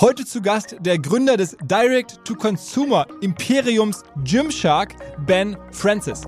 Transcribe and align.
Heute 0.00 0.24
zu 0.24 0.40
Gast 0.40 0.76
der 0.78 0.96
Gründer 0.96 1.36
des 1.36 1.56
Direct-to-Consumer 1.60 3.08
Imperiums 3.20 4.04
Gymshark, 4.22 4.94
Ben 5.26 5.56
Francis. 5.72 6.22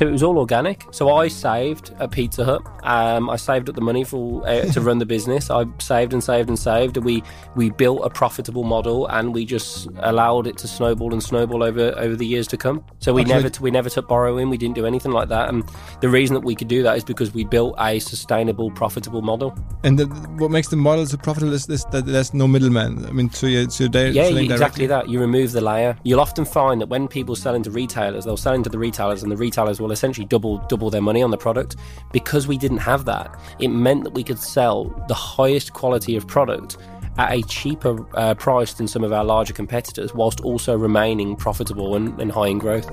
It 0.00 0.10
was 0.10 0.22
all 0.22 0.38
organic. 0.38 0.86
So 0.92 1.14
I 1.14 1.28
saved 1.28 1.94
at 1.98 2.10
Pizza 2.10 2.44
Hut. 2.44 2.62
Um, 2.84 3.28
I 3.28 3.36
saved 3.36 3.68
up 3.68 3.74
the 3.74 3.80
money 3.80 4.04
for 4.04 4.46
uh, 4.46 4.62
to 4.72 4.80
run 4.80 4.98
the 4.98 5.06
business. 5.06 5.50
I 5.50 5.64
saved 5.78 6.12
and 6.12 6.22
saved 6.22 6.48
and 6.48 6.58
saved. 6.58 6.96
We 6.96 7.22
we 7.56 7.70
built 7.70 8.00
a 8.04 8.10
profitable 8.10 8.64
model, 8.64 9.06
and 9.06 9.34
we 9.34 9.44
just 9.44 9.88
allowed 9.98 10.46
it 10.46 10.56
to 10.58 10.68
snowball 10.68 11.12
and 11.12 11.22
snowball 11.22 11.62
over 11.62 11.92
over 11.96 12.14
the 12.16 12.26
years 12.26 12.46
to 12.48 12.56
come. 12.56 12.84
So 13.00 13.12
we 13.12 13.24
never 13.24 13.50
we 13.60 13.70
never 13.70 13.90
took 13.90 14.08
borrowing. 14.08 14.50
We 14.50 14.56
didn't 14.56 14.76
do 14.76 14.86
anything 14.86 15.12
like 15.12 15.28
that. 15.28 15.48
And 15.48 15.68
the 16.00 16.08
reason 16.08 16.34
that 16.34 16.44
we 16.44 16.54
could 16.54 16.68
do 16.68 16.82
that 16.82 16.96
is 16.96 17.04
because 17.04 17.34
we 17.34 17.44
built 17.44 17.74
a 17.78 17.98
sustainable, 17.98 18.70
profitable 18.70 19.22
model. 19.22 19.56
And 19.84 19.98
the, 19.98 20.06
what 20.38 20.50
makes 20.50 20.68
the 20.68 20.76
model 20.76 21.06
so 21.06 21.16
profitable 21.16 21.52
is, 21.52 21.68
is 21.68 21.84
that 21.86 22.06
there's 22.06 22.34
no 22.34 22.46
middleman. 22.46 23.04
I 23.06 23.10
mean, 23.10 23.30
so 23.30 23.46
you're, 23.46 23.68
so 23.70 23.84
you're 23.84 24.06
yeah, 24.08 24.28
selling 24.28 24.50
exactly 24.50 24.86
that. 24.86 25.08
You 25.08 25.20
remove 25.20 25.52
the 25.52 25.60
layer. 25.60 25.96
You'll 26.04 26.20
often 26.20 26.44
find 26.44 26.80
that 26.80 26.88
when 26.88 27.08
people 27.08 27.36
sell 27.36 27.54
into 27.54 27.70
retailers, 27.70 28.24
they'll 28.24 28.36
sell 28.36 28.54
into 28.54 28.70
the 28.70 28.78
retailers, 28.78 29.22
and 29.22 29.32
the 29.32 29.36
retailers 29.36 29.80
will 29.80 29.87
essentially 29.90 30.26
double 30.26 30.58
double 30.68 30.90
their 30.90 31.02
money 31.02 31.22
on 31.22 31.30
the 31.30 31.38
product. 31.38 31.76
Because 32.12 32.46
we 32.46 32.58
didn't 32.58 32.78
have 32.78 33.04
that, 33.06 33.34
it 33.58 33.68
meant 33.68 34.04
that 34.04 34.14
we 34.14 34.22
could 34.22 34.38
sell 34.38 34.84
the 35.08 35.14
highest 35.14 35.72
quality 35.72 36.16
of 36.16 36.26
product 36.26 36.76
at 37.18 37.32
a 37.32 37.42
cheaper 37.42 38.06
uh, 38.16 38.34
price 38.34 38.74
than 38.74 38.86
some 38.86 39.02
of 39.02 39.12
our 39.12 39.24
larger 39.24 39.52
competitors, 39.52 40.14
whilst 40.14 40.40
also 40.40 40.76
remaining 40.76 41.34
profitable 41.36 41.96
and, 41.96 42.20
and 42.20 42.30
high 42.30 42.46
in 42.46 42.58
growth. 42.58 42.88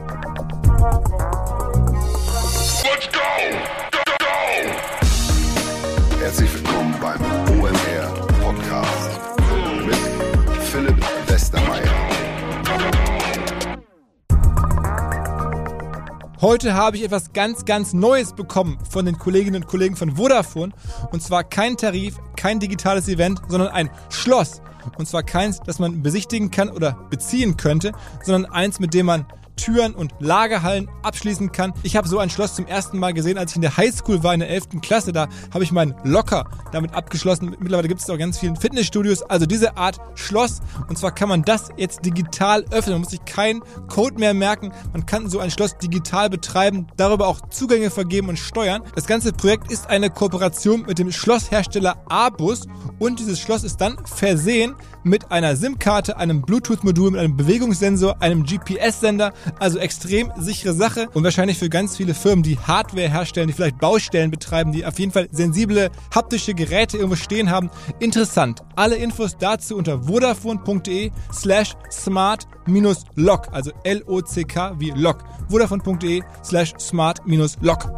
Heute 16.46 16.76
habe 16.76 16.98
ich 16.98 17.04
etwas 17.04 17.34
ganz, 17.34 17.66
ganz 17.66 17.94
Neues 17.94 18.34
bekommen 18.34 18.78
von 18.88 19.04
den 19.04 19.18
Kolleginnen 19.18 19.64
und 19.64 19.68
Kollegen 19.68 19.96
von 19.96 20.16
Vodafone. 20.16 20.74
Und 21.12 21.24
zwar 21.24 21.44
kein 21.44 21.76
Tarif, 21.76 22.20
kein 22.36 22.60
digitales 22.60 23.08
Event, 23.08 23.42
sondern 23.48 23.70
ein 23.70 23.90
Schloss. 24.12 24.62
Und 25.00 25.08
zwar 25.08 25.24
keins, 25.24 25.60
das 25.66 25.80
man 25.80 26.04
besichtigen 26.04 26.52
kann 26.52 26.70
oder 26.70 27.00
beziehen 27.10 27.58
könnte, 27.58 27.94
sondern 28.22 28.52
eins, 28.52 28.80
mit 28.80 28.94
dem 28.94 29.08
man 29.08 29.26
Türen 29.56 29.94
und 29.96 30.14
Lagerhallen 30.20 30.90
abschließen 31.04 31.52
kann. 31.52 31.74
Ich 31.84 31.96
habe 31.96 32.08
so 32.08 32.20
ein 32.20 32.30
Schloss 32.30 32.56
zum 32.56 32.68
ersten 32.68 33.00
Mal 33.00 33.14
gesehen, 33.14 33.38
als 33.38 33.52
ich 33.52 33.56
in 33.58 33.62
der 33.62 33.78
Highschool 33.78 34.24
war, 34.24 34.34
in 34.34 34.40
der 34.40 34.50
11. 34.50 34.82
Klasse. 34.82 35.12
Da 35.12 35.28
habe 35.54 35.64
ich 35.64 35.72
meinen 35.72 35.96
Locker 36.04 36.46
damit 36.72 36.94
abgeschlossen. 36.94 37.56
Mittlerweile 37.60 37.88
gibt 37.88 38.02
es 38.02 38.10
auch 38.10 38.18
ganz 38.18 38.38
vielen 38.38 38.56
Fitnessstudios. 38.56 39.24
Also 39.24 39.46
diese 39.46 39.78
Art 39.78 40.00
Schloss. 40.16 40.62
Und 40.88 40.98
zwar 40.98 41.14
kann 41.14 41.30
man 41.30 41.44
das 41.44 41.70
jetzt 41.78 42.06
digital 42.06 42.66
öffnen. 42.72 42.96
Man 42.96 43.02
muss 43.02 43.12
sich 43.12 43.26
keinen 43.26 43.62
Code 43.88 44.20
mehr 44.20 44.34
merken. 44.34 44.72
Man 44.94 45.06
kann 45.06 45.30
so 45.30 45.40
ein 45.40 45.52
Schloss 45.52 45.78
digital 45.78 46.30
betreiben, 46.30 46.88
darüber 46.98 47.28
auch 47.28 47.50
Zugänge 47.50 47.90
vergeben 47.90 48.30
und 48.30 48.40
steuern. 48.40 48.84
Das 48.96 49.08
ganze 49.08 49.34
Projekt 49.34 49.72
ist 49.72 49.90
eine 49.90 50.10
Kooperation 50.10 50.84
mit 50.88 51.00
dem 51.00 51.12
Schlosshersteller 51.12 51.98
Abus. 52.08 52.68
Und 53.00 53.20
dieses 53.20 53.40
Schloss 53.40 53.64
ist 53.64 53.78
dann 53.78 53.98
versehen 54.06 54.76
mit 55.04 55.32
einer 55.32 55.56
SIM-Karte, 55.56 56.18
einem 56.18 56.42
Bluetooth-Modul, 56.42 57.12
mit 57.12 57.20
einem 57.20 57.38
Bewegungssensor, 57.38 58.22
einem 58.22 58.44
GPS-Sender. 58.44 59.34
Also 59.60 59.80
extrem 59.80 60.32
sichere 60.38 60.74
Sache 60.74 61.08
und 61.14 61.24
wahrscheinlich 61.24 61.58
für 61.58 61.70
ganz 61.70 61.98
viele 61.98 62.14
Firmen, 62.14 62.44
die 62.44 62.58
Hardware 62.58 63.10
herstellen, 63.10 63.48
die 63.48 63.54
vielleicht 63.54 63.80
Baustellen 63.80 64.32
betreiben, 64.32 64.72
die 64.72 64.86
auf 64.86 65.00
jeden 65.00 65.12
Fall 65.12 65.28
sensible 65.32 65.90
haptische 66.14 66.54
Geräte 66.54 66.98
irgendwo 66.98 67.16
stehen 67.16 67.50
haben. 67.50 67.70
Interessant. 68.00 68.62
Alle 68.76 68.96
Infos 68.96 69.38
dazu 69.38 69.76
unter 69.76 70.04
vodafone.de 70.04 71.12
slash 71.34 71.74
smart-lock, 71.92 73.48
also 73.52 73.72
L-O-C-K 73.84 74.76
wie 74.80 74.92
Lock. 74.92 75.24
vodafone.de 75.50 76.22
slash 76.44 76.74
smart-lock. 76.80 77.90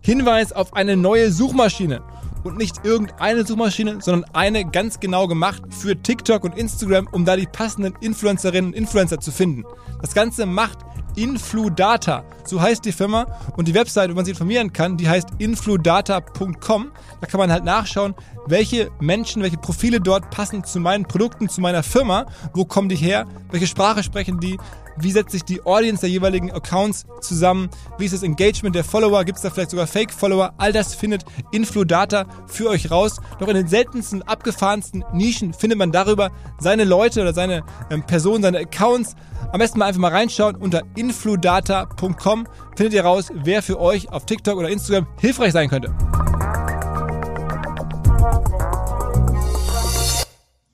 Hinweis 0.00 0.52
auf 0.52 0.72
eine 0.74 0.96
neue 0.96 1.32
Suchmaschine. 1.32 2.00
Und 2.46 2.58
nicht 2.58 2.84
irgendeine 2.84 3.44
Suchmaschine, 3.44 4.00
sondern 4.00 4.30
eine 4.32 4.64
ganz 4.64 5.00
genau 5.00 5.26
gemacht 5.26 5.62
für 5.70 6.00
TikTok 6.00 6.44
und 6.44 6.56
Instagram, 6.56 7.08
um 7.10 7.24
da 7.24 7.34
die 7.34 7.46
passenden 7.46 7.94
Influencerinnen 8.00 8.70
und 8.70 8.76
Influencer 8.76 9.18
zu 9.18 9.32
finden. 9.32 9.64
Das 10.00 10.14
Ganze 10.14 10.46
macht 10.46 10.78
Infludata, 11.16 12.24
so 12.44 12.60
heißt 12.60 12.84
die 12.84 12.92
Firma. 12.92 13.26
Und 13.56 13.66
die 13.66 13.74
Website, 13.74 14.10
wo 14.10 14.14
man 14.14 14.24
sich 14.24 14.34
informieren 14.34 14.72
kann, 14.72 14.96
die 14.96 15.08
heißt 15.08 15.28
infludata.com. 15.38 16.92
Da 17.20 17.26
kann 17.26 17.40
man 17.40 17.50
halt 17.50 17.64
nachschauen, 17.64 18.14
welche 18.46 18.90
Menschen, 19.00 19.42
welche 19.42 19.56
Profile 19.56 20.00
dort 20.00 20.30
passen 20.30 20.62
zu 20.62 20.78
meinen 20.78 21.04
Produkten, 21.04 21.48
zu 21.48 21.60
meiner 21.60 21.82
Firma, 21.82 22.26
wo 22.54 22.64
kommen 22.64 22.88
die 22.88 22.96
her, 22.96 23.26
welche 23.50 23.66
Sprache 23.66 24.04
sprechen 24.04 24.38
die, 24.38 24.56
wie 24.98 25.10
setzt 25.10 25.32
sich 25.32 25.44
die 25.44 25.64
Audience 25.64 26.00
der 26.00 26.10
jeweiligen 26.10 26.50
Accounts 26.50 27.04
zusammen, 27.20 27.68
wie 27.98 28.06
ist 28.06 28.14
das 28.14 28.22
Engagement 28.22 28.74
der 28.74 28.84
Follower, 28.84 29.24
gibt 29.24 29.36
es 29.36 29.42
da 29.42 29.50
vielleicht 29.50 29.70
sogar 29.70 29.86
Fake-Follower, 29.86 30.54
all 30.58 30.72
das 30.72 30.94
findet 30.94 31.24
Infludata 31.52 32.26
für 32.46 32.68
euch 32.68 32.90
raus. 32.90 33.20
Doch 33.38 33.48
in 33.48 33.54
den 33.54 33.68
seltensten, 33.68 34.22
abgefahrensten 34.22 35.04
Nischen 35.12 35.52
findet 35.52 35.78
man 35.78 35.92
darüber 35.92 36.30
seine 36.58 36.84
Leute 36.84 37.22
oder 37.22 37.34
seine 37.34 37.64
ähm, 37.90 38.04
Personen, 38.04 38.42
seine 38.42 38.58
Accounts. 38.58 39.14
Am 39.52 39.58
besten 39.58 39.78
mal 39.78 39.86
einfach 39.86 40.00
mal 40.00 40.12
reinschauen 40.12 40.56
unter 40.56 40.82
infludata.com 40.96 42.48
findet 42.76 42.94
ihr 42.94 43.04
raus, 43.04 43.28
wer 43.34 43.62
für 43.62 43.80
euch 43.80 44.10
auf 44.10 44.26
TikTok 44.26 44.58
oder 44.58 44.68
Instagram 44.68 45.06
hilfreich 45.18 45.52
sein 45.52 45.68
könnte. 45.68 45.94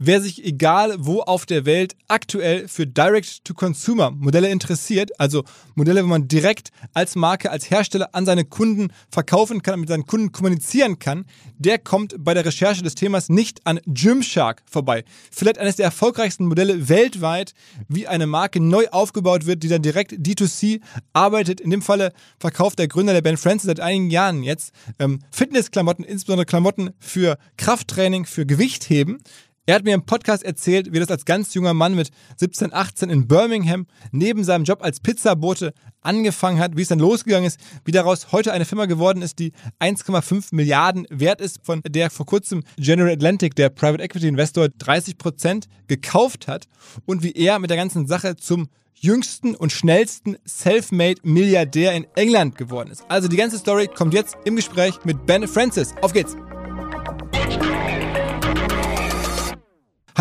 Wer 0.05 0.21
sich 0.21 0.45
egal 0.45 0.97
wo 0.99 1.21
auf 1.21 1.47
der 1.47 1.65
Welt 1.65 1.95
aktuell 2.09 2.67
für 2.67 2.89
Direct-to-Consumer-Modelle 2.89 4.49
interessiert, 4.49 5.13
also 5.21 5.45
Modelle, 5.77 6.03
wo 6.03 6.09
man 6.09 6.27
direkt 6.27 6.71
als 6.93 7.15
Marke, 7.15 7.53
als 7.53 7.71
Hersteller 7.71 8.09
an 8.13 8.27
seine 8.27 8.45
Kunden 8.45 8.93
verkaufen 9.13 9.63
kann 9.63 9.79
mit 9.79 9.89
seinen 9.89 10.05
Kunden 10.05 10.33
kommunizieren 10.33 10.99
kann, 10.99 11.25
der 11.57 11.79
kommt 11.79 12.17
bei 12.19 12.35
der 12.35 12.45
Recherche 12.45 12.83
des 12.83 12.97
Themas 12.97 13.29
nicht 13.29 13.65
an 13.65 13.79
Gymshark 13.87 14.65
vorbei. 14.69 15.05
Vielleicht 15.31 15.59
eines 15.59 15.77
der 15.77 15.85
erfolgreichsten 15.85 16.47
Modelle 16.47 16.89
weltweit, 16.89 17.55
wie 17.87 18.09
eine 18.09 18.27
Marke 18.27 18.59
neu 18.59 18.89
aufgebaut 18.91 19.47
wird, 19.47 19.63
die 19.63 19.69
dann 19.69 19.83
direkt 19.83 20.15
D2C 20.15 20.81
arbeitet. 21.13 21.61
In 21.61 21.71
dem 21.71 21.81
Falle 21.81 22.13
verkauft 22.41 22.81
der 22.81 22.89
Gründer, 22.89 23.13
der 23.13 23.23
Ben 23.23 23.37
Francis, 23.37 23.69
seit 23.69 23.79
einigen 23.79 24.11
Jahren 24.11 24.43
jetzt 24.43 24.75
ähm, 24.99 25.21
Fitnessklamotten, 25.31 26.05
insbesondere 26.05 26.47
Klamotten 26.47 26.91
für 26.99 27.39
Krafttraining, 27.57 28.27
für 28.27 28.47
Gewichtheben. 28.47 29.23
Er 29.65 29.77
hat 29.77 29.85
mir 29.85 29.95
im 29.95 30.05
Podcast 30.05 30.43
erzählt, 30.43 30.93
wie 30.93 30.99
das 30.99 31.09
als 31.09 31.25
ganz 31.25 31.55
junger 31.55 31.73
Mann 31.73 31.95
mit 31.95 32.11
17, 32.37 32.75
18 32.75 33.11
in 33.11 33.29
Birmingham 33.29 33.87
neben 34.11 34.43
seinem 34.43 34.65
Job 34.65 34.83
als 34.83 34.99
Pizzabote 34.99 35.73
angefangen 36.01 36.59
hat, 36.59 36.77
wie 36.77 36.83
es 36.83 36.89
dann 36.89 36.99
losgegangen 36.99 37.47
ist, 37.47 37.61
wie 37.85 37.93
daraus 37.93 38.33
heute 38.33 38.53
eine 38.53 38.65
Firma 38.65 38.87
geworden 38.87 39.23
ist, 39.23 39.39
die 39.39 39.53
1,5 39.79 40.49
Milliarden 40.51 41.07
wert 41.11 41.41
ist, 41.41 41.61
von 41.63 41.81
der 41.87 42.11
vor 42.11 42.27
kurzem 42.27 42.65
General 42.77 43.13
Atlantic, 43.13 43.55
der 43.55 43.69
Private 43.69 44.03
Equity 44.03 44.27
Investor, 44.27 44.69
30 44.69 45.17
Prozent 45.17 45.69
gekauft 45.87 46.49
hat 46.49 46.67
und 47.07 47.23
wie 47.23 47.31
er 47.31 47.61
mit 47.61 47.71
der 47.71 47.77
ganzen 47.77 48.09
Sache 48.09 48.35
zum 48.35 48.69
jüngsten 48.95 49.55
und 49.55 49.71
schnellsten 49.71 50.39
Selfmade-Milliardär 50.45 51.93
in 51.93 52.09
England 52.17 52.57
geworden 52.57 52.91
ist. 52.91 53.05
Also 53.09 53.29
die 53.29 53.37
ganze 53.37 53.59
Story 53.59 53.87
kommt 53.87 54.13
jetzt 54.13 54.37
im 54.45 54.57
Gespräch 54.57 55.05
mit 55.05 55.25
Ben 55.25 55.47
Francis. 55.47 55.95
Auf 56.03 56.13
geht's! 56.13 56.37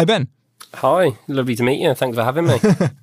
Hi, 0.01 0.05
Ben. 0.05 0.29
Hi, 0.73 1.15
lovely 1.27 1.53
to 1.53 1.61
meet 1.61 1.79
you. 1.79 1.93
Thanks 1.93 2.17
for 2.17 2.23
having 2.23 2.47
me. 2.47 2.57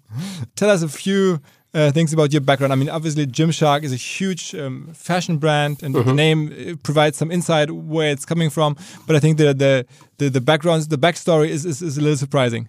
Tell 0.56 0.68
us 0.68 0.82
a 0.82 0.88
few 0.88 1.40
uh, 1.72 1.92
things 1.92 2.12
about 2.12 2.32
your 2.32 2.40
background. 2.40 2.72
I 2.72 2.76
mean, 2.76 2.88
obviously, 2.88 3.24
Gymshark 3.24 3.84
is 3.84 3.92
a 3.92 3.96
huge 3.96 4.52
um, 4.56 4.92
fashion 4.94 5.38
brand, 5.38 5.84
and 5.84 5.94
the 5.94 6.12
name 6.12 6.52
uh, 6.52 6.74
provides 6.82 7.16
some 7.16 7.30
insight 7.30 7.70
where 7.70 8.10
it's 8.10 8.24
coming 8.24 8.50
from. 8.50 8.76
But 9.06 9.14
I 9.14 9.20
think 9.20 9.38
the 9.38 9.54
the 9.54 9.86
the, 10.16 10.28
the 10.28 10.40
backgrounds, 10.40 10.88
the 10.88 10.98
backstory 10.98 11.50
is, 11.50 11.64
is 11.64 11.82
is 11.82 11.98
a 11.98 12.00
little 12.00 12.16
surprising. 12.16 12.66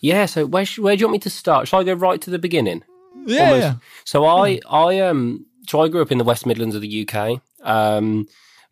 yeah, 0.00 0.24
so 0.24 0.46
where, 0.46 0.64
sh- 0.64 0.78
where 0.78 0.96
do 0.96 1.00
you 1.00 1.06
want 1.08 1.12
me 1.12 1.18
to 1.18 1.28
start? 1.28 1.68
Shall 1.68 1.80
I 1.80 1.84
go 1.84 1.92
right 1.92 2.18
to 2.22 2.30
the 2.30 2.38
beginning? 2.38 2.82
Yeah, 3.26 3.54
yeah. 3.56 3.74
So 4.04 4.24
I 4.24 4.58
I 4.70 5.00
um 5.00 5.44
so 5.68 5.82
I 5.82 5.88
grew 5.88 6.00
up 6.00 6.10
in 6.10 6.16
the 6.16 6.24
West 6.24 6.46
Midlands 6.46 6.74
of 6.74 6.80
the 6.80 7.06
UK. 7.06 7.42
Um, 7.60 8.26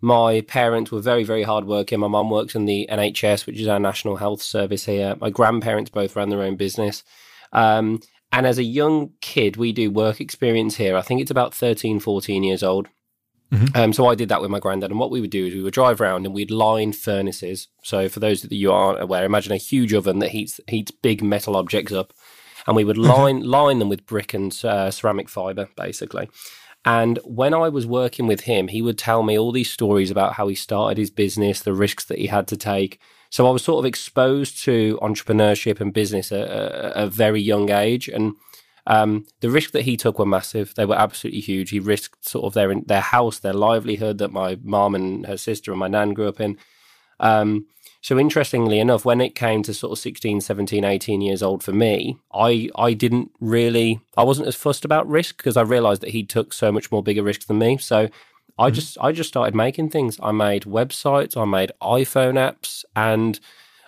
my 0.05 0.43
parents 0.43 0.93
were 0.93 1.01
very 1.01 1.25
very 1.25 1.43
hardworking. 1.43 2.01
My 2.01 2.09
mum 2.09 2.31
works 2.31 2.55
in 2.55 2.67
the 2.67 2.87
NHS, 2.91 3.47
which 3.47 3.59
is 3.59 3.69
our 3.69 3.81
national 3.81 4.17
health 4.17 4.43
service 4.43 4.85
here. 4.85 5.17
My 5.21 5.31
grandparents 5.31 5.91
both 5.91 6.15
ran 6.15 6.29
their 6.29 6.43
own 6.43 6.57
business. 6.57 7.03
Um, 7.53 8.01
and 8.33 8.47
as 8.47 8.59
a 8.59 8.65
young 8.65 9.13
kid, 9.21 9.57
we 9.57 9.73
do 9.73 9.91
work 9.91 10.21
experience 10.21 10.77
here. 10.77 10.97
I 10.97 11.03
think 11.03 11.21
it's 11.21 11.31
about 11.31 11.55
13, 11.55 12.01
14 12.01 12.43
years 12.43 12.63
old. 12.63 12.89
Um, 13.77 13.93
so 13.93 14.07
I 14.07 14.15
did 14.15 14.29
that 14.31 14.43
with 14.43 14.51
my 14.51 14.59
granddad. 14.59 14.91
And 14.91 14.99
what 14.99 15.11
we 15.11 15.21
would 15.21 15.31
do 15.31 15.47
is 15.47 15.55
we 15.55 15.63
would 15.63 15.75
drive 15.75 16.01
around 16.01 16.27
and 16.27 16.35
we'd 16.35 16.51
line 16.51 16.93
furnaces. 16.93 17.69
So 17.83 18.09
for 18.09 18.21
those 18.21 18.43
that 18.43 18.53
you 18.53 18.73
aren't 18.73 19.01
aware, 19.01 19.25
imagine 19.25 19.53
a 19.53 19.57
huge 19.57 19.95
oven 19.95 20.19
that 20.19 20.31
heats 20.31 20.61
heats 20.69 20.91
big 20.91 21.23
metal 21.23 21.57
objects 21.57 21.93
up, 21.93 22.13
and 22.67 22.75
we 22.75 22.85
would 22.85 22.99
line 22.99 23.43
line 23.45 23.79
them 23.79 23.89
with 23.89 24.07
brick 24.07 24.35
and 24.35 24.53
uh, 24.65 24.91
ceramic 24.91 25.29
fiber, 25.29 25.69
basically. 25.77 26.29
And 26.85 27.19
when 27.25 27.55
I 27.55 27.69
was 27.69 27.87
working 27.87 28.27
with 28.27 28.43
him, 28.43 28.69
he 28.69 28.83
would 28.83 28.99
tell 28.99 29.23
me 29.23 29.39
all 29.39 29.53
these 29.53 29.71
stories 29.71 30.11
about 30.11 30.35
how 30.35 30.49
he 30.49 30.55
started 30.55 30.99
his 30.99 31.11
business, 31.11 31.61
the 31.61 31.73
risks 31.73 32.05
that 32.07 32.19
he 32.19 32.27
had 32.27 32.47
to 32.49 32.57
take. 32.57 33.01
So 33.31 33.47
I 33.47 33.51
was 33.51 33.65
sort 33.65 33.81
of 33.83 33.87
exposed 33.87 34.63
to 34.65 34.99
entrepreneurship 35.03 35.81
and 35.81 35.93
business 35.93 36.31
at 36.31 36.47
a, 36.49 37.07
very 37.07 37.41
young 37.41 37.71
age. 37.71 38.07
And 38.09 38.35
um, 38.87 39.27
the 39.41 39.51
risks 39.51 39.73
that 39.73 39.83
he 39.83 39.97
took 39.97 40.19
were 40.19 40.27
massive. 40.27 40.75
They 40.75 40.85
were 40.85 40.95
absolutely 40.95 41.41
huge. 41.41 41.71
He 41.71 41.81
risked 41.81 42.29
sort 42.29 42.45
of 42.45 42.55
their 42.55 42.73
their 42.75 43.01
house, 43.01 43.39
their 43.39 43.55
livelihood 43.55 44.19
that 44.19 44.31
my 44.31 44.59
mom 44.63 44.95
and 44.95 45.27
her 45.27 45.39
sister 45.39 45.73
and 45.73 45.81
my 45.81 45.89
nan 45.89 46.13
grew 46.13 46.29
up 46.29 46.41
in. 46.41 46.59
Um, 47.19 47.67
so 48.05 48.19
interestingly 48.19 48.81
enough, 48.81 49.07
when 49.07 49.23
it 49.23 49.35
came 49.35 49.63
to 49.63 49.73
sort 49.73 49.93
of 49.93 49.99
16, 49.99 50.43
17, 50.43 50.85
18 50.85 51.23
years 51.23 51.43
old 51.43 51.63
for 51.63 51.73
me, 51.73 52.19
I, 52.35 52.69
I 52.77 52.93
didn't 52.93 53.31
really, 53.41 53.99
I 54.15 54.25
wasn't 54.25 54.47
as 54.47 54.55
fussed 54.55 54.85
about 54.85 55.09
risk 55.09 55.39
because 55.39 55.57
I 55.57 55.63
realized 55.63 56.03
that 56.03 56.11
he 56.11 56.23
took 56.23 56.53
so 56.53 56.71
much 56.71 56.93
more 56.93 57.03
bigger 57.03 57.23
risks 57.23 57.47
than 57.47 57.57
me. 57.59 57.79
So 57.79 58.11
I 58.59 58.69
Mm-hmm. 58.69 58.75
just, 58.75 58.99
I 59.01 59.13
just 59.13 59.31
started 59.31 59.55
making 59.55 59.89
things. 59.89 60.19
I 60.23 60.33
made 60.33 60.65
websites, 60.65 61.35
I 61.35 61.47
made 61.47 61.73
iPhone 61.83 62.35
apps 62.35 62.85
and 62.95 63.41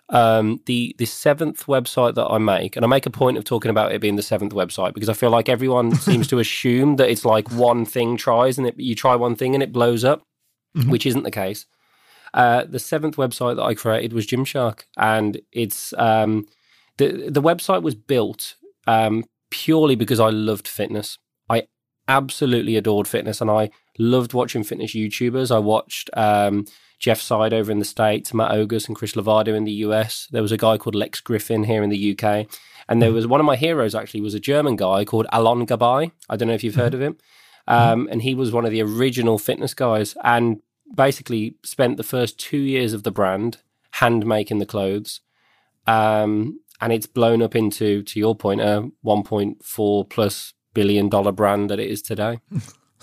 um, 0.09 0.63
the 0.65 0.95
the 0.97 1.05
seventh 1.05 1.67
website 1.67 2.15
that 2.15 2.27
I 2.27 2.39
make, 2.39 2.75
and 2.75 2.87
I 2.87 2.89
make 2.89 3.05
a 3.05 3.11
point 3.11 3.37
of 3.37 3.45
talking 3.45 3.71
about 3.71 3.93
it 3.93 4.01
being 4.01 4.17
the 4.17 4.23
seventh 4.23 4.55
website 4.55 4.95
because 4.95 5.11
I 5.11 5.15
feel 5.15 5.31
like 5.31 5.51
everyone 5.51 5.93
seems 6.09 6.27
to 6.29 6.39
assume 6.39 6.97
that 6.97 7.11
it's 7.11 7.27
like 7.27 7.51
one 7.51 7.85
thing 7.85 8.17
tries 8.17 8.57
and 8.57 8.67
it, 8.69 8.79
you 8.79 8.95
try 8.95 9.15
one 9.15 9.35
thing 9.37 9.53
and 9.53 9.63
it 9.63 9.73
blows 9.73 10.05
up, 10.05 10.23
which 10.89 11.05
isn't 11.05 11.25
the 11.25 11.31
case. 11.31 11.67
Uh, 12.37 12.65
the 12.69 12.79
seventh 12.79 13.17
website 13.17 13.57
that 13.57 13.63
I 13.63 13.75
created 13.75 14.13
was 14.13 14.27
Gymshark, 14.27 14.83
and 14.97 15.41
it's 15.53 15.95
um, 15.97 16.47
the 16.99 17.31
the 17.31 17.43
website 17.43 17.83
was 17.83 17.95
built 17.95 18.57
um, 18.87 19.25
purely 19.51 19.97
because 19.97 20.21
I 20.21 20.29
loved 20.29 20.69
fitness. 20.69 21.19
I 21.49 21.67
absolutely 22.07 22.77
adored 22.77 23.09
fitness, 23.09 23.41
and 23.41 23.51
I 23.51 23.71
loved 23.99 24.35
watching 24.35 24.65
fitness 24.65 24.95
YouTubers. 24.95 25.51
I 25.51 25.59
watched 25.59 26.11
um, 26.15 26.67
Jeff 26.99 27.23
Seid 27.23 27.55
over 27.55 27.73
in 27.73 27.79
the 27.79 27.87
States, 27.87 28.35
Matt 28.35 28.51
Ogus 28.51 28.87
and 28.87 28.95
Chris 28.95 29.13
Lovato 29.13 29.57
in 29.57 29.65
the 29.65 29.73
US. 29.73 30.29
There 30.31 30.43
was 30.43 30.53
a 30.53 30.59
guy 30.59 30.77
called 30.77 30.95
Lex 30.95 31.21
Griffin 31.21 31.65
here 31.65 31.83
in 31.83 31.91
the 31.91 32.19
UK. 32.19 32.47
And 32.89 33.03
there 33.03 33.13
was 33.13 33.27
one 33.27 33.41
of 33.41 33.47
my 33.47 33.57
heroes 33.57 33.95
actually 33.95 34.21
was 34.21 34.35
a 34.35 34.41
German 34.41 34.77
guy 34.77 35.05
called 35.05 35.27
Alon 35.33 35.67
Gabai. 35.67 36.13
I 36.29 36.37
don't 36.37 36.49
know 36.49 36.55
if 36.55 36.63
you've 36.63 36.77
heard 36.77 36.95
of 36.95 37.01
him. 37.01 37.17
Um, 37.69 38.09
and 38.13 38.23
he 38.23 38.35
was 38.35 38.53
one 38.53 38.65
of 38.65 38.71
the 38.71 38.83
original 38.83 39.39
fitness 39.39 39.75
guys 39.75 40.17
and 40.23 40.63
basically 40.95 41.57
spent 41.65 41.97
the 41.97 42.03
first 42.03 42.39
two 42.39 42.59
years 42.59 42.93
of 42.93 43.03
the 43.03 43.11
brand 43.11 43.59
hand 43.93 44.27
making 44.27 44.59
the 44.59 44.67
clothes. 44.67 45.21
Um, 45.87 46.61
and 46.81 46.93
it's 46.93 47.07
blown 47.07 47.41
up 47.43 47.57
into, 47.57 48.03
to 48.03 48.19
your 48.19 48.35
point, 48.35 48.61
a 48.61 48.91
1.4 49.05 50.11
plus 50.11 50.53
billion 50.75 51.09
dollar 51.09 51.33
brand 51.33 51.71
that 51.71 51.81
it 51.81 51.91
is 51.91 52.03
today. 52.03 52.41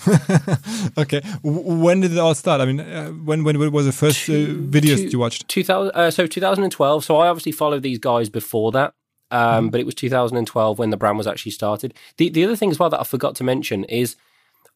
okay. 0.97 1.21
When 1.43 2.01
did 2.01 2.11
it 2.11 2.17
all 2.19 2.35
start? 2.35 2.61
I 2.61 2.65
mean, 2.65 2.79
uh, 2.79 3.09
when 3.09 3.43
when 3.43 3.71
was 3.71 3.85
the 3.85 3.91
first 3.91 4.29
uh, 4.29 4.33
videos 4.33 4.97
two- 4.97 5.09
you 5.09 5.19
watched? 5.19 5.47
2000, 5.47 5.91
uh, 5.95 6.11
so 6.11 6.27
2012. 6.27 7.03
So 7.03 7.17
I 7.17 7.27
obviously 7.27 7.51
followed 7.51 7.83
these 7.83 7.99
guys 7.99 8.29
before 8.29 8.71
that. 8.73 8.93
Um, 9.31 9.69
But 9.69 9.79
it 9.79 9.85
was 9.85 9.95
2012 9.95 10.77
when 10.77 10.91
the 10.91 10.97
brand 10.97 11.17
was 11.17 11.25
actually 11.25 11.53
started. 11.53 11.93
The 12.17 12.29
the 12.29 12.43
other 12.43 12.55
thing 12.55 12.69
as 12.69 12.77
well 12.77 12.89
that 12.91 12.99
I 12.99 13.03
forgot 13.03 13.35
to 13.37 13.43
mention 13.43 13.83
is 13.85 14.15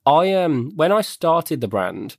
I 0.05 0.33
um 0.33 0.71
when 0.75 0.91
I 0.91 1.01
started 1.01 1.61
the 1.61 1.67
brand, 1.67 2.17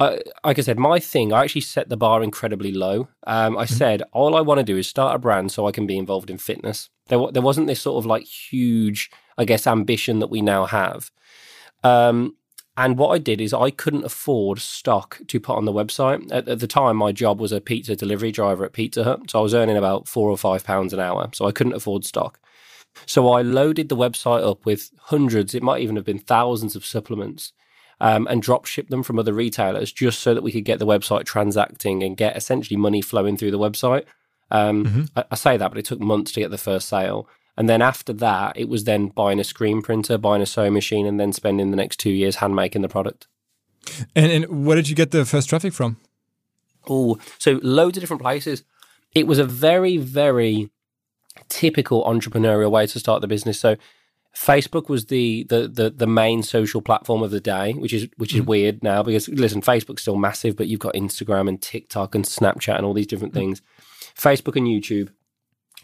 uh, 0.00 0.16
like 0.44 0.58
I 0.58 0.62
said, 0.62 0.78
my 0.78 1.00
thing 1.00 1.32
I 1.32 1.42
actually 1.42 1.62
set 1.62 1.88
the 1.88 1.96
bar 1.96 2.22
incredibly 2.22 2.72
low. 2.72 3.08
Um, 3.26 3.58
I 3.58 3.64
said 3.64 4.02
all 4.12 4.36
I 4.36 4.40
want 4.40 4.58
to 4.58 4.64
do 4.64 4.76
is 4.76 4.86
start 4.86 5.16
a 5.16 5.18
brand 5.18 5.50
so 5.50 5.66
I 5.66 5.72
can 5.72 5.86
be 5.86 5.98
involved 5.98 6.30
in 6.30 6.38
fitness. 6.38 6.88
There 7.08 7.18
there 7.32 7.42
wasn't 7.42 7.66
this 7.66 7.80
sort 7.80 8.02
of 8.02 8.06
like 8.06 8.24
huge, 8.24 9.10
I 9.36 9.44
guess, 9.44 9.66
ambition 9.66 10.20
that 10.20 10.30
we 10.30 10.40
now 10.40 10.66
have. 10.66 11.10
Um, 11.82 12.36
and 12.76 12.96
what 12.96 13.08
I 13.08 13.18
did 13.18 13.40
is 13.40 13.52
I 13.52 13.70
couldn't 13.70 14.04
afford 14.04 14.60
stock 14.60 15.20
to 15.26 15.40
put 15.40 15.56
on 15.56 15.64
the 15.64 15.72
website. 15.72 16.30
At, 16.30 16.48
at 16.48 16.60
the 16.60 16.68
time, 16.68 16.96
my 16.96 17.10
job 17.10 17.40
was 17.40 17.50
a 17.50 17.60
pizza 17.60 17.96
delivery 17.96 18.30
driver 18.30 18.64
at 18.64 18.72
Pizza 18.72 19.02
Hut. 19.02 19.28
So 19.28 19.40
I 19.40 19.42
was 19.42 19.52
earning 19.52 19.76
about 19.76 20.06
four 20.06 20.30
or 20.30 20.38
five 20.38 20.62
pounds 20.62 20.92
an 20.92 21.00
hour. 21.00 21.28
So 21.34 21.46
I 21.46 21.50
couldn't 21.50 21.72
afford 21.72 22.04
stock. 22.04 22.38
So 23.04 23.32
I 23.32 23.42
loaded 23.42 23.88
the 23.88 23.96
website 23.96 24.48
up 24.48 24.64
with 24.64 24.90
hundreds, 25.06 25.56
it 25.56 25.62
might 25.62 25.82
even 25.82 25.96
have 25.96 26.04
been 26.04 26.20
thousands 26.20 26.76
of 26.76 26.86
supplements 26.86 27.52
um, 28.00 28.26
and 28.28 28.42
drop 28.42 28.64
ship 28.66 28.88
them 28.88 29.02
from 29.02 29.18
other 29.18 29.32
retailers 29.32 29.92
just 29.92 30.20
so 30.20 30.34
that 30.34 30.42
we 30.42 30.52
could 30.52 30.64
get 30.64 30.78
the 30.78 30.86
website 30.86 31.24
transacting 31.24 32.02
and 32.02 32.16
get 32.16 32.36
essentially 32.36 32.76
money 32.76 33.02
flowing 33.02 33.36
through 33.36 33.50
the 33.50 33.58
website. 33.58 34.04
Um, 34.50 35.08
I, 35.16 35.24
I 35.30 35.34
say 35.34 35.56
that, 35.56 35.68
but 35.68 35.78
it 35.78 35.84
took 35.84 36.00
months 36.00 36.32
to 36.32 36.40
get 36.40 36.50
the 36.50 36.58
first 36.58 36.88
sale. 36.88 37.28
And 37.56 37.68
then 37.68 37.82
after 37.82 38.12
that, 38.14 38.56
it 38.56 38.68
was 38.68 38.84
then 38.84 39.08
buying 39.08 39.40
a 39.40 39.44
screen 39.44 39.82
printer, 39.82 40.16
buying 40.16 40.42
a 40.42 40.46
sewing 40.46 40.74
machine, 40.74 41.06
and 41.06 41.18
then 41.18 41.32
spending 41.32 41.70
the 41.70 41.76
next 41.76 41.98
two 41.98 42.10
years 42.10 42.36
hand 42.36 42.54
making 42.54 42.82
the 42.82 42.88
product. 42.88 43.26
And, 44.14 44.30
and 44.30 44.64
where 44.64 44.76
did 44.76 44.88
you 44.88 44.94
get 44.94 45.10
the 45.10 45.24
first 45.24 45.48
traffic 45.48 45.72
from? 45.72 45.96
Oh, 46.88 47.18
so 47.38 47.58
loads 47.62 47.96
of 47.96 48.00
different 48.00 48.22
places. 48.22 48.62
It 49.14 49.26
was 49.26 49.38
a 49.38 49.44
very, 49.44 49.96
very 49.96 50.70
typical 51.48 52.04
entrepreneurial 52.04 52.70
way 52.70 52.86
to 52.86 52.98
start 53.00 53.22
the 53.22 53.26
business. 53.26 53.58
So 53.58 53.76
Facebook 54.36 54.88
was 54.88 55.06
the 55.06 55.44
the 55.48 55.68
the, 55.68 55.90
the 55.90 56.06
main 56.06 56.42
social 56.42 56.80
platform 56.80 57.22
of 57.22 57.30
the 57.30 57.40
day, 57.40 57.72
which 57.72 57.92
is 57.92 58.08
which 58.16 58.34
is 58.34 58.42
weird 58.42 58.82
now 58.82 59.02
because 59.02 59.28
listen, 59.28 59.60
Facebook's 59.60 60.02
still 60.02 60.16
massive, 60.16 60.56
but 60.56 60.68
you've 60.68 60.80
got 60.80 60.94
Instagram 60.94 61.48
and 61.48 61.60
TikTok 61.60 62.14
and 62.14 62.24
Snapchat 62.24 62.76
and 62.76 62.86
all 62.86 62.94
these 62.94 63.06
different 63.06 63.34
things. 63.34 63.62
Facebook 64.16 64.56
and 64.56 64.66
YouTube 64.66 65.10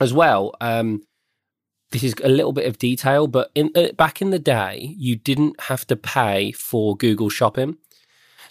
as 0.01 0.13
well. 0.13 0.55
Um, 0.61 1.03
this 1.91 2.03
is 2.03 2.15
a 2.25 2.29
little 2.29 2.53
bit 2.53 2.67
of 2.67 2.79
detail, 2.79 3.27
but 3.27 3.51
in 3.55 3.71
uh, 3.75 3.93
back 3.93 4.21
in 4.21 4.31
the 4.31 4.39
day, 4.39 4.95
you 4.99 5.17
didn't 5.17 5.61
have 5.63 5.87
to 5.87 5.97
pay 5.97 6.53
for 6.53 6.97
Google 6.97 7.29
Shopping. 7.29 7.77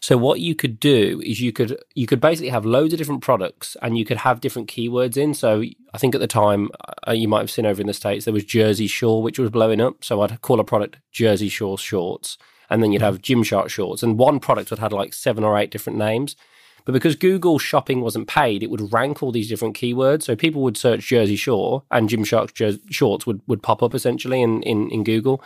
So 0.03 0.17
what 0.17 0.41
you 0.41 0.53
could 0.53 0.81
do 0.81 1.21
is 1.25 1.39
you 1.39 1.53
could 1.53 1.81
you 1.95 2.07
could 2.07 2.19
basically 2.19 2.50
have 2.50 2.65
loads 2.65 2.91
of 2.91 2.97
different 2.97 3.21
products 3.21 3.77
and 3.81 3.97
you 3.97 4.03
could 4.03 4.17
have 4.17 4.41
different 4.41 4.67
keywords 4.67 5.15
in. 5.15 5.33
So 5.33 5.63
I 5.94 5.97
think 5.97 6.13
at 6.13 6.19
the 6.19 6.27
time 6.27 6.71
uh, 7.07 7.13
you 7.13 7.29
might 7.29 7.39
have 7.39 7.50
seen 7.50 7.65
over 7.65 7.79
in 7.79 7.88
the 7.88 7.94
states 7.94 8.25
there 8.25 8.33
was 8.33 8.44
Jersey 8.44 8.88
Shore 8.88 9.23
which 9.23 9.39
was 9.39 9.50
blowing 9.50 9.79
up. 9.79 10.03
So 10.03 10.19
I'd 10.19 10.41
call 10.41 10.59
a 10.59 10.65
product 10.65 10.97
Jersey 11.13 11.47
Shore 11.47 11.77
shorts, 11.77 12.38
and 12.69 12.83
then 12.83 12.91
you'd 12.91 13.01
have 13.01 13.21
Gymshark 13.21 13.69
shorts, 13.69 14.03
and 14.03 14.19
one 14.19 14.41
product 14.41 14.71
would 14.71 14.79
have 14.79 14.91
like 14.91 15.13
seven 15.13 15.45
or 15.45 15.57
eight 15.57 15.71
different 15.71 15.97
names. 15.97 16.35
But 16.83 16.91
because 16.91 17.15
Google 17.15 17.57
Shopping 17.57 18.01
wasn't 18.01 18.27
paid, 18.27 18.61
it 18.61 18.69
would 18.69 18.91
rank 18.91 19.23
all 19.23 19.31
these 19.31 19.47
different 19.47 19.77
keywords. 19.77 20.23
So 20.23 20.35
people 20.35 20.61
would 20.63 20.75
search 20.75 21.07
Jersey 21.07 21.38
Shore, 21.38 21.83
and 21.91 22.09
Gymshark 22.09 22.53
jer- 22.53 22.77
shorts 22.89 23.25
would 23.25 23.39
would 23.47 23.63
pop 23.63 23.81
up 23.81 23.95
essentially 23.95 24.41
in 24.41 24.63
in, 24.63 24.89
in 24.89 25.05
Google. 25.05 25.41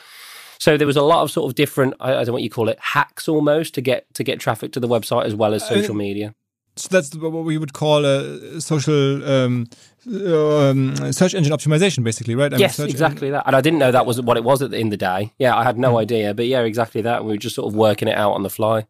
So 0.60 0.78
there 0.78 0.88
was 0.88 0.98
a 0.98 1.02
lot 1.04 1.24
of 1.24 1.32
sort 1.32 1.50
of 1.50 1.56
different, 1.56 1.94
I, 2.00 2.12
I 2.12 2.14
don't 2.16 2.28
know 2.28 2.34
what 2.34 2.42
you 2.44 2.50
call 2.50 2.70
it, 2.70 2.80
hacks 2.80 3.28
almost 3.28 3.74
to 3.76 3.82
get 3.82 4.12
to 4.16 4.24
get 4.24 4.40
traffic 4.40 4.72
to 4.74 4.80
the 4.80 4.88
website 4.88 5.26
as 5.26 5.36
well 5.36 5.54
as 5.54 5.66
social 5.66 5.96
media. 5.96 6.34
So 6.76 6.90
that's 6.92 7.16
what 7.16 7.32
we 7.32 7.58
would 7.58 7.74
call 7.74 8.06
a 8.06 8.62
social 8.62 9.28
um, 9.28 9.68
um, 10.06 11.12
search 11.12 11.34
engine 11.34 11.52
optimization, 11.52 12.04
basically, 12.04 12.36
right? 12.36 12.54
I 12.54 12.58
Yes, 12.58 12.76
search 12.76 12.92
exactly 12.92 13.32
that. 13.32 13.44
And 13.48 13.56
I 13.56 13.62
didn't 13.62 13.80
know 13.80 13.92
that 13.92 14.06
was 14.06 14.22
what 14.22 14.38
it 14.38 14.44
was 14.44 14.62
at 14.62 14.70
the, 14.70 14.78
in 14.78 14.90
the 14.90 14.98
day. 14.98 15.34
Yeah, 15.40 15.56
I 15.56 15.64
had 15.64 15.80
no 15.80 15.98
idea, 15.98 16.36
but 16.36 16.46
yeah, 16.46 16.62
exactly 16.62 17.02
that. 17.02 17.18
And 17.18 17.26
we 17.26 17.34
were 17.34 17.38
just 17.38 17.56
sort 17.56 17.68
of 17.68 17.76
working 17.76 18.08
it 18.08 18.16
out 18.16 18.34
on 18.34 18.44
the 18.44 18.50
fly. 18.50 18.86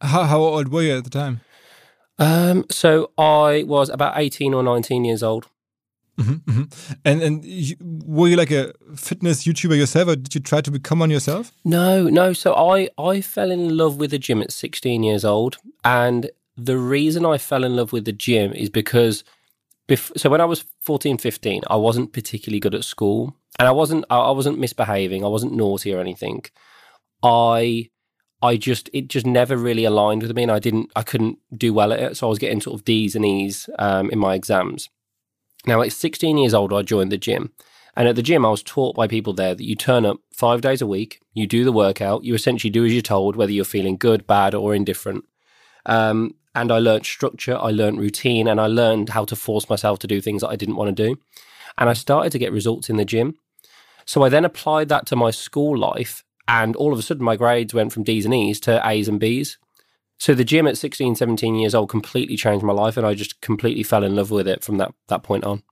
How, 0.00 0.24
how 0.24 0.40
old 0.40 0.68
were 0.68 0.82
you 0.82 0.96
at 0.96 1.04
the 1.04 1.10
time? 1.10 1.40
Um, 2.18 2.64
so 2.70 3.10
I 3.18 3.64
was 3.66 3.90
about 3.90 4.14
eighteen 4.16 4.54
or 4.54 4.62
nineteen 4.62 5.04
years 5.04 5.22
old. 5.22 5.48
Hmm 6.18 6.34
hmm 6.48 6.62
And 7.04 7.22
and 7.22 7.44
you, 7.44 7.76
were 7.80 8.28
you 8.28 8.36
like 8.36 8.50
a 8.50 8.72
fitness 8.96 9.44
YouTuber 9.44 9.76
yourself, 9.76 10.08
or 10.08 10.16
did 10.16 10.34
you 10.34 10.40
try 10.40 10.60
to 10.60 10.70
become 10.70 11.00
one 11.00 11.10
yourself? 11.10 11.52
No, 11.64 12.04
no. 12.08 12.32
So 12.32 12.54
I 12.54 12.88
I 12.98 13.20
fell 13.20 13.50
in 13.50 13.76
love 13.76 13.96
with 13.96 14.10
the 14.10 14.18
gym 14.18 14.42
at 14.42 14.52
16 14.52 15.02
years 15.02 15.24
old, 15.24 15.56
and 15.84 16.30
the 16.56 16.78
reason 16.78 17.26
I 17.26 17.38
fell 17.38 17.64
in 17.64 17.76
love 17.76 17.92
with 17.92 18.06
the 18.06 18.12
gym 18.12 18.52
is 18.52 18.70
because, 18.70 19.24
bef- 19.88 20.18
so 20.18 20.30
when 20.30 20.40
I 20.40 20.46
was 20.46 20.64
14, 20.80 21.18
15, 21.18 21.62
I 21.68 21.76
wasn't 21.76 22.12
particularly 22.14 22.60
good 22.60 22.74
at 22.74 22.84
school, 22.84 23.36
and 23.58 23.68
I 23.68 23.72
wasn't 23.72 24.04
I 24.10 24.30
wasn't 24.30 24.58
misbehaving, 24.58 25.24
I 25.24 25.28
wasn't 25.28 25.52
naughty 25.52 25.92
or 25.94 26.00
anything. 26.00 26.44
I 27.22 27.90
I 28.42 28.56
just 28.56 28.88
it 28.92 29.08
just 29.08 29.26
never 29.26 29.56
really 29.56 29.84
aligned 29.84 30.22
with 30.22 30.34
me, 30.36 30.42
and 30.42 30.52
I 30.52 30.58
didn't 30.58 30.90
I 30.96 31.02
couldn't 31.02 31.38
do 31.56 31.72
well 31.74 31.92
at 31.92 32.00
it, 32.00 32.16
so 32.16 32.26
I 32.26 32.30
was 32.30 32.38
getting 32.38 32.60
sort 32.60 32.74
of 32.78 32.84
D's 32.84 33.14
and 33.16 33.24
E's 33.24 33.68
um, 33.78 34.10
in 34.10 34.18
my 34.18 34.34
exams. 34.34 34.88
Now 35.66 35.82
at 35.82 35.92
16 35.92 36.38
years 36.38 36.54
old, 36.54 36.72
I 36.72 36.82
joined 36.82 37.12
the 37.12 37.18
gym. 37.18 37.52
And 37.96 38.06
at 38.08 38.14
the 38.14 38.22
gym, 38.22 38.44
I 38.44 38.50
was 38.50 38.62
taught 38.62 38.94
by 38.94 39.08
people 39.08 39.32
there 39.32 39.54
that 39.54 39.64
you 39.64 39.74
turn 39.74 40.04
up 40.04 40.18
five 40.30 40.60
days 40.60 40.82
a 40.82 40.86
week, 40.86 41.20
you 41.32 41.46
do 41.46 41.64
the 41.64 41.72
workout, 41.72 42.24
you 42.24 42.34
essentially 42.34 42.70
do 42.70 42.84
as 42.84 42.92
you're 42.92 43.00
told, 43.00 43.36
whether 43.36 43.52
you're 43.52 43.64
feeling 43.64 43.96
good, 43.96 44.26
bad, 44.26 44.54
or 44.54 44.74
indifferent. 44.74 45.24
Um, 45.86 46.34
and 46.54 46.70
I 46.70 46.78
learned 46.78 47.06
structure, 47.06 47.56
I 47.56 47.70
learned 47.70 47.98
routine, 47.98 48.48
and 48.48 48.60
I 48.60 48.66
learned 48.66 49.10
how 49.10 49.24
to 49.24 49.36
force 49.36 49.68
myself 49.70 49.98
to 50.00 50.06
do 50.06 50.20
things 50.20 50.42
that 50.42 50.48
I 50.48 50.56
didn't 50.56 50.76
want 50.76 50.94
to 50.94 51.08
do. 51.08 51.18
And 51.78 51.88
I 51.88 51.94
started 51.94 52.32
to 52.32 52.38
get 52.38 52.52
results 52.52 52.90
in 52.90 52.96
the 52.96 53.04
gym. 53.04 53.36
So 54.04 54.22
I 54.22 54.28
then 54.28 54.44
applied 54.44 54.88
that 54.90 55.06
to 55.06 55.16
my 55.16 55.30
school 55.30 55.76
life, 55.76 56.22
and 56.46 56.76
all 56.76 56.92
of 56.92 56.98
a 56.98 57.02
sudden, 57.02 57.24
my 57.24 57.36
grades 57.36 57.74
went 57.74 57.92
from 57.92 58.04
D's 58.04 58.24
and 58.24 58.34
E's 58.34 58.60
to 58.60 58.80
A's 58.86 59.08
and 59.08 59.18
B's. 59.18 59.58
So 60.18 60.34
the 60.34 60.44
gym 60.44 60.66
at 60.66 60.78
16, 60.78 61.14
17 61.14 61.54
years 61.56 61.74
old 61.74 61.90
completely 61.90 62.36
changed 62.36 62.64
my 62.64 62.72
life, 62.72 62.96
and 62.96 63.06
I 63.06 63.14
just 63.14 63.40
completely 63.40 63.82
fell 63.82 64.02
in 64.02 64.16
love 64.16 64.30
with 64.30 64.48
it 64.48 64.64
from 64.64 64.78
that, 64.78 64.92
that 65.08 65.22
point 65.22 65.44
on. 65.44 65.62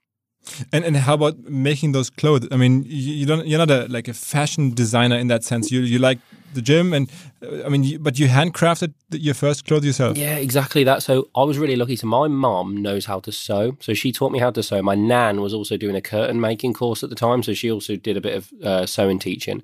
And 0.73 0.85
and 0.85 0.97
how 0.97 1.15
about 1.15 1.39
making 1.45 1.93
those 1.93 2.11
clothes? 2.11 2.47
I 2.51 2.57
mean, 2.57 2.85
you, 2.85 3.15
you 3.15 3.27
don't 3.27 3.47
you're 3.47 3.59
not 3.59 3.71
a 3.71 3.87
like 3.89 4.09
a 4.09 4.15
fashion 4.15 4.75
designer 4.75 5.17
in 5.17 5.29
that 5.29 5.43
sense. 5.43 5.73
You 5.73 5.81
you 5.81 5.99
like 5.99 6.19
the 6.53 6.63
gym 6.63 6.93
and 6.93 7.11
uh, 7.43 7.65
I 7.65 7.69
mean, 7.69 7.83
you, 7.83 7.99
but 7.99 8.19
you 8.19 8.29
handcrafted 8.29 8.95
the, 9.09 9.19
your 9.19 9.35
first 9.35 9.65
clothes 9.65 9.85
yourself. 9.85 10.17
Yeah, 10.17 10.37
exactly 10.37 10.85
that. 10.85 11.03
So 11.03 11.29
I 11.35 11.43
was 11.43 11.59
really 11.59 11.77
lucky. 11.77 11.97
So 11.97 12.07
my 12.07 12.29
mom 12.29 12.77
knows 12.83 13.07
how 13.07 13.21
to 13.21 13.33
sew, 13.33 13.77
so 13.81 13.95
she 13.95 14.13
taught 14.13 14.33
me 14.33 14.39
how 14.39 14.51
to 14.51 14.63
sew. 14.63 14.83
My 14.83 14.95
nan 14.95 15.41
was 15.41 15.55
also 15.55 15.77
doing 15.77 15.97
a 15.97 16.03
curtain 16.03 16.41
making 16.41 16.75
course 16.75 17.03
at 17.03 17.11
the 17.11 17.17
time, 17.17 17.43
so 17.43 17.55
she 17.55 17.71
also 17.71 17.97
did 17.97 18.17
a 18.17 18.21
bit 18.21 18.37
of 18.37 18.53
uh, 18.63 18.87
sewing 18.87 19.19
teaching. 19.19 19.63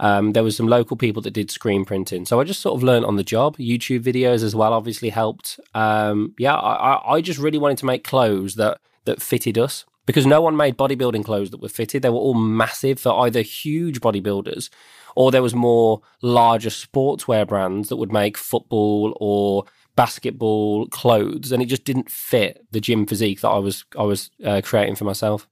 Um, 0.00 0.32
there 0.32 0.42
was 0.42 0.56
some 0.56 0.66
local 0.66 0.96
people 0.96 1.22
that 1.22 1.32
did 1.32 1.50
screen 1.50 1.84
printing, 1.84 2.24
so 2.26 2.40
I 2.40 2.44
just 2.44 2.60
sort 2.60 2.76
of 2.76 2.82
learned 2.82 3.04
on 3.04 3.16
the 3.16 3.22
job. 3.22 3.56
YouTube 3.58 4.02
videos 4.02 4.42
as 4.42 4.54
well, 4.54 4.72
obviously 4.72 5.10
helped. 5.10 5.60
Um, 5.74 6.34
yeah, 6.38 6.54
I, 6.54 7.14
I, 7.14 7.20
just 7.20 7.38
really 7.38 7.58
wanted 7.58 7.78
to 7.78 7.86
make 7.86 8.02
clothes 8.02 8.56
that 8.56 8.80
that 9.04 9.22
fitted 9.22 9.56
us 9.56 9.84
because 10.06 10.26
no 10.26 10.40
one 10.40 10.56
made 10.56 10.76
bodybuilding 10.76 11.24
clothes 11.24 11.50
that 11.50 11.62
were 11.62 11.68
fitted. 11.68 12.02
They 12.02 12.10
were 12.10 12.16
all 12.16 12.34
massive 12.34 12.98
for 12.98 13.20
either 13.20 13.40
huge 13.40 14.00
bodybuilders 14.00 14.68
or 15.16 15.30
there 15.30 15.42
was 15.42 15.54
more 15.54 16.00
larger 16.22 16.70
sportswear 16.70 17.46
brands 17.46 17.88
that 17.88 17.96
would 17.96 18.12
make 18.12 18.36
football 18.36 19.16
or 19.20 19.64
basketball 19.96 20.86
clothes, 20.88 21.52
and 21.52 21.62
it 21.62 21.66
just 21.66 21.84
didn't 21.84 22.10
fit 22.10 22.66
the 22.72 22.80
gym 22.80 23.06
physique 23.06 23.40
that 23.40 23.48
I 23.48 23.58
was 23.58 23.84
I 23.96 24.02
was 24.02 24.30
uh, 24.44 24.60
creating 24.64 24.96
for 24.96 25.04
myself. 25.04 25.48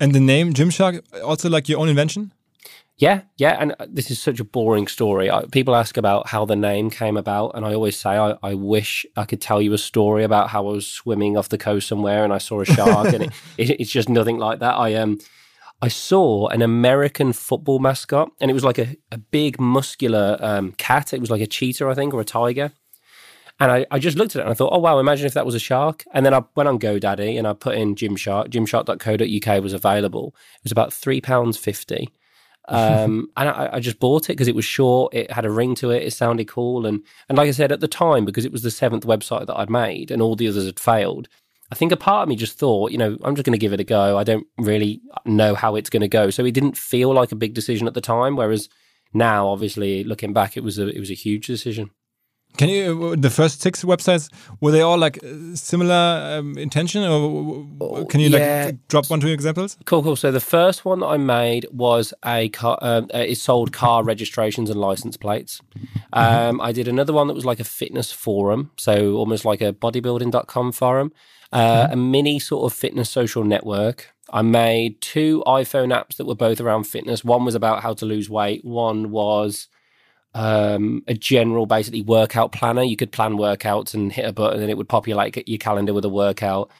And 0.00 0.14
the 0.14 0.20
name 0.20 0.54
Gymshark 0.54 1.02
also 1.22 1.50
like 1.50 1.68
your 1.68 1.80
own 1.80 1.88
invention. 1.88 2.32
Yeah, 2.96 3.22
yeah, 3.36 3.56
and 3.58 3.74
uh, 3.80 3.86
this 3.90 4.08
is 4.10 4.20
such 4.20 4.38
a 4.38 4.44
boring 4.44 4.86
story. 4.86 5.28
I, 5.28 5.46
people 5.46 5.74
ask 5.74 5.96
about 5.96 6.28
how 6.28 6.44
the 6.44 6.54
name 6.54 6.90
came 6.90 7.16
about, 7.16 7.52
and 7.54 7.66
I 7.66 7.74
always 7.74 7.96
say 7.96 8.10
I, 8.10 8.36
I 8.40 8.54
wish 8.54 9.04
I 9.16 9.24
could 9.24 9.40
tell 9.40 9.60
you 9.60 9.72
a 9.72 9.78
story 9.78 10.22
about 10.22 10.50
how 10.50 10.68
I 10.68 10.72
was 10.72 10.86
swimming 10.86 11.36
off 11.36 11.48
the 11.48 11.58
coast 11.58 11.88
somewhere 11.88 12.22
and 12.22 12.32
I 12.32 12.38
saw 12.38 12.60
a 12.60 12.64
shark, 12.64 13.12
and 13.12 13.24
it, 13.24 13.32
it, 13.58 13.80
it's 13.80 13.90
just 13.90 14.08
nothing 14.08 14.38
like 14.38 14.60
that. 14.60 14.74
I 14.74 14.94
um, 14.94 15.18
I 15.82 15.88
saw 15.88 16.46
an 16.48 16.62
American 16.62 17.32
football 17.32 17.80
mascot, 17.80 18.30
and 18.40 18.48
it 18.48 18.54
was 18.54 18.64
like 18.64 18.78
a, 18.78 18.96
a 19.10 19.18
big 19.18 19.60
muscular 19.60 20.38
um, 20.40 20.70
cat. 20.72 21.12
It 21.12 21.20
was 21.20 21.30
like 21.30 21.42
a 21.42 21.48
cheetah, 21.48 21.88
I 21.88 21.94
think, 21.94 22.14
or 22.14 22.20
a 22.20 22.24
tiger. 22.24 22.70
And 23.58 23.72
I, 23.72 23.86
I 23.90 23.98
just 23.98 24.16
looked 24.16 24.34
at 24.34 24.40
it 24.40 24.42
and 24.42 24.50
I 24.50 24.54
thought, 24.54 24.72
oh 24.72 24.78
wow, 24.78 24.98
imagine 24.98 25.26
if 25.26 25.34
that 25.34 25.46
was 25.46 25.54
a 25.54 25.60
shark. 25.60 26.04
And 26.12 26.26
then 26.26 26.34
I 26.34 26.42
went 26.56 26.68
on 26.68 26.78
GoDaddy 26.78 27.38
and 27.38 27.46
I 27.46 27.52
put 27.52 27.76
in 27.76 27.94
Gymshark. 27.94 28.48
Gymshark.co.uk 28.48 29.62
was 29.62 29.72
available. 29.72 30.34
It 30.56 30.64
was 30.64 30.72
about 30.72 30.92
three 30.92 31.20
pounds 31.20 31.56
fifty. 31.56 32.08
Um, 32.66 33.28
and 33.36 33.48
I, 33.48 33.70
I 33.74 33.80
just 33.80 33.98
bought 33.98 34.24
it 34.24 34.34
because 34.34 34.48
it 34.48 34.54
was 34.54 34.64
short. 34.64 35.12
It 35.12 35.30
had 35.30 35.44
a 35.44 35.50
ring 35.50 35.74
to 35.76 35.90
it. 35.90 36.02
It 36.02 36.12
sounded 36.12 36.48
cool. 36.48 36.86
And 36.86 37.02
and 37.28 37.36
like 37.36 37.48
I 37.48 37.52
said 37.52 37.72
at 37.72 37.80
the 37.80 37.88
time, 37.88 38.24
because 38.24 38.44
it 38.44 38.52
was 38.52 38.62
the 38.62 38.70
seventh 38.70 39.04
website 39.04 39.46
that 39.46 39.58
I'd 39.58 39.70
made 39.70 40.10
and 40.10 40.22
all 40.22 40.36
the 40.36 40.48
others 40.48 40.64
had 40.64 40.80
failed, 40.80 41.28
I 41.70 41.74
think 41.74 41.92
a 41.92 41.96
part 41.96 42.22
of 42.22 42.28
me 42.28 42.36
just 42.36 42.58
thought, 42.58 42.92
you 42.92 42.98
know, 42.98 43.18
I'm 43.22 43.34
just 43.34 43.44
going 43.44 43.52
to 43.52 43.58
give 43.58 43.72
it 43.72 43.80
a 43.80 43.84
go. 43.84 44.16
I 44.18 44.24
don't 44.24 44.46
really 44.58 45.02
know 45.24 45.54
how 45.54 45.76
it's 45.76 45.90
going 45.90 46.02
to 46.02 46.08
go. 46.08 46.30
So 46.30 46.44
it 46.44 46.54
didn't 46.54 46.76
feel 46.76 47.12
like 47.12 47.32
a 47.32 47.36
big 47.36 47.54
decision 47.54 47.86
at 47.86 47.94
the 47.94 48.00
time. 48.00 48.36
Whereas 48.36 48.68
now, 49.12 49.48
obviously, 49.48 50.04
looking 50.04 50.32
back, 50.32 50.56
it 50.56 50.64
was 50.64 50.78
a 50.78 50.88
it 50.88 51.00
was 51.00 51.10
a 51.10 51.14
huge 51.14 51.46
decision. 51.46 51.90
Can 52.56 52.68
you 52.68 53.16
the 53.16 53.30
first 53.30 53.60
six 53.62 53.82
websites 53.84 54.30
were 54.60 54.70
they 54.70 54.80
all 54.80 54.96
like 54.96 55.18
uh, 55.24 55.54
similar 55.56 56.38
um, 56.38 56.56
intention, 56.56 57.02
or 57.02 58.06
can 58.06 58.20
you 58.20 58.28
Yeah. 58.28 58.66
like 58.66 58.88
drop 58.88 59.10
one 59.10 59.20
two 59.20 59.28
examples? 59.28 59.76
Cool, 59.86 60.02
cool. 60.04 60.16
So 60.16 60.30
the 60.30 60.40
first 60.40 60.84
one 60.84 61.00
that 61.00 61.06
I 61.06 61.16
made 61.16 61.66
was 61.72 62.14
a 62.24 62.48
car. 62.50 62.78
Um, 62.80 63.08
uh, 63.14 63.18
it 63.18 63.36
sold 63.38 63.72
car 63.72 64.04
registrations 64.04 64.70
and 64.70 64.78
license 64.80 65.16
plates. 65.16 65.60
Um, 66.12 66.60
I 66.60 66.70
did 66.72 66.86
another 66.86 67.12
one 67.12 67.26
that 67.26 67.34
was 67.34 67.44
like 67.44 67.58
a 67.60 67.64
fitness 67.64 68.12
forum, 68.12 68.70
so 68.76 69.14
almost 69.16 69.44
like 69.44 69.60
a 69.60 69.72
bodybuilding.com 69.72 70.72
forum, 70.72 71.12
uh, 71.52 71.88
a 71.90 71.96
mini 71.96 72.38
sort 72.38 72.70
of 72.70 72.76
fitness 72.78 73.10
social 73.10 73.42
network. 73.42 74.14
I 74.32 74.42
made 74.42 75.00
two 75.00 75.42
iPhone 75.46 75.92
apps 75.92 76.16
that 76.16 76.24
were 76.26 76.34
both 76.36 76.60
around 76.60 76.84
fitness. 76.84 77.24
One 77.24 77.44
was 77.44 77.54
about 77.54 77.82
how 77.82 77.94
to 77.94 78.06
lose 78.06 78.30
weight. 78.30 78.64
One 78.64 79.10
was 79.10 79.68
um, 80.34 81.02
a 81.06 81.14
general, 81.14 81.66
basically 81.66 82.02
workout 82.02 82.52
planner. 82.52 82.82
You 82.82 82.96
could 82.96 83.12
plan 83.12 83.34
workouts 83.34 83.94
and 83.94 84.12
hit 84.12 84.26
a 84.26 84.32
button, 84.32 84.60
and 84.60 84.70
it 84.70 84.76
would 84.76 84.88
populate 84.88 85.48
your 85.48 85.58
calendar 85.58 85.94
with 85.94 86.04
a 86.04 86.08
workout. 86.08 86.70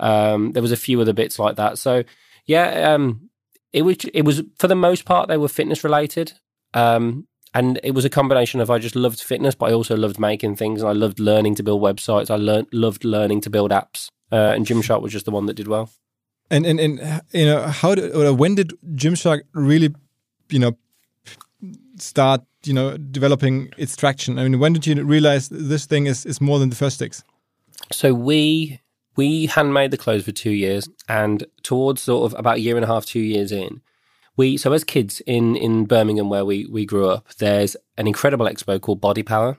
Um, 0.00 0.52
there 0.52 0.62
was 0.62 0.72
a 0.72 0.76
few 0.76 1.00
other 1.00 1.12
bits 1.12 1.38
like 1.38 1.56
that. 1.56 1.78
So 1.78 2.02
yeah, 2.46 2.92
um, 2.92 3.30
it 3.72 3.82
was 3.82 3.98
it 4.12 4.22
was 4.22 4.42
for 4.58 4.68
the 4.68 4.74
most 4.74 5.04
part 5.04 5.28
they 5.28 5.36
were 5.36 5.48
fitness 5.48 5.84
related, 5.84 6.32
um, 6.74 7.26
and 7.54 7.78
it 7.84 7.92
was 7.92 8.04
a 8.04 8.10
combination 8.10 8.60
of 8.60 8.70
I 8.70 8.78
just 8.78 8.96
loved 8.96 9.20
fitness, 9.20 9.54
but 9.54 9.70
I 9.70 9.74
also 9.74 9.96
loved 9.96 10.18
making 10.18 10.56
things, 10.56 10.82
and 10.82 10.88
I 10.88 10.92
loved 10.92 11.20
learning 11.20 11.54
to 11.56 11.62
build 11.62 11.82
websites. 11.82 12.30
I 12.30 12.36
learned 12.36 12.68
loved 12.72 13.04
learning 13.04 13.40
to 13.42 13.50
build 13.50 13.70
apps, 13.70 14.08
uh, 14.32 14.52
and 14.54 14.66
Gymshark 14.66 15.02
was 15.02 15.12
just 15.12 15.24
the 15.24 15.30
one 15.30 15.46
that 15.46 15.54
did 15.54 15.68
well. 15.68 15.90
And 16.50 16.66
and 16.66 16.80
and 16.80 17.22
you 17.32 17.46
know 17.46 17.62
how 17.62 17.94
did, 17.94 18.38
when 18.38 18.54
did 18.56 18.72
Gymshark 18.94 19.42
really, 19.54 19.94
you 20.50 20.58
know, 20.58 20.76
start 21.98 22.42
you 22.64 22.72
know 22.72 22.96
developing 22.96 23.72
its 23.76 23.96
traction? 23.96 24.38
I 24.38 24.44
mean, 24.44 24.58
when 24.58 24.72
did 24.72 24.86
you 24.86 25.02
realize 25.04 25.48
this 25.48 25.86
thing 25.86 26.06
is 26.06 26.26
is 26.26 26.40
more 26.40 26.58
than 26.58 26.70
the 26.70 26.76
first 26.76 26.98
six? 26.98 27.24
So 27.92 28.14
we 28.14 28.80
we 29.16 29.46
handmade 29.46 29.90
the 29.90 29.96
clothes 29.96 30.24
for 30.24 30.32
two 30.32 30.50
years, 30.50 30.88
and 31.08 31.44
towards 31.62 32.02
sort 32.02 32.32
of 32.32 32.38
about 32.38 32.56
a 32.56 32.60
year 32.60 32.76
and 32.76 32.84
a 32.84 32.88
half, 32.88 33.06
two 33.06 33.20
years 33.20 33.52
in, 33.52 33.80
we 34.36 34.56
so 34.56 34.72
as 34.72 34.84
kids 34.84 35.20
in 35.26 35.56
in 35.56 35.84
Birmingham 35.84 36.28
where 36.28 36.44
we 36.44 36.66
we 36.66 36.84
grew 36.84 37.08
up, 37.08 37.28
there's 37.38 37.76
an 37.96 38.06
incredible 38.06 38.46
expo 38.46 38.80
called 38.80 39.00
Body 39.00 39.22
Power, 39.22 39.58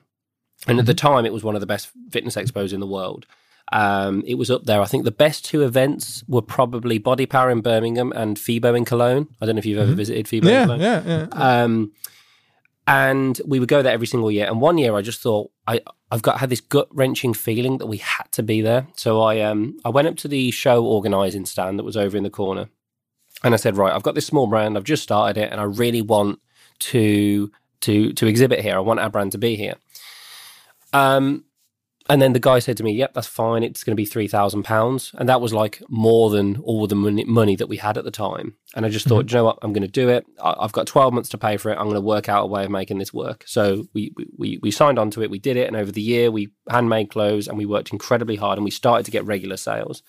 and 0.67 0.79
at 0.79 0.85
the 0.85 0.93
time 0.93 1.25
it 1.25 1.33
was 1.33 1.43
one 1.43 1.55
of 1.55 1.61
the 1.61 1.67
best 1.67 1.89
fitness 2.09 2.35
expos 2.35 2.73
in 2.73 2.79
the 2.79 2.87
world. 2.87 3.25
Um, 3.71 4.23
it 4.27 4.35
was 4.35 4.51
up 4.51 4.65
there. 4.65 4.79
I 4.79 4.85
think 4.85 5.05
the 5.05 5.11
best 5.11 5.43
two 5.43 5.63
events 5.63 6.23
were 6.27 6.41
probably 6.41 6.99
Body 6.99 7.25
Power 7.25 7.49
in 7.49 7.61
Birmingham 7.61 8.11
and 8.15 8.37
FIBO 8.37 8.77
in 8.77 8.85
Cologne. 8.85 9.27
I 9.41 9.45
don't 9.45 9.55
know 9.55 9.59
if 9.59 9.65
you've 9.65 9.79
ever 9.79 9.93
visited 9.93 10.27
FIBO. 10.27 10.45
in 10.75 10.81
Yeah, 10.81 11.01
yeah, 11.03 11.27
yeah. 11.33 11.63
Um, 11.63 11.91
and 12.87 13.41
we 13.45 13.59
would 13.59 13.69
go 13.69 13.81
there 13.81 13.93
every 13.93 14.07
single 14.07 14.31
year. 14.31 14.45
And 14.45 14.61
one 14.61 14.77
year, 14.77 14.95
I 14.95 15.01
just 15.01 15.21
thought 15.21 15.51
I 15.67 15.81
I've 16.11 16.21
got 16.21 16.39
had 16.39 16.49
this 16.49 16.61
gut 16.61 16.87
wrenching 16.91 17.33
feeling 17.33 17.79
that 17.79 17.87
we 17.87 17.97
had 17.97 18.31
to 18.33 18.43
be 18.43 18.61
there. 18.61 18.87
So 18.95 19.21
I 19.21 19.41
um 19.41 19.79
I 19.83 19.89
went 19.89 20.07
up 20.07 20.17
to 20.17 20.27
the 20.27 20.51
show 20.51 20.85
organising 20.85 21.45
stand 21.45 21.79
that 21.79 21.83
was 21.83 21.97
over 21.97 22.15
in 22.15 22.23
the 22.23 22.29
corner, 22.29 22.69
and 23.43 23.53
I 23.53 23.57
said, 23.57 23.77
right, 23.77 23.93
I've 23.93 24.03
got 24.03 24.15
this 24.15 24.27
small 24.27 24.47
brand. 24.47 24.77
I've 24.77 24.83
just 24.83 25.03
started 25.03 25.41
it, 25.41 25.51
and 25.51 25.59
I 25.59 25.63
really 25.63 26.01
want 26.01 26.39
to 26.79 27.51
to 27.81 28.13
to 28.13 28.27
exhibit 28.27 28.61
here. 28.61 28.75
I 28.75 28.79
want 28.79 28.99
our 28.99 29.09
brand 29.09 29.31
to 29.33 29.37
be 29.37 29.55
here. 29.55 29.75
Um. 30.93 31.45
And 32.07 32.21
then 32.21 32.33
the 32.33 32.39
guy 32.39 32.59
said 32.59 32.77
to 32.77 32.83
me, 32.83 32.91
"Yep, 32.93 33.15
that's 33.15 33.25
fine. 33.27 33.63
It's 33.63 33.83
going 33.83 33.93
to 33.93 33.99
be 33.99 34.05
three 34.05 34.27
thousand 34.27 34.61
pounds," 34.63 35.11
and 35.17 35.27
that 35.27 35.41
was 35.41 35.53
like 35.53 35.81
more 35.89 36.29
than 36.29 36.57
all 36.57 36.85
the 36.85 36.95
money, 36.95 37.23
money 37.25 37.55
that 37.55 37.67
we 37.67 37.77
had 37.77 37.97
at 37.97 38.03
the 38.03 38.11
time. 38.11 38.55
And 38.75 38.85
I 38.85 38.89
just 38.89 39.07
thought, 39.07 39.21
mm-hmm. 39.21 39.27
"Do 39.27 39.33
you 39.33 39.39
know 39.39 39.45
what? 39.45 39.57
I'm 39.63 39.73
going 39.73 39.81
to 39.81 39.87
do 39.87 40.09
it. 40.09 40.25
I've 40.39 40.71
got 40.71 40.85
twelve 40.85 41.13
months 41.13 41.29
to 41.29 41.39
pay 41.39 41.57
for 41.57 41.71
it. 41.71 41.77
I'm 41.77 41.85
going 41.85 41.95
to 41.95 42.01
work 42.01 42.29
out 42.29 42.43
a 42.43 42.47
way 42.47 42.63
of 42.63 42.69
making 42.69 42.99
this 42.99 43.11
work." 43.11 43.43
So 43.47 43.87
we, 43.93 44.13
we 44.37 44.59
we 44.61 44.69
signed 44.69 44.99
on 44.99 45.09
to 45.11 45.23
it. 45.23 45.31
We 45.31 45.39
did 45.39 45.57
it, 45.57 45.67
and 45.67 45.75
over 45.75 45.91
the 45.91 46.01
year, 46.01 46.29
we 46.29 46.49
handmade 46.69 47.09
clothes, 47.09 47.47
and 47.47 47.57
we 47.57 47.65
worked 47.65 47.91
incredibly 47.91 48.35
hard, 48.35 48.59
and 48.59 48.65
we 48.65 48.71
started 48.71 49.05
to 49.05 49.11
get 49.11 49.25
regular 49.25 49.57
sales. 49.57 50.03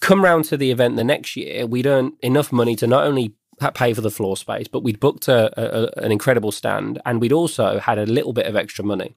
Come 0.00 0.22
round 0.22 0.44
to 0.46 0.56
the 0.56 0.70
event 0.70 0.96
the 0.96 1.04
next 1.04 1.36
year, 1.36 1.66
we'd 1.66 1.86
earned 1.86 2.12
enough 2.22 2.52
money 2.52 2.76
to 2.76 2.86
not 2.86 3.04
only 3.04 3.34
pay 3.74 3.92
for 3.92 4.00
the 4.00 4.10
floor 4.10 4.36
space, 4.36 4.68
but 4.68 4.82
we'd 4.82 5.00
booked 5.00 5.28
a, 5.28 5.50
a, 5.60 5.82
a- 5.82 6.04
an 6.04 6.12
incredible 6.12 6.52
stand, 6.52 7.00
and 7.04 7.20
we'd 7.20 7.32
also 7.32 7.80
had 7.80 7.98
a 7.98 8.06
little 8.06 8.32
bit 8.32 8.46
of 8.46 8.56
extra 8.56 8.84
money. 8.84 9.16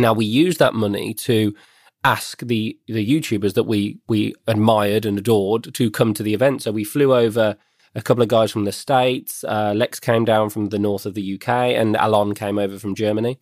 Now 0.00 0.12
we 0.12 0.24
used 0.24 0.58
that 0.58 0.74
money 0.74 1.14
to 1.14 1.54
ask 2.02 2.40
the 2.40 2.78
the 2.86 3.06
YouTubers 3.06 3.54
that 3.54 3.64
we 3.64 3.98
we 4.08 4.34
admired 4.46 5.04
and 5.04 5.18
adored 5.18 5.74
to 5.74 5.90
come 5.90 6.14
to 6.14 6.22
the 6.22 6.34
event. 6.34 6.62
So 6.62 6.72
we 6.72 6.84
flew 6.84 7.14
over 7.14 7.56
a 7.94 8.02
couple 8.02 8.22
of 8.22 8.28
guys 8.28 8.50
from 8.50 8.64
the 8.64 8.72
states. 8.72 9.44
Uh, 9.44 9.72
Lex 9.74 10.00
came 10.00 10.24
down 10.24 10.50
from 10.50 10.68
the 10.68 10.78
north 10.78 11.06
of 11.06 11.14
the 11.14 11.34
UK, 11.34 11.48
and 11.48 11.96
Alon 11.96 12.34
came 12.34 12.58
over 12.58 12.78
from 12.78 12.94
Germany. 12.94 13.38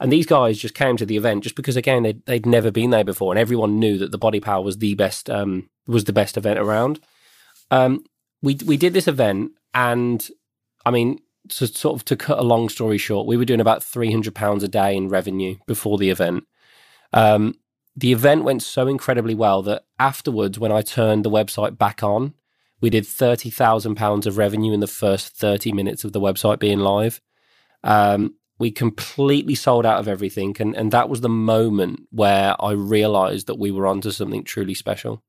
And 0.00 0.10
these 0.10 0.26
guys 0.26 0.58
just 0.58 0.74
came 0.74 0.96
to 0.96 1.06
the 1.06 1.16
event 1.16 1.44
just 1.44 1.54
because, 1.54 1.76
again, 1.76 2.02
they'd, 2.02 2.26
they'd 2.26 2.46
never 2.46 2.70
been 2.70 2.90
there 2.90 3.04
before, 3.04 3.32
and 3.32 3.38
everyone 3.38 3.78
knew 3.78 3.96
that 3.98 4.10
the 4.10 4.18
Body 4.18 4.40
Power 4.40 4.62
was 4.62 4.78
the 4.78 4.94
best 4.94 5.30
um, 5.30 5.70
was 5.86 6.04
the 6.04 6.12
best 6.12 6.36
event 6.36 6.58
around. 6.58 7.00
Um, 7.70 8.04
we 8.42 8.58
we 8.66 8.76
did 8.76 8.92
this 8.92 9.06
event, 9.06 9.52
and 9.72 10.26
I 10.84 10.90
mean, 10.90 11.20
to 11.50 11.66
sort 11.66 11.96
of 11.96 12.04
to 12.06 12.16
cut 12.16 12.38
a 12.38 12.42
long 12.42 12.68
story 12.68 12.98
short, 12.98 13.26
we 13.26 13.36
were 13.36 13.44
doing 13.44 13.60
about 13.60 13.82
three 13.82 14.10
hundred 14.10 14.34
pounds 14.34 14.62
a 14.62 14.68
day 14.68 14.96
in 14.96 15.08
revenue 15.08 15.56
before 15.66 15.98
the 15.98 16.10
event. 16.10 16.44
Um, 17.12 17.54
the 17.96 18.12
event 18.12 18.44
went 18.44 18.62
so 18.62 18.88
incredibly 18.88 19.34
well 19.34 19.62
that 19.62 19.84
afterwards, 19.98 20.58
when 20.58 20.72
I 20.72 20.82
turned 20.82 21.24
the 21.24 21.30
website 21.30 21.78
back 21.78 22.02
on, 22.02 22.34
we 22.80 22.90
did 22.90 23.06
thirty 23.06 23.50
thousand 23.50 23.94
pounds 23.94 24.26
of 24.26 24.36
revenue 24.36 24.72
in 24.72 24.80
the 24.80 24.86
first 24.86 25.36
thirty 25.36 25.72
minutes 25.72 26.04
of 26.04 26.12
the 26.12 26.20
website 26.20 26.58
being 26.58 26.80
live. 26.80 27.20
Um, 27.82 28.34
we 28.58 28.70
completely 28.70 29.54
sold 29.54 29.84
out 29.84 30.00
of 30.00 30.08
everything, 30.08 30.56
and 30.58 30.74
and 30.76 30.92
that 30.92 31.08
was 31.08 31.20
the 31.20 31.28
moment 31.28 32.00
where 32.10 32.54
I 32.62 32.72
realised 32.72 33.46
that 33.46 33.58
we 33.58 33.70
were 33.70 33.86
onto 33.86 34.10
something 34.10 34.44
truly 34.44 34.74
special. 34.74 35.22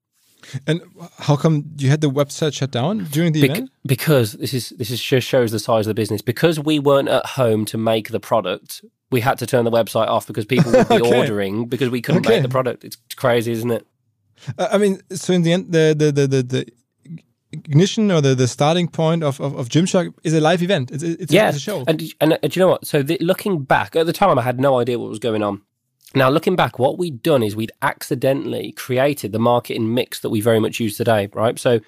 And 0.67 0.81
how 1.19 1.35
come 1.35 1.65
you 1.77 1.89
had 1.89 2.01
the 2.01 2.09
website 2.09 2.53
shut 2.53 2.71
down 2.71 3.05
during 3.05 3.33
the 3.33 3.41
Bec- 3.41 3.49
event? 3.51 3.69
because 3.85 4.33
this 4.33 4.53
is 4.53 4.69
this 4.77 4.91
is 4.91 5.01
just 5.01 5.27
shows 5.27 5.51
the 5.51 5.59
size 5.59 5.87
of 5.87 5.89
the 5.89 5.93
business. 6.01 6.21
Because 6.21 6.59
we 6.59 6.77
weren't 6.79 7.09
at 7.09 7.25
home 7.25 7.65
to 7.65 7.77
make 7.77 8.09
the 8.09 8.19
product, 8.19 8.83
we 9.11 9.21
had 9.21 9.37
to 9.39 9.47
turn 9.47 9.65
the 9.65 9.71
website 9.71 10.07
off 10.07 10.27
because 10.27 10.45
people 10.45 10.71
would 10.71 10.87
be 10.87 10.95
Okay. 11.01 11.17
ordering 11.19 11.65
because 11.65 11.89
we 11.89 12.01
couldn't 12.01 12.25
Okay. 12.25 12.35
make 12.35 12.43
the 12.43 12.49
product. 12.49 12.83
It's 12.83 12.97
crazy, 13.15 13.51
isn't 13.53 13.71
it? 13.71 13.87
Uh, 14.57 14.67
I 14.71 14.77
mean, 14.77 15.01
so 15.11 15.33
in 15.33 15.41
the 15.41 15.53
end, 15.53 15.71
the 15.71 15.95
the 15.97 16.11
the 16.11 16.27
the, 16.27 16.43
the 16.43 16.67
ignition 17.51 18.11
or 18.11 18.21
the, 18.21 18.35
the 18.35 18.47
starting 18.47 18.87
point 18.87 19.23
of, 19.23 19.39
of, 19.39 19.55
of 19.55 19.69
Gymshark 19.69 20.13
is 20.23 20.33
a 20.33 20.41
live 20.41 20.61
event. 20.61 20.91
It's, 20.91 21.03
it's, 21.03 21.31
yeah, 21.33 21.47
it's 21.49 21.57
a 21.57 21.61
show. 21.61 21.83
And, 21.87 22.03
and, 22.19 22.37
and 22.43 22.51
do 22.51 22.59
you 22.59 22.65
know 22.65 22.69
what? 22.71 22.85
So 22.85 23.01
the, 23.01 23.17
looking 23.21 23.63
back 23.63 23.95
at 23.95 24.05
the 24.05 24.13
time, 24.13 24.37
I 24.37 24.41
had 24.41 24.59
no 24.59 24.77
idea 24.79 24.99
what 24.99 25.09
was 25.09 25.19
going 25.19 25.41
on. 25.41 25.61
Now, 26.13 26.29
looking 26.29 26.55
back, 26.55 26.79
what 26.79 26.97
we'd 26.97 27.23
done 27.23 27.43
is 27.43 27.55
we'd 27.55 27.71
accidentally 27.81 28.71
created 28.71 29.31
the 29.31 29.39
marketing 29.39 29.93
mix 29.93 30.19
that 30.19 30.29
we 30.29 30.39
very 30.39 30.59
much 30.59 30.79
use 30.79 30.95
today, 30.95 31.29
right? 31.33 31.57
So 31.59 31.81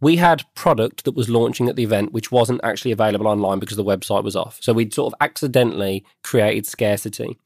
we 0.00 0.16
had 0.16 0.44
product 0.54 1.04
that 1.04 1.14
was 1.14 1.28
launching 1.28 1.68
at 1.68 1.76
the 1.76 1.84
event, 1.84 2.12
which 2.12 2.32
wasn't 2.32 2.60
actually 2.62 2.92
available 2.92 3.26
online 3.26 3.58
because 3.58 3.76
the 3.76 3.84
website 3.84 4.24
was 4.24 4.36
off. 4.36 4.58
So 4.62 4.72
we'd 4.72 4.94
sort 4.94 5.12
of 5.12 5.18
accidentally 5.20 6.04
created 6.22 6.66
scarcity. 6.66 7.38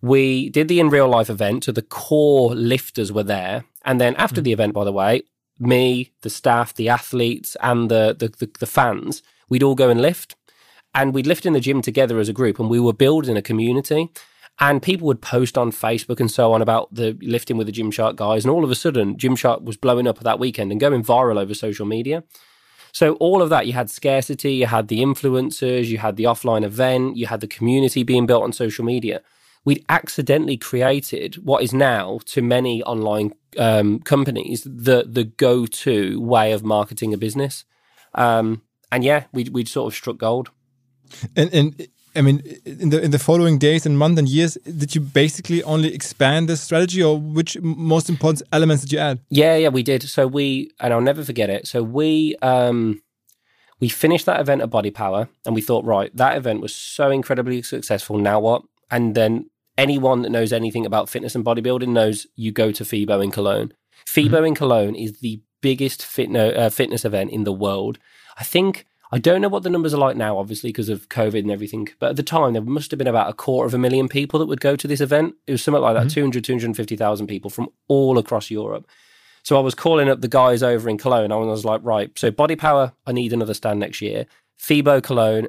We 0.00 0.48
did 0.48 0.68
the 0.68 0.80
in 0.80 0.88
real 0.88 1.08
life 1.08 1.28
event, 1.28 1.64
so 1.64 1.72
the 1.72 1.82
core 1.82 2.54
lifters 2.54 3.12
were 3.12 3.22
there. 3.22 3.64
And 3.84 4.00
then 4.00 4.14
after 4.16 4.40
hmm. 4.40 4.44
the 4.44 4.52
event, 4.52 4.72
by 4.72 4.84
the 4.84 4.92
way, 4.92 5.22
me, 5.58 6.12
the 6.22 6.30
staff, 6.30 6.74
the 6.74 6.88
athletes, 6.88 7.56
and 7.60 7.90
the, 7.90 8.16
the, 8.18 8.28
the, 8.28 8.50
the 8.58 8.66
fans, 8.66 9.22
we'd 9.48 9.62
all 9.62 9.74
go 9.74 9.90
and 9.90 10.00
lift. 10.00 10.36
And 10.94 11.14
we'd 11.14 11.26
lift 11.26 11.46
in 11.46 11.52
the 11.52 11.60
gym 11.60 11.82
together 11.82 12.18
as 12.18 12.28
a 12.28 12.32
group, 12.32 12.58
and 12.58 12.70
we 12.70 12.80
were 12.80 12.92
building 12.92 13.36
a 13.36 13.42
community. 13.42 14.10
And 14.60 14.82
people 14.82 15.06
would 15.06 15.22
post 15.22 15.56
on 15.56 15.72
Facebook 15.72 16.20
and 16.20 16.30
so 16.30 16.52
on 16.52 16.60
about 16.60 16.94
the 16.94 17.16
lifting 17.22 17.56
with 17.56 17.66
the 17.66 17.72
Gymshark 17.72 18.16
guys. 18.16 18.44
And 18.44 18.52
all 18.52 18.62
of 18.62 18.70
a 18.70 18.74
sudden, 18.74 19.16
Gymshark 19.16 19.62
was 19.62 19.78
blowing 19.78 20.06
up 20.06 20.18
that 20.18 20.38
weekend 20.38 20.70
and 20.70 20.78
going 20.78 21.02
viral 21.02 21.40
over 21.40 21.54
social 21.54 21.86
media. 21.86 22.22
So 22.92 23.14
all 23.14 23.40
of 23.40 23.50
that, 23.50 23.66
you 23.66 23.72
had 23.72 23.88
scarcity, 23.88 24.54
you 24.54 24.66
had 24.66 24.88
the 24.88 24.98
influencers, 24.98 25.86
you 25.86 25.98
had 25.98 26.16
the 26.16 26.24
offline 26.24 26.64
event, 26.64 27.16
you 27.16 27.26
had 27.26 27.40
the 27.40 27.46
community 27.46 28.02
being 28.02 28.26
built 28.26 28.42
on 28.42 28.52
social 28.52 28.84
media. 28.84 29.22
We'd 29.64 29.84
accidentally 29.88 30.56
created 30.56 31.36
what 31.36 31.62
is 31.62 31.72
now 31.72 32.20
to 32.26 32.42
many 32.42 32.82
online 32.82 33.32
um, 33.58 34.00
companies 34.00 34.62
the 34.64 35.04
the 35.08 35.24
go 35.24 35.66
to 35.66 36.20
way 36.20 36.52
of 36.52 36.64
marketing 36.64 37.14
a 37.14 37.18
business. 37.18 37.64
Um, 38.14 38.62
and 38.90 39.04
yeah, 39.04 39.24
we 39.32 39.44
we 39.44 39.64
sort 39.64 39.92
of 39.92 39.96
struck 39.96 40.18
gold. 40.18 40.50
And 41.36 41.52
and 41.52 41.88
I 42.16 42.22
mean, 42.22 42.42
in 42.64 42.90
the 42.90 43.00
in 43.00 43.10
the 43.12 43.18
following 43.18 43.58
days 43.58 43.86
and 43.86 43.96
months 43.96 44.18
and 44.18 44.28
years, 44.28 44.58
did 44.64 44.94
you 44.94 45.00
basically 45.00 45.62
only 45.62 45.94
expand 45.94 46.48
the 46.48 46.56
strategy, 46.56 47.02
or 47.02 47.18
which 47.18 47.60
most 47.60 48.08
important 48.08 48.42
elements 48.52 48.82
did 48.82 48.92
you 48.92 48.98
add? 48.98 49.20
Yeah, 49.30 49.56
yeah, 49.56 49.68
we 49.68 49.82
did. 49.82 50.02
So 50.02 50.26
we, 50.26 50.70
and 50.80 50.92
I'll 50.92 51.00
never 51.00 51.24
forget 51.24 51.50
it. 51.50 51.68
So 51.68 51.82
we, 51.82 52.36
um, 52.42 53.00
we 53.78 53.88
finished 53.88 54.26
that 54.26 54.40
event 54.40 54.60
at 54.60 54.70
Body 54.70 54.90
Power, 54.90 55.28
and 55.46 55.54
we 55.54 55.60
thought, 55.60 55.84
right, 55.84 56.14
that 56.16 56.36
event 56.36 56.60
was 56.60 56.74
so 56.74 57.10
incredibly 57.10 57.62
successful. 57.62 58.18
Now 58.18 58.40
what? 58.40 58.62
And 58.90 59.14
then 59.14 59.48
anyone 59.78 60.22
that 60.22 60.30
knows 60.30 60.52
anything 60.52 60.84
about 60.84 61.08
fitness 61.08 61.36
and 61.36 61.44
bodybuilding 61.44 61.88
knows 61.88 62.26
you 62.34 62.50
go 62.50 62.72
to 62.72 62.84
FIBO 62.84 63.22
in 63.22 63.30
Cologne. 63.30 63.72
FIBO 64.06 64.46
in 64.46 64.54
Cologne 64.56 64.96
is 64.96 65.20
the 65.20 65.40
biggest 65.60 66.02
fitno, 66.02 66.56
uh, 66.58 66.70
fitness 66.70 67.04
event 67.04 67.30
in 67.30 67.44
the 67.44 67.52
world. 67.52 67.98
I 68.36 68.42
think. 68.42 68.86
I 69.12 69.18
don't 69.18 69.40
know 69.40 69.48
what 69.48 69.64
the 69.64 69.70
numbers 69.70 69.92
are 69.92 69.98
like 69.98 70.16
now, 70.16 70.38
obviously, 70.38 70.70
because 70.70 70.88
of 70.88 71.08
COVID 71.08 71.40
and 71.40 71.50
everything. 71.50 71.88
But 71.98 72.10
at 72.10 72.16
the 72.16 72.22
time, 72.22 72.52
there 72.52 72.62
must 72.62 72.92
have 72.92 72.98
been 72.98 73.08
about 73.08 73.28
a 73.28 73.34
quarter 73.34 73.66
of 73.66 73.74
a 73.74 73.78
million 73.78 74.08
people 74.08 74.38
that 74.38 74.46
would 74.46 74.60
go 74.60 74.76
to 74.76 74.86
this 74.86 75.00
event. 75.00 75.34
It 75.46 75.52
was 75.52 75.64
something 75.64 75.82
like 75.82 75.96
that 75.96 76.10
200, 76.10 76.44
250,000 76.44 77.26
people 77.26 77.50
from 77.50 77.68
all 77.88 78.18
across 78.18 78.50
Europe. 78.50 78.88
So 79.42 79.56
I 79.56 79.60
was 79.60 79.74
calling 79.74 80.08
up 80.08 80.20
the 80.20 80.28
guys 80.28 80.62
over 80.62 80.88
in 80.88 80.98
Cologne. 80.98 81.24
and 81.24 81.32
I 81.32 81.38
was 81.38 81.64
like, 81.64 81.80
right, 81.82 82.16
so 82.16 82.30
Body 82.30 82.56
Power, 82.56 82.92
I 83.06 83.12
need 83.12 83.32
another 83.32 83.54
stand 83.54 83.80
next 83.80 84.00
year. 84.00 84.26
FIBO 84.60 85.02
Cologne, 85.02 85.48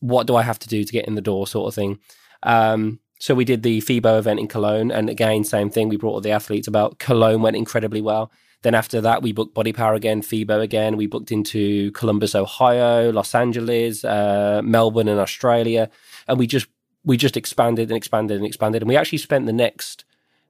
what 0.00 0.26
do 0.26 0.36
I 0.36 0.42
have 0.42 0.58
to 0.58 0.68
do 0.68 0.84
to 0.84 0.92
get 0.92 1.06
in 1.06 1.14
the 1.14 1.20
door, 1.20 1.46
sort 1.46 1.68
of 1.68 1.74
thing. 1.74 1.98
Um, 2.42 3.00
so 3.20 3.34
we 3.34 3.44
did 3.44 3.62
the 3.62 3.80
FIBO 3.80 4.18
event 4.18 4.40
in 4.40 4.48
Cologne, 4.48 4.90
and 4.90 5.08
again, 5.08 5.44
same 5.44 5.70
thing. 5.70 5.88
We 5.88 5.96
brought 5.96 6.12
all 6.12 6.20
the 6.20 6.30
athletes 6.30 6.68
about. 6.68 6.98
Cologne 6.98 7.42
went 7.42 7.56
incredibly 7.56 8.00
well. 8.00 8.30
Then 8.62 8.74
after 8.74 9.00
that, 9.00 9.22
we 9.22 9.32
booked 9.32 9.54
Body 9.54 9.72
Power 9.72 9.94
again, 9.94 10.20
FIBO 10.20 10.60
again. 10.60 10.96
We 10.96 11.06
booked 11.06 11.30
into 11.30 11.92
Columbus, 11.92 12.34
Ohio, 12.34 13.12
Los 13.12 13.34
Angeles, 13.34 14.04
uh, 14.04 14.60
Melbourne, 14.64 15.08
and 15.08 15.20
Australia, 15.20 15.90
and 16.26 16.38
we 16.38 16.46
just 16.46 16.66
we 17.04 17.16
just 17.16 17.36
expanded 17.36 17.88
and 17.90 17.96
expanded 17.96 18.36
and 18.36 18.46
expanded. 18.46 18.82
And 18.82 18.88
we 18.88 18.96
actually 18.96 19.18
spent 19.18 19.46
the 19.46 19.52
next 19.52 20.04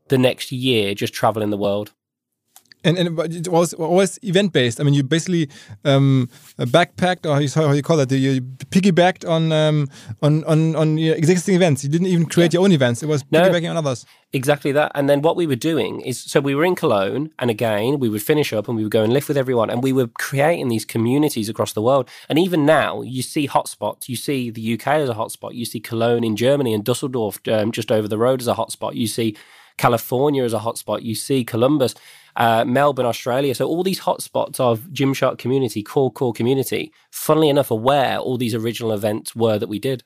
the 0.09 0.19
next 0.19 0.51
year 0.51 0.95
just 0.95 1.13
traveling 1.13 1.51
the 1.51 1.59
world. 1.59 1.93
And 2.85 2.97
and 2.97 3.19
it 3.35 3.49
was 3.49 3.75
always 3.75 4.19
event 4.23 4.53
based. 4.53 4.81
I 4.81 4.85
mean, 4.85 4.95
you 4.95 5.03
basically 5.03 5.49
um, 5.85 6.29
backpacked, 6.59 7.27
or 7.27 7.35
how 7.35 7.41
you, 7.41 7.49
how 7.55 7.73
you 7.73 7.83
call 7.83 7.99
it, 8.01 8.13
you 8.13 8.41
piggybacked 8.71 9.29
on 9.29 9.51
um, 9.53 9.89
on 10.23 10.45
on 10.45 10.77
on 10.77 10.97
your 10.99 11.17
existing 11.17 11.55
events. 11.57 11.83
You 11.83 11.91
didn't 11.91 12.07
even 12.07 12.27
create 12.27 12.53
your 12.53 12.63
own 12.63 12.73
events. 12.73 13.03
It 13.03 13.07
was 13.07 13.25
No. 13.31 13.41
piggybacking 13.41 13.71
on 13.71 13.77
others. 13.77 14.07
Exactly 14.33 14.73
that. 14.73 14.93
And 14.95 15.09
then 15.09 15.23
what 15.23 15.37
we 15.37 15.47
were 15.47 15.57
doing 15.57 16.01
is 16.03 16.21
so 16.23 16.39
we 16.41 16.55
were 16.55 16.65
in 16.65 16.75
Cologne, 16.77 17.31
and 17.39 17.51
again, 17.51 17.99
we 17.99 18.09
would 18.09 18.23
finish 18.23 18.53
up 18.53 18.69
and 18.69 18.77
we 18.77 18.83
would 18.85 18.93
go 18.93 19.03
and 19.03 19.13
live 19.13 19.27
with 19.27 19.39
everyone, 19.39 19.71
and 19.71 19.83
we 19.83 19.93
were 19.93 20.07
creating 20.07 20.69
these 20.69 20.85
communities 20.85 21.49
across 21.49 21.73
the 21.73 21.83
world. 21.83 22.09
And 22.29 22.39
even 22.39 22.65
now, 22.65 23.03
you 23.03 23.23
see 23.23 23.49
hotspots. 23.49 24.09
You 24.09 24.17
see 24.17 24.51
the 24.51 24.75
UK 24.75 24.87
as 24.89 25.09
a 25.09 25.15
hotspot. 25.15 25.55
You 25.55 25.65
see 25.65 25.81
Cologne 25.81 26.23
in 26.25 26.37
Germany 26.37 26.75
and 26.75 26.85
Dusseldorf 26.85 27.41
um, 27.49 27.73
just 27.73 27.91
over 27.91 28.07
the 28.07 28.19
road 28.19 28.41
as 28.41 28.49
a 28.49 28.55
hotspot. 28.55 28.95
You 28.95 29.07
see 29.09 29.37
California 29.79 30.45
as 30.45 30.53
a 30.53 30.59
hotspot. 30.59 31.03
You 31.03 31.15
see 31.15 31.45
Columbus, 31.45 31.95
uh, 32.39 32.65
Melbourne, 32.65 33.05
Australia. 33.05 33.55
So 33.55 33.67
all 33.67 33.83
these 33.83 34.01
hotspots 34.01 34.59
of 34.61 34.81
Gymshark 34.93 35.39
community, 35.39 35.83
core 35.83 36.11
core 36.11 36.33
community. 36.33 36.93
Funnily 37.11 37.49
enough, 37.51 37.71
are 37.71 37.79
where 37.79 38.19
all 38.19 38.39
these 38.39 38.55
original 38.55 38.93
events 38.93 39.37
were 39.37 39.59
that 39.59 39.69
we 39.69 39.79
did. 39.79 40.05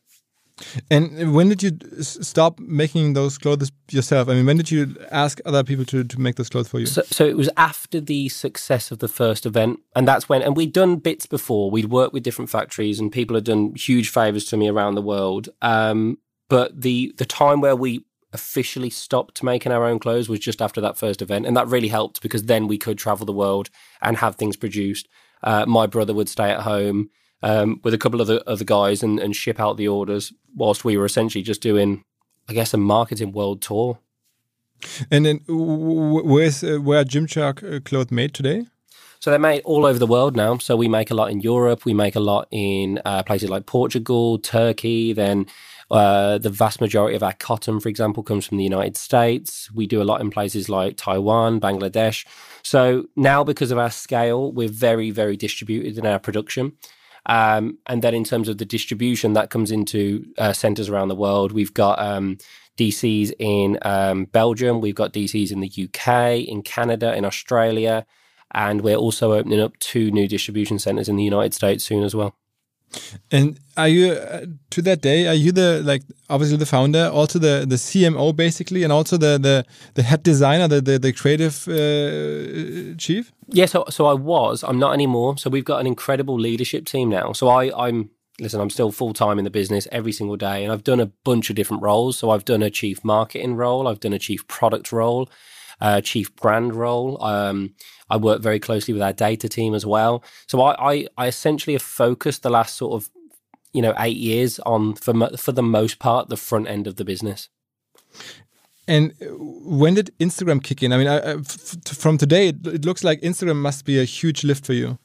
And 0.91 1.35
when 1.35 1.49
did 1.49 1.63
you 1.63 1.79
stop 2.03 2.59
making 2.59 3.15
those 3.15 3.39
clothes 3.39 3.73
yourself? 3.91 4.29
I 4.29 4.35
mean, 4.35 4.47
when 4.47 4.57
did 4.57 4.71
you 4.71 4.97
ask 5.11 5.41
other 5.45 5.65
people 5.65 5.85
to, 5.87 6.05
to 6.05 6.21
make 6.21 6.37
those 6.37 6.51
clothes 6.51 6.69
for 6.69 6.79
you? 6.79 6.87
So, 6.87 7.03
so 7.11 7.27
it 7.27 7.37
was 7.37 7.51
after 7.57 8.01
the 8.01 8.29
success 8.29 8.91
of 8.91 8.99
the 8.99 9.09
first 9.09 9.47
event, 9.47 9.81
and 9.97 10.07
that's 10.07 10.29
when. 10.29 10.43
And 10.43 10.57
we'd 10.57 10.73
done 10.73 10.97
bits 10.97 11.27
before. 11.27 11.71
We'd 11.71 11.91
worked 11.91 12.13
with 12.13 12.23
different 12.23 12.51
factories, 12.51 13.01
and 13.01 13.11
people 13.11 13.35
had 13.35 13.45
done 13.45 13.75
huge 13.75 14.11
favors 14.11 14.45
to 14.47 14.57
me 14.57 14.69
around 14.69 14.95
the 14.95 15.03
world. 15.03 15.49
Um, 15.61 16.19
but 16.49 16.81
the 16.81 17.15
the 17.17 17.27
time 17.27 17.61
where 17.61 17.77
we 17.77 18.05
officially 18.33 18.91
stopped 18.91 19.43
making 19.43 19.73
our 19.73 19.85
own 19.85 19.99
clothes 19.99 20.29
was 20.29 20.41
just 20.41 20.63
after 20.63 20.81
that 20.81 20.97
first 20.97 21.23
event, 21.23 21.47
and 21.47 21.57
that 21.57 21.69
really 21.69 21.89
helped 21.89 22.23
because 22.23 22.45
then 22.45 22.69
we 22.69 22.79
could 22.79 22.99
travel 22.99 23.27
the 23.27 23.33
world 23.33 23.71
and 24.01 24.17
have 24.17 24.37
things 24.37 24.57
produced. 24.57 25.09
Uh, 25.43 25.67
my 25.67 25.87
brother 25.87 26.15
would 26.15 26.29
stay 26.29 26.51
at 26.51 26.63
home 26.63 27.11
um, 27.43 27.81
with 27.83 27.95
a 27.95 27.99
couple 27.99 28.21
of 28.21 28.27
the 28.27 28.49
other 28.49 28.65
guys 28.65 29.03
and, 29.03 29.19
and 29.19 29.35
ship 29.35 29.59
out 29.61 29.77
the 29.77 29.89
orders, 29.89 30.33
whilst 30.55 30.85
we 30.85 30.97
were 30.97 31.05
essentially 31.05 31.43
just 31.43 31.61
doing, 31.61 32.05
I 32.49 32.53
guess, 32.53 32.75
a 32.75 32.79
marketing 32.79 33.33
world 33.33 33.61
tour. 33.61 33.99
And 35.11 35.27
then 35.27 35.41
where's 35.47 36.65
uh, 36.65 36.79
where 36.79 37.01
are 37.01 37.05
Gymshark 37.05 37.77
uh, 37.77 37.81
clothes 37.81 38.11
made 38.11 38.35
today? 38.35 38.67
So 39.21 39.31
they're 39.31 39.39
made 39.39 39.63
all 39.65 39.87
over 39.87 40.01
the 40.01 40.07
world 40.07 40.35
now. 40.35 40.59
So 40.59 40.77
we 40.77 40.89
make 40.89 41.09
a 41.09 41.15
lot 41.15 41.31
in 41.31 41.41
Europe. 41.41 41.85
We 41.85 41.95
make 41.95 42.17
a 42.17 42.21
lot 42.21 42.49
in 42.51 43.01
uh, 43.05 43.23
places 43.23 43.51
like 43.51 43.67
Portugal, 43.67 44.39
Turkey. 44.39 45.13
Then 45.13 45.47
uh, 45.93 46.39
the 46.39 46.51
vast 46.51 46.81
majority 46.81 47.15
of 47.15 47.23
our 47.23 47.35
cotton, 47.35 47.79
for 47.79 47.91
example, 47.91 48.23
comes 48.23 48.47
from 48.47 48.57
the 48.57 48.65
United 48.65 48.97
States. 48.97 49.71
We 49.73 49.87
do 49.87 50.01
a 50.01 50.05
lot 50.05 50.23
in 50.23 50.31
places 50.31 50.71
like 50.71 50.97
Taiwan, 50.97 51.61
Bangladesh. 51.61 52.27
So 52.63 53.05
now, 53.15 53.45
because 53.45 53.71
of 53.71 53.79
our 53.79 53.91
scale, 53.91 54.53
we're 54.53 54.69
very, 54.69 55.11
very 55.11 55.37
distributed 55.37 55.99
in 55.99 56.07
our 56.07 56.19
production. 56.19 56.73
Um, 57.27 57.79
and 57.87 58.03
then 58.03 58.15
in 58.15 58.25
terms 58.25 58.49
of 58.49 58.57
the 58.57 58.65
distribution, 58.65 59.35
that 59.35 59.51
comes 59.51 59.71
into 59.71 60.25
uh, 60.39 60.55
centers 60.55 60.89
around 60.89 61.09
the 61.09 61.15
world. 61.15 61.53
We've 61.53 61.75
got 61.75 61.99
um, 62.01 62.39
DCs 62.79 63.33
in 63.39 63.79
um, 63.83 64.25
Belgium, 64.25 64.81
we've 64.81 64.95
got 64.95 65.13
DCs 65.13 65.53
in 65.53 65.61
the 65.61 65.69
UK, 65.69 66.49
in 66.49 66.63
Canada, 66.63 67.15
in 67.15 67.27
Australia, 67.27 68.07
and 68.53 68.81
we're 68.81 68.97
also 68.97 69.35
opening 69.35 69.61
up 69.61 69.79
two 69.79 70.11
new 70.11 70.27
distribution 70.27 70.79
centers 70.79 71.09
in 71.09 71.17
the 71.17 71.23
United 71.23 71.55
States 71.55 71.85
soon 71.85 72.03
as 72.03 72.15
well. 72.15 72.35
And 73.31 73.59
are 73.77 73.89
you 73.89 74.13
uh, 74.13 74.47
to 74.71 74.83
that 74.83 75.01
day? 75.01 75.27
Are 75.27 75.35
you 75.35 75.53
the 75.53 75.83
like 75.85 76.03
obviously 76.29 76.57
the 76.57 76.67
founder, 76.67 77.11
also 77.13 77.39
the 77.39 77.65
the 77.67 77.77
CMO 77.77 78.35
basically, 78.35 78.83
and 78.83 78.93
also 78.93 79.17
the 79.17 79.39
the 79.39 79.65
the 79.95 80.03
head 80.03 80.23
designer, 80.23 80.69
the 80.69 80.81
the, 80.81 80.99
the 80.99 81.13
creative 81.13 81.67
uh, 81.69 82.95
chief? 82.99 83.33
Yeah, 83.49 83.67
so 83.67 83.85
so 83.89 84.07
I 84.07 84.15
was. 84.15 84.63
I'm 84.63 84.79
not 84.79 84.93
anymore. 84.93 85.39
So 85.39 85.51
we've 85.51 85.65
got 85.65 85.81
an 85.81 85.87
incredible 85.87 86.39
leadership 86.39 86.85
team 86.85 87.09
now. 87.09 87.33
So 87.33 87.49
I, 87.49 87.87
I'm 87.87 88.11
listen. 88.39 88.61
I'm 88.61 88.71
still 88.71 88.93
full 88.93 89.15
time 89.15 89.39
in 89.39 89.45
the 89.45 89.51
business 89.51 89.89
every 89.91 90.13
single 90.13 90.37
day, 90.37 90.63
and 90.63 90.73
I've 90.73 90.85
done 90.85 91.01
a 91.01 91.07
bunch 91.25 91.51
of 91.51 91.57
different 91.57 91.83
roles. 91.83 92.19
So 92.19 92.31
I've 92.31 92.45
done 92.45 92.63
a 92.63 92.71
chief 92.71 93.05
marketing 93.05 93.57
role. 93.57 93.89
I've 93.89 94.01
done 94.01 94.13
a 94.13 94.19
chief 94.19 94.47
product 94.49 94.93
role, 94.93 95.31
uh, 95.83 96.01
chief 96.01 96.35
brand 96.37 96.75
role. 96.75 97.23
Um, 97.23 97.75
I 98.09 98.17
work 98.17 98.41
very 98.43 98.61
closely 98.61 98.95
with 98.95 99.03
our 99.03 99.13
data 99.13 99.49
team 99.49 99.75
as 99.75 99.85
well. 99.85 100.23
So 100.47 100.61
I, 100.63 100.93
I, 100.93 101.07
I 101.19 101.27
essentially 101.27 101.75
have 101.75 101.83
focused 101.83 102.43
the 102.43 102.51
last 102.51 102.77
sort 102.77 102.95
of 102.95 103.11
you 103.73 103.83
know 103.83 103.95
eight 103.99 104.17
years 104.17 104.59
on 104.61 104.95
for 104.95 105.13
for 105.37 105.53
the 105.53 105.63
most 105.63 105.99
part 105.99 106.29
the 106.29 106.37
front 106.37 106.69
end 106.69 106.87
of 106.87 106.95
the 106.97 107.05
business. 107.05 107.49
And 108.89 109.13
when 109.21 109.95
did 109.95 110.11
Instagram 110.19 110.63
kick 110.63 110.83
in? 110.83 110.93
I 110.93 110.99
mean, 110.99 111.07
I, 111.07 111.19
I- 111.19 111.39
f- 111.39 111.77
f- 111.87 111.97
from 111.97 112.19
today, 112.19 112.49
it, 112.49 112.67
it 112.67 112.85
looks 112.85 113.05
like 113.05 113.21
Instagram 113.21 113.57
must 113.57 113.85
be 113.85 113.99
a 114.01 114.05
huge 114.05 114.45
lift 114.45 114.67
for 114.67 114.73
you. 114.75 114.99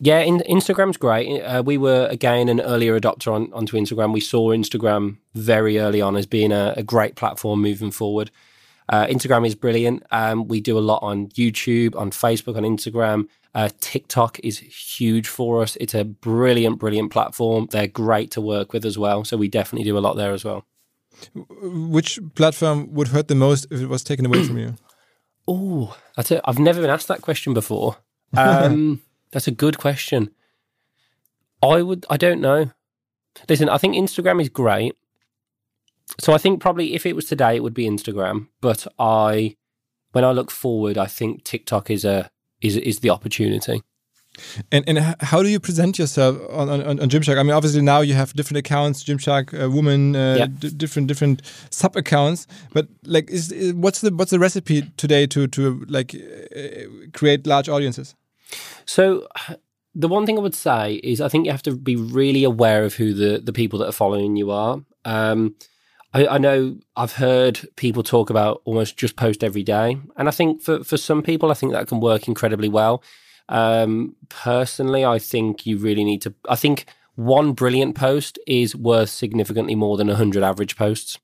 Yeah, 0.00 0.20
in, 0.20 0.40
Instagram's 0.48 0.96
great. 0.96 1.40
Uh, 1.42 1.62
we 1.64 1.78
were 1.78 2.08
again 2.10 2.48
an 2.48 2.60
earlier 2.60 2.98
adopter 2.98 3.30
on, 3.32 3.52
onto 3.52 3.76
Instagram. 3.76 4.12
We 4.12 4.20
saw 4.20 4.48
Instagram 4.50 5.18
very 5.34 5.78
early 5.78 6.00
on 6.00 6.16
as 6.16 6.26
being 6.26 6.52
a, 6.52 6.74
a 6.76 6.82
great 6.82 7.14
platform 7.14 7.62
moving 7.62 7.92
forward. 7.92 8.30
Uh, 8.88 9.06
Instagram 9.06 9.46
is 9.46 9.54
brilliant. 9.54 10.02
Um, 10.10 10.48
we 10.48 10.60
do 10.60 10.78
a 10.78 10.80
lot 10.80 11.02
on 11.02 11.28
YouTube, 11.28 11.96
on 11.96 12.10
Facebook, 12.10 12.56
on 12.56 12.62
Instagram. 12.64 13.28
Uh, 13.54 13.68
TikTok 13.80 14.38
is 14.40 14.58
huge 14.58 15.28
for 15.28 15.62
us. 15.62 15.76
It's 15.76 15.94
a 15.94 16.04
brilliant, 16.04 16.78
brilliant 16.78 17.12
platform. 17.12 17.68
They're 17.70 17.86
great 17.86 18.30
to 18.32 18.40
work 18.40 18.72
with 18.72 18.84
as 18.84 18.98
well. 18.98 19.24
So 19.24 19.36
we 19.36 19.48
definitely 19.48 19.84
do 19.84 19.98
a 19.98 20.00
lot 20.00 20.14
there 20.14 20.32
as 20.32 20.44
well. 20.44 20.64
Which 21.34 22.18
platform 22.34 22.92
would 22.94 23.08
hurt 23.08 23.28
the 23.28 23.34
most 23.34 23.66
if 23.70 23.80
it 23.80 23.88
was 23.88 24.02
taken 24.02 24.26
away 24.26 24.44
from 24.44 24.58
you? 24.58 24.74
Oh, 25.48 25.96
that's 26.16 26.30
it. 26.30 26.40
I've 26.44 26.60
never 26.60 26.80
been 26.80 26.88
asked 26.88 27.08
that 27.08 27.20
question 27.20 27.52
before. 27.52 27.96
Um, 28.36 29.02
that's 29.32 29.48
a 29.48 29.50
good 29.50 29.76
question. 29.76 30.30
I 31.60 31.82
would. 31.82 32.06
I 32.08 32.16
don't 32.16 32.40
know. 32.40 32.70
Listen, 33.48 33.68
I 33.68 33.76
think 33.76 33.96
Instagram 33.96 34.40
is 34.40 34.48
great. 34.48 34.94
So 36.20 36.32
I 36.32 36.38
think 36.38 36.60
probably 36.60 36.94
if 36.94 37.06
it 37.06 37.16
was 37.16 37.26
today, 37.26 37.56
it 37.56 37.62
would 37.62 37.74
be 37.74 37.86
Instagram. 37.88 38.48
But 38.60 38.86
I, 38.98 39.56
when 40.12 40.24
I 40.24 40.32
look 40.32 40.50
forward, 40.50 40.98
I 40.98 41.06
think 41.06 41.44
TikTok 41.44 41.90
is 41.90 42.04
a 42.04 42.30
is 42.60 42.76
is 42.76 43.00
the 43.00 43.10
opportunity. 43.10 43.82
And 44.70 44.84
and 44.88 44.98
how 45.20 45.42
do 45.42 45.48
you 45.48 45.60
present 45.60 45.98
yourself 45.98 46.38
on, 46.50 46.68
on, 46.70 46.80
on 47.00 47.10
Gymshark? 47.10 47.38
I 47.38 47.42
mean, 47.42 47.52
obviously 47.52 47.82
now 47.82 48.00
you 48.00 48.14
have 48.14 48.32
different 48.32 48.58
accounts, 48.58 49.04
Gymshark 49.04 49.52
uh, 49.52 49.70
Woman, 49.70 50.16
uh, 50.16 50.36
Yeah. 50.38 50.46
d- 50.46 50.70
different 50.70 51.08
different 51.08 51.42
sub 51.70 51.96
accounts. 51.96 52.46
But 52.72 52.86
like, 53.04 53.30
is, 53.30 53.52
is 53.52 53.74
what's 53.74 54.00
the 54.00 54.10
what's 54.14 54.30
the 54.30 54.38
recipe 54.38 54.90
today 54.96 55.26
to 55.26 55.46
to 55.48 55.84
like 55.88 56.14
uh, 56.14 56.86
create 57.12 57.46
large 57.46 57.68
audiences? 57.68 58.14
So 58.86 59.26
the 59.94 60.08
one 60.08 60.24
thing 60.24 60.38
I 60.38 60.42
would 60.42 60.54
say 60.54 60.94
is 61.02 61.20
I 61.20 61.28
think 61.28 61.44
you 61.44 61.50
have 61.52 61.62
to 61.64 61.76
be 61.76 61.96
really 61.96 62.44
aware 62.44 62.84
of 62.84 62.94
who 62.94 63.12
the 63.12 63.38
the 63.38 63.52
people 63.52 63.78
that 63.80 63.88
are 63.88 63.92
following 63.92 64.36
you 64.36 64.50
are. 64.50 64.80
Um, 65.04 65.54
I, 66.14 66.26
I 66.26 66.38
know 66.38 66.78
I've 66.96 67.14
heard 67.14 67.60
people 67.76 68.02
talk 68.02 68.30
about 68.30 68.62
almost 68.64 68.96
just 68.96 69.16
post 69.16 69.42
every 69.42 69.62
day, 69.62 69.98
and 70.16 70.28
I 70.28 70.30
think 70.30 70.62
for 70.62 70.84
for 70.84 70.96
some 70.96 71.22
people, 71.22 71.50
I 71.50 71.54
think 71.54 71.72
that 71.72 71.88
can 71.88 72.00
work 72.00 72.28
incredibly 72.28 72.68
well. 72.68 73.02
Um, 73.48 74.16
personally, 74.28 75.04
I 75.04 75.18
think 75.18 75.66
you 75.66 75.78
really 75.78 76.04
need 76.04 76.22
to. 76.22 76.34
I 76.48 76.56
think 76.56 76.86
one 77.14 77.52
brilliant 77.52 77.94
post 77.94 78.38
is 78.46 78.74
worth 78.74 79.10
significantly 79.10 79.74
more 79.74 79.96
than 79.96 80.08
a 80.08 80.16
hundred 80.16 80.42
average 80.42 80.76
posts. 80.76 81.18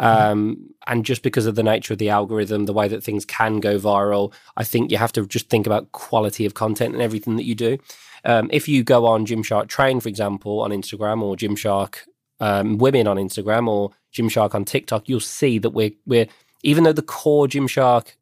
Um, 0.00 0.70
and 0.86 1.04
just 1.04 1.22
because 1.22 1.46
of 1.46 1.54
the 1.54 1.62
nature 1.62 1.92
of 1.92 1.98
the 1.98 2.08
algorithm, 2.08 2.66
the 2.66 2.72
way 2.72 2.88
that 2.88 3.02
things 3.02 3.24
can 3.24 3.60
go 3.60 3.78
viral, 3.78 4.32
I 4.56 4.64
think 4.64 4.90
you 4.90 4.98
have 4.98 5.12
to 5.12 5.26
just 5.26 5.50
think 5.50 5.66
about 5.66 5.92
quality 5.92 6.46
of 6.46 6.54
content 6.54 6.94
and 6.94 7.02
everything 7.02 7.36
that 7.36 7.44
you 7.44 7.54
do. 7.54 7.78
Um, 8.24 8.48
if 8.52 8.68
you 8.68 8.82
go 8.82 9.06
on 9.06 9.26
Gymshark 9.26 9.68
Train, 9.68 10.00
for 10.00 10.08
example, 10.08 10.60
on 10.60 10.70
Instagram, 10.70 11.22
or 11.22 11.36
Gymshark 11.36 11.98
um, 12.40 12.78
Women 12.78 13.06
on 13.06 13.16
Instagram, 13.16 13.68
or 13.68 13.90
Gymshark 14.12 14.54
on 14.54 14.64
TikTok, 14.64 15.08
you'll 15.08 15.20
see 15.20 15.58
that 15.58 15.70
we're 15.70 15.92
we're 16.06 16.26
even 16.62 16.84
though 16.84 16.92
the 16.92 17.02
core 17.02 17.46
Gymshark 17.46 18.14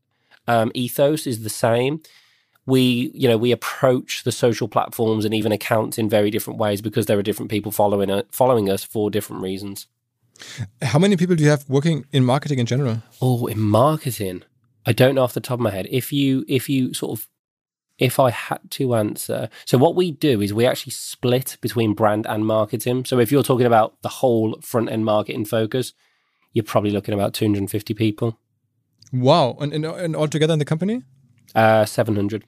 um, 0.46 0.70
ethos 0.74 1.26
is 1.26 1.42
the 1.42 1.50
same, 1.50 2.00
we 2.66 3.10
you 3.14 3.28
know 3.28 3.38
we 3.38 3.52
approach 3.52 4.24
the 4.24 4.32
social 4.32 4.68
platforms 4.68 5.24
and 5.24 5.34
even 5.34 5.52
accounts 5.52 5.98
in 5.98 6.08
very 6.08 6.30
different 6.30 6.58
ways 6.58 6.80
because 6.80 7.06
there 7.06 7.18
are 7.18 7.22
different 7.22 7.50
people 7.50 7.72
following 7.72 8.10
it, 8.10 8.26
following 8.30 8.68
us 8.68 8.84
for 8.84 9.10
different 9.10 9.42
reasons. 9.42 9.86
How 10.82 10.98
many 10.98 11.16
people 11.16 11.34
do 11.34 11.42
you 11.42 11.50
have 11.50 11.68
working 11.68 12.04
in 12.12 12.24
marketing 12.24 12.58
in 12.58 12.66
general? 12.66 13.02
Oh, 13.22 13.46
in 13.46 13.58
marketing, 13.58 14.42
I 14.84 14.92
don't 14.92 15.14
know 15.14 15.22
off 15.22 15.34
the 15.34 15.40
top 15.40 15.54
of 15.54 15.60
my 15.60 15.70
head. 15.70 15.86
If 15.90 16.12
you 16.12 16.44
if 16.48 16.68
you 16.68 16.92
sort 16.92 17.18
of 17.18 17.28
if 17.98 18.20
I 18.20 18.30
had 18.30 18.60
to 18.72 18.94
answer, 18.94 19.48
so 19.64 19.78
what 19.78 19.94
we 19.96 20.10
do 20.10 20.40
is 20.42 20.52
we 20.52 20.66
actually 20.66 20.92
split 20.92 21.56
between 21.60 21.94
brand 21.94 22.26
and 22.26 22.44
marketing. 22.44 23.04
So 23.06 23.18
if 23.18 23.32
you're 23.32 23.42
talking 23.42 23.66
about 23.66 23.94
the 24.02 24.08
whole 24.08 24.58
front 24.60 24.90
end 24.90 25.04
marketing 25.04 25.44
focus, 25.46 25.92
you're 26.52 26.62
probably 26.64 26.90
looking 26.90 27.12
at 27.14 27.18
about 27.18 27.34
250 27.34 27.94
people, 27.94 28.38
Wow, 29.12 29.56
and 29.60 29.72
and, 29.72 29.84
and 29.84 30.16
all 30.16 30.28
together 30.28 30.52
in 30.52 30.58
the 30.58 30.64
company? 30.64 31.02
uh, 31.54 31.84
700. 31.84 32.44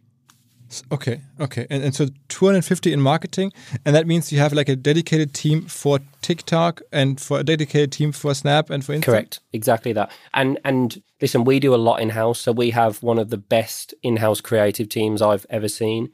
Okay, 0.92 1.22
okay, 1.40 1.66
and 1.70 1.82
and 1.82 1.94
so 1.94 2.08
250 2.28 2.92
in 2.92 3.00
marketing, 3.00 3.52
and 3.86 3.94
that 3.96 4.06
means 4.06 4.30
you 4.30 4.38
have 4.38 4.52
like 4.52 4.68
a 4.68 4.76
dedicated 4.76 5.32
team 5.32 5.62
for 5.62 6.00
TikTok 6.20 6.82
and 6.92 7.18
for 7.18 7.40
a 7.40 7.42
dedicated 7.42 7.90
team 7.90 8.12
for 8.12 8.34
Snap 8.34 8.68
and 8.68 8.84
for 8.84 8.92
Instagram? 8.94 9.02
Correct, 9.02 9.40
exactly 9.54 9.94
that. 9.94 10.10
And 10.34 10.58
and 10.64 11.02
listen, 11.20 11.44
we 11.44 11.60
do 11.60 11.74
a 11.74 11.76
lot 11.76 12.00
in 12.00 12.10
house. 12.10 12.40
So 12.40 12.52
we 12.52 12.70
have 12.70 13.02
one 13.02 13.18
of 13.18 13.30
the 13.30 13.36
best 13.36 13.94
in 14.02 14.18
house 14.18 14.40
creative 14.40 14.88
teams 14.88 15.22
I've 15.22 15.46
ever 15.50 15.68
seen. 15.68 16.10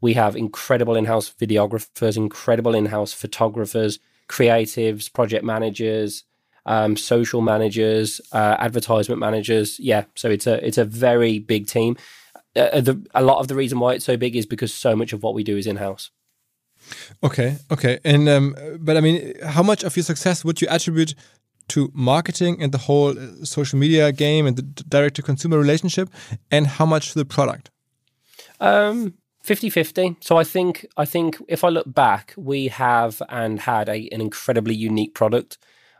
We 0.00 0.14
have 0.14 0.36
incredible 0.36 0.94
in 0.94 1.06
house 1.06 1.32
videographers, 1.40 2.16
incredible 2.16 2.74
in 2.74 2.86
house 2.86 3.12
photographers, 3.12 3.98
creatives, 4.28 5.12
project 5.12 5.44
managers, 5.44 6.24
um, 6.66 6.96
social 6.96 7.40
managers, 7.40 8.20
uh, 8.32 8.56
advertisement 8.58 9.18
managers. 9.18 9.80
Yeah, 9.80 10.04
so 10.14 10.30
it's 10.30 10.46
a 10.46 10.64
it's 10.64 10.78
a 10.78 10.84
very 10.84 11.38
big 11.38 11.66
team. 11.66 11.96
Uh, 12.54 12.80
the, 12.80 13.04
a 13.14 13.22
lot 13.22 13.38
of 13.38 13.48
the 13.48 13.54
reason 13.54 13.78
why 13.78 13.94
it's 13.94 14.04
so 14.04 14.16
big 14.16 14.36
is 14.36 14.46
because 14.46 14.72
so 14.72 14.94
much 14.94 15.12
of 15.12 15.22
what 15.22 15.34
we 15.34 15.42
do 15.42 15.56
is 15.56 15.66
in 15.66 15.76
house. 15.76 16.10
Okay, 17.22 17.56
okay, 17.70 17.98
and 18.04 18.28
um, 18.28 18.54
but 18.78 18.96
I 18.96 19.00
mean, 19.00 19.34
how 19.42 19.62
much 19.62 19.82
of 19.82 19.96
your 19.96 20.04
success 20.04 20.44
would 20.44 20.60
you 20.60 20.68
attribute 20.68 21.14
to 21.68 21.90
marketing 21.94 22.62
and 22.62 22.72
the 22.72 22.78
whole 22.78 23.10
uh, 23.10 23.44
social 23.44 23.78
media 23.78 24.12
game 24.12 24.46
and 24.46 24.56
the 24.56 24.62
direct 24.62 25.16
to 25.16 25.22
consumer 25.22 25.58
relationship, 25.58 26.08
and 26.50 26.66
how 26.66 26.86
much 26.86 27.12
to 27.12 27.18
the 27.18 27.24
product? 27.24 27.70
Um 28.60 29.14
50-50. 29.48 30.16
So 30.22 30.36
I 30.36 30.44
think 30.44 30.86
I 30.96 31.06
think 31.06 31.42
if 31.48 31.64
I 31.64 31.68
look 31.68 31.92
back, 31.92 32.34
we 32.36 32.68
have 32.68 33.22
and 33.30 33.60
had 33.60 33.88
a, 33.88 34.08
an 34.12 34.20
incredibly 34.20 34.74
unique 34.74 35.14
product. 35.14 35.56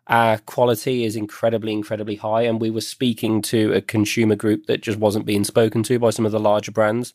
Our 0.07 0.38
quality 0.38 1.04
is 1.04 1.16
incredibly, 1.16 1.72
incredibly 1.72 2.16
high, 2.16 2.42
and 2.42 2.61
we 2.61 2.70
were 2.70 2.81
speaking 2.83 3.42
to 3.42 3.72
a 3.74 3.81
consumer 3.81 4.37
group 4.37 4.66
that 4.66 4.83
just 4.83 4.98
wasn't 4.98 5.26
being 5.26 5.44
spoken 5.44 5.83
to 5.85 5.98
by 5.98 6.11
some 6.11 6.26
of 6.26 6.33
the 6.33 6.40
larger 6.40 6.72
brands. 6.72 7.14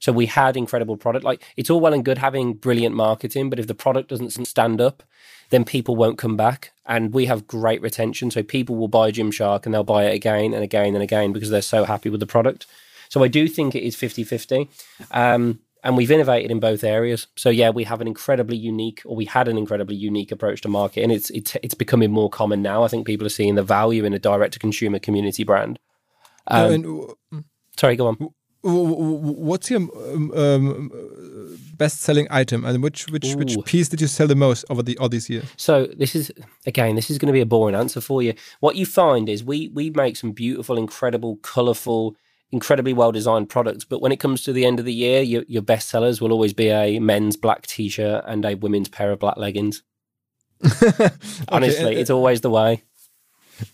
So 0.00 0.12
we 0.12 0.26
had 0.26 0.56
incredible 0.56 0.96
product. 0.96 1.24
Like 1.24 1.42
it's 1.56 1.70
all 1.70 1.80
well 1.80 1.94
and 1.94 2.04
good 2.04 2.18
having 2.18 2.54
brilliant 2.54 2.94
marketing, 2.94 3.50
but 3.50 3.58
if 3.58 3.66
the 3.66 3.74
product 3.74 4.10
doesn't 4.10 4.46
stand 4.46 4.80
up, 4.80 5.02
then 5.50 5.64
people 5.64 5.96
won't 5.96 6.18
come 6.18 6.36
back. 6.36 6.72
And 6.86 7.14
we 7.14 7.26
have 7.26 7.46
great 7.46 7.80
retention. 7.80 8.30
So 8.30 8.42
people 8.42 8.76
will 8.76 8.88
buy 8.88 9.10
Gymshark 9.10 9.64
and 9.64 9.74
they'll 9.74 9.84
buy 9.84 10.04
it 10.04 10.14
again 10.14 10.52
and 10.52 10.62
again 10.62 10.94
and 10.94 11.02
again 11.02 11.32
because 11.32 11.50
they're 11.50 11.62
so 11.62 11.84
happy 11.84 12.10
with 12.10 12.20
the 12.20 12.26
product. 12.26 12.66
So 13.08 13.22
I 13.22 13.28
do 13.28 13.48
think 13.48 13.74
it 13.74 13.82
is 13.82 13.96
50 13.96 14.24
50. 14.24 14.68
Um, 15.10 15.60
and 15.84 15.98
we've 15.98 16.10
innovated 16.10 16.50
in 16.50 16.60
both 16.60 16.82
areas. 16.82 17.26
So 17.36 17.50
yeah, 17.50 17.70
we 17.70 17.84
have 17.84 18.00
an 18.00 18.08
incredibly 18.08 18.56
unique, 18.56 19.02
or 19.04 19.14
we 19.14 19.26
had 19.26 19.48
an 19.48 19.58
incredibly 19.58 19.94
unique 19.94 20.32
approach 20.32 20.62
to 20.62 20.68
market, 20.68 21.02
and 21.02 21.12
it's 21.12 21.28
it's 21.30 21.56
it's 21.62 21.74
becoming 21.74 22.10
more 22.10 22.30
common 22.30 22.62
now. 22.62 22.82
I 22.84 22.88
think 22.88 23.06
people 23.06 23.26
are 23.26 23.30
seeing 23.30 23.54
the 23.54 23.62
value 23.62 24.04
in 24.04 24.14
a 24.14 24.18
direct 24.18 24.54
to 24.54 24.58
consumer 24.58 24.98
community 24.98 25.44
brand. 25.44 25.78
Um, 26.46 26.72
and 26.72 26.86
uh, 27.32 27.40
sorry, 27.78 27.96
go 27.96 28.06
on. 28.06 28.30
What's 28.64 29.70
your 29.70 29.80
um, 29.80 30.32
um, 30.34 31.58
best 31.76 32.00
selling 32.00 32.26
item, 32.30 32.64
and 32.64 32.82
which 32.82 33.08
which 33.10 33.34
which 33.34 33.56
piece 33.64 33.88
did 33.88 34.00
you 34.00 34.06
sell 34.06 34.26
the 34.26 34.34
most 34.34 34.64
over 34.70 34.82
the 34.82 34.96
all 34.98 35.08
these 35.08 35.28
years? 35.28 35.44
So 35.56 35.86
this 35.86 36.14
is 36.14 36.32
again, 36.66 36.94
this 36.96 37.10
is 37.10 37.18
going 37.18 37.26
to 37.26 37.32
be 37.32 37.40
a 37.40 37.46
boring 37.46 37.74
answer 37.74 38.00
for 38.00 38.22
you. 38.22 38.34
What 38.60 38.76
you 38.76 38.86
find 38.86 39.28
is 39.28 39.44
we 39.44 39.68
we 39.68 39.90
make 39.90 40.16
some 40.16 40.32
beautiful, 40.32 40.78
incredible, 40.78 41.36
colourful, 41.42 42.16
incredibly 42.52 42.94
well 42.94 43.12
designed 43.12 43.50
products. 43.50 43.84
But 43.84 44.00
when 44.00 44.12
it 44.12 44.20
comes 44.20 44.42
to 44.44 44.52
the 44.52 44.64
end 44.64 44.78
of 44.78 44.86
the 44.86 44.94
year, 44.94 45.20
your 45.20 45.44
your 45.46 45.62
best 45.62 45.88
sellers 45.88 46.20
will 46.20 46.32
always 46.32 46.54
be 46.54 46.68
a 46.70 46.98
men's 47.00 47.36
black 47.36 47.66
t 47.66 47.88
shirt 47.88 48.24
and 48.26 48.44
a 48.44 48.54
women's 48.54 48.88
pair 48.88 49.12
of 49.12 49.18
black 49.18 49.36
leggings. 49.36 49.82
Honestly, 51.48 51.90
and- 51.92 51.98
it's 51.98 52.10
always 52.10 52.40
the 52.40 52.50
way. 52.50 52.82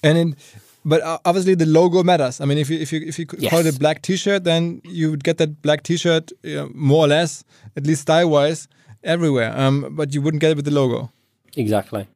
And 0.02 0.18
in, 0.18 0.36
but 0.84 1.00
uh, 1.02 1.18
obviously 1.24 1.54
the 1.54 1.66
logo 1.66 2.02
matters. 2.02 2.40
I 2.40 2.44
mean, 2.44 2.58
if 2.58 2.70
you 2.70 2.78
if 2.78 2.92
you 2.92 3.00
if 3.06 3.18
you 3.18 3.26
c- 3.30 3.48
call 3.48 3.60
it 3.60 3.66
Yes. 3.66 3.76
a 3.76 3.78
black 3.78 4.02
T-shirt, 4.02 4.44
then 4.44 4.80
you 4.84 5.10
would 5.10 5.24
get 5.24 5.36
that 5.38 5.60
black 5.62 5.82
T-shirt 5.82 6.32
you 6.42 6.56
know, 6.56 6.70
more 6.74 7.04
or 7.04 7.08
less, 7.08 7.44
at 7.76 7.86
least 7.86 8.02
style-wise, 8.02 8.68
everywhere. 9.04 9.52
Um, 9.56 9.94
but 9.96 10.14
you 10.14 10.22
wouldn't 10.22 10.40
get 10.40 10.50
it 10.50 10.56
with 10.56 10.64
the 10.64 10.70
logo. 10.72 11.10
Exactly. 11.56 12.06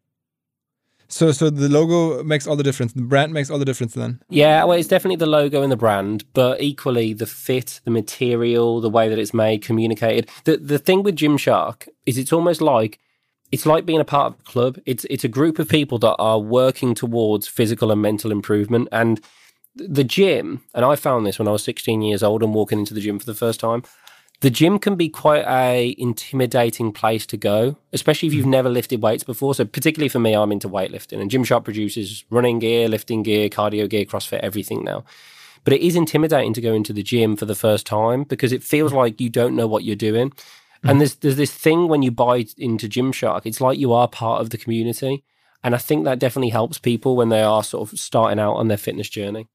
So 1.09 1.33
so 1.33 1.51
the 1.51 1.69
logo 1.69 2.25
makes 2.25 2.47
all 2.47 2.57
the 2.57 2.63
difference. 2.63 2.93
The 2.95 3.03
brand 3.03 3.33
makes 3.33 3.51
all 3.51 3.59
the 3.59 3.65
difference. 3.65 3.95
Then 3.95 4.21
Yeah, 4.31 4.65
well, 4.65 4.79
it's 4.79 4.89
definitely 4.89 5.17
the 5.17 5.27
logo 5.27 5.63
and 5.63 5.71
the 5.71 5.77
brand, 5.77 6.25
but 6.33 6.61
equally 6.61 7.13
the 7.13 7.27
fit, 7.27 7.81
the 7.85 7.91
material, 7.91 8.81
the 8.81 8.89
way 8.91 9.09
that 9.09 9.19
it's 9.19 9.35
made, 9.35 9.63
communicated. 9.63 10.29
The 10.45 10.57
the 10.57 10.79
thing 10.79 11.03
with 11.05 11.17
Gymshark 11.17 11.89
is 12.07 12.17
it's 12.19 12.33
almost 12.33 12.61
like 12.63 12.99
it's 13.55 13.67
like 13.67 13.87
being 13.87 14.01
a 14.01 14.05
part 14.05 14.33
of 14.33 14.41
a 14.41 14.43
club. 14.43 14.81
It's 14.85 15.07
it's 15.09 15.23
a 15.23 15.29
group 15.29 15.61
of 15.61 15.69
people 15.69 15.97
that 16.01 16.17
are 16.19 16.41
working 16.41 16.93
towards 16.93 17.47
physical 17.47 17.93
and 17.93 18.03
mental 18.03 18.33
improvement. 18.33 18.89
And 18.91 19.21
the 19.77 20.03
gym, 20.03 20.65
and 20.75 20.85
I 20.85 20.97
found 20.97 21.25
this 21.25 21.39
when 21.39 21.47
I 21.47 21.53
was 21.53 21.63
16 21.63 22.03
years 22.03 22.25
old 22.25 22.43
and 22.43 22.53
walking 22.53 22.81
into 22.81 22.95
the 22.95 23.01
gym 23.01 23.21
for 23.21 23.27
the 23.27 23.35
first 23.35 23.61
time. 23.61 23.85
The 24.41 24.51
gym 24.51 24.81
can 24.81 24.97
be 24.97 25.09
quite 25.09 25.45
a 25.47 25.95
intimidating 25.97 26.93
place 26.93 27.25
to 27.27 27.37
go, 27.37 27.77
especially 27.93 28.27
if 28.27 28.35
you've 28.35 28.45
never 28.45 28.69
lifted 28.69 29.01
weights 29.01 29.23
before. 29.23 29.55
So 29.55 29.65
particularly 29.65 30.09
for 30.09 30.19
me, 30.19 30.35
I'm 30.35 30.51
into 30.51 30.69
weightlifting 30.69 31.21
and 31.21 31.31
Gymshark 31.31 31.63
produces 31.63 32.25
running 32.31 32.59
gear, 32.59 32.89
lifting 32.89 33.23
gear, 33.23 33.49
cardio 33.49 33.89
gear, 33.89 34.05
CrossFit, 34.05 34.41
everything 34.41 34.83
now. 34.83 35.05
But 35.63 35.75
it 35.75 35.81
is 35.81 35.95
intimidating 35.95 36.53
to 36.55 36.61
go 36.61 36.75
into 36.75 36.93
the 36.93 37.05
gym 37.05 37.37
for 37.37 37.47
the 37.47 37.55
first 37.55 37.87
time 37.87 38.25
because 38.25 38.53
it 38.53 38.65
feels 38.65 38.93
like 38.93 39.21
you 39.21 39.31
don't 39.31 39.57
know 39.57 39.69
what 39.69 39.85
you're 39.85 39.97
doing. 39.97 40.33
And 40.91 41.01
there's 41.01 41.15
there's 41.17 41.37
this 41.37 41.53
thing 41.53 41.89
when 41.89 42.03
you 42.03 42.11
buy 42.11 42.45
into 42.59 42.89
Gymshark, 42.89 43.43
it's 43.45 43.61
like 43.61 43.79
you 43.79 43.93
are 43.93 44.09
part 44.09 44.41
of 44.41 44.51
the 44.51 44.59
community. 44.59 45.25
And 45.63 45.75
I 45.75 45.79
think 45.79 46.05
that 46.05 46.19
definitely 46.19 46.51
helps 46.51 46.79
people 46.79 47.17
when 47.17 47.31
they 47.31 47.43
are 47.43 47.65
sort 47.65 47.91
of 47.91 47.99
starting 47.99 48.39
out 48.39 48.55
on 48.55 48.69
their 48.69 48.77
fitness 48.77 49.09
journey. 49.09 49.49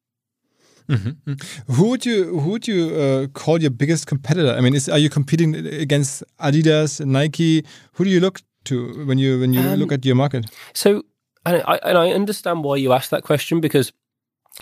Who 1.67 1.89
would 1.89 2.03
you 2.03 2.39
who 2.39 2.49
would 2.49 2.67
you 2.67 2.95
uh, 2.95 3.27
call 3.27 3.61
your 3.61 3.69
biggest 3.69 4.07
competitor? 4.07 4.57
I 4.57 4.61
mean, 4.61 4.73
is, 4.73 4.89
are 4.89 4.97
you 4.97 5.09
competing 5.09 5.55
against 5.55 6.23
Adidas, 6.39 7.05
Nike? 7.05 7.63
Who 7.93 8.03
do 8.05 8.09
you 8.09 8.19
look 8.19 8.41
to 8.65 9.05
when 9.05 9.19
you 9.19 9.39
when 9.39 9.53
you 9.53 9.61
Um, 9.61 9.79
look 9.79 9.91
at 9.91 10.03
your 10.03 10.15
market? 10.15 10.45
So, 10.73 11.03
and 11.45 11.61
I, 11.67 11.79
and 11.83 11.95
I 11.95 12.09
understand 12.09 12.63
why 12.63 12.77
you 12.77 12.91
asked 12.91 13.11
that 13.11 13.23
question 13.23 13.61
because 13.61 13.93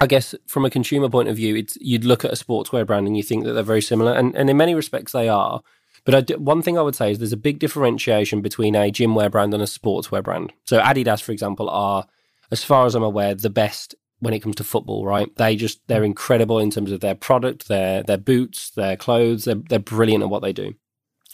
I 0.02 0.08
guess 0.08 0.36
from 0.48 0.66
a 0.66 0.70
consumer 0.70 1.10
point 1.10 1.30
of 1.30 1.38
view, 1.38 1.56
it's 1.56 1.78
you'd 1.80 2.04
look 2.04 2.26
at 2.26 2.32
a 2.32 2.36
sportswear 2.36 2.86
brand 2.86 3.08
and 3.08 3.16
you 3.16 3.24
think 3.24 3.46
that 3.46 3.54
they're 3.54 3.64
very 3.64 3.82
similar, 3.82 4.12
and, 4.12 4.36
and 4.36 4.50
in 4.50 4.58
many 4.58 4.76
respects 4.76 5.14
they 5.14 5.30
are. 5.30 5.62
But 6.08 6.40
one 6.40 6.62
thing 6.62 6.78
I 6.78 6.82
would 6.82 6.96
say 6.96 7.12
is 7.12 7.20
there's 7.20 7.34
a 7.34 7.38
big 7.38 7.60
differentiation 7.60 8.40
between 8.42 8.76
a 8.76 8.90
gym 8.90 9.14
wear 9.14 9.30
brand 9.30 9.54
and 9.54 9.62
a 9.62 9.66
sportswear 9.66 10.24
brand. 10.24 10.54
So 10.64 10.80
Adidas, 10.80 11.22
for 11.22 11.34
example, 11.34 11.70
are, 11.70 12.08
as 12.50 12.64
far 12.64 12.86
as 12.86 12.96
I'm 12.96 13.04
aware, 13.04 13.36
the 13.36 13.50
best 13.50 13.94
when 14.20 14.34
it 14.34 14.40
comes 14.40 14.56
to 14.56 14.64
football. 14.64 15.06
Right? 15.06 15.36
They 15.36 15.58
just 15.58 15.86
they're 15.88 16.06
incredible 16.06 16.60
in 16.60 16.72
terms 16.72 16.94
of 16.94 17.02
their 17.02 17.14
product, 17.14 17.68
their 17.68 18.04
their 18.04 18.18
boots, 18.18 18.70
their 18.70 18.96
clothes. 18.96 19.44
They're 19.44 19.62
they're 19.70 19.80
brilliant 19.80 20.24
at 20.24 20.30
what 20.30 20.42
they 20.44 20.54
do. 20.54 20.76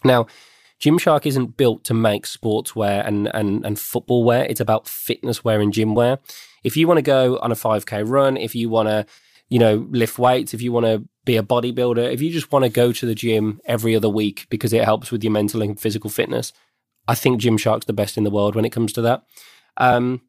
Now, 0.03 0.25
Gymshark 0.81 1.27
isn't 1.27 1.55
built 1.55 1.83
to 1.85 1.93
make 1.93 2.25
sportswear 2.25 3.07
and, 3.07 3.33
and, 3.33 3.65
and 3.65 3.79
football 3.79 4.23
wear. 4.23 4.45
It's 4.45 4.59
about 4.59 4.87
fitness 4.87 5.43
wear 5.43 5.61
and 5.61 5.71
gym 5.71 5.95
wear. 5.95 6.17
If 6.63 6.75
you 6.75 6.87
want 6.87 6.97
to 6.97 7.03
go 7.03 7.37
on 7.37 7.53
a 7.53 7.55
5K 7.55 8.09
run, 8.09 8.35
if 8.35 8.53
you 8.53 8.69
want 8.69 8.89
to, 8.89 9.05
you 9.53 9.59
know, 9.59 9.87
lift 9.91 10.17
weights, 10.17 10.55
if 10.55 10.63
you 10.63 10.71
want 10.71 10.87
to 10.87 11.07
be 11.25 11.37
a 11.37 11.43
bodybuilder, 11.43 12.11
if 12.11 12.23
you 12.23 12.31
just 12.31 12.51
want 12.51 12.65
to 12.65 12.69
go 12.69 12.91
to 12.91 13.05
the 13.05 13.13
gym 13.13 13.61
every 13.65 13.95
other 13.95 14.09
week 14.09 14.47
because 14.49 14.73
it 14.73 14.83
helps 14.83 15.11
with 15.11 15.23
your 15.23 15.31
mental 15.31 15.61
and 15.61 15.79
physical 15.79 16.09
fitness, 16.09 16.51
I 17.07 17.13
think 17.13 17.39
Gymshark's 17.39 17.85
the 17.85 17.93
best 17.93 18.17
in 18.17 18.23
the 18.23 18.31
world 18.31 18.55
when 18.55 18.65
it 18.65 18.71
comes 18.71 18.91
to 18.93 19.01
that. 19.03 19.21
Um, 19.77 20.21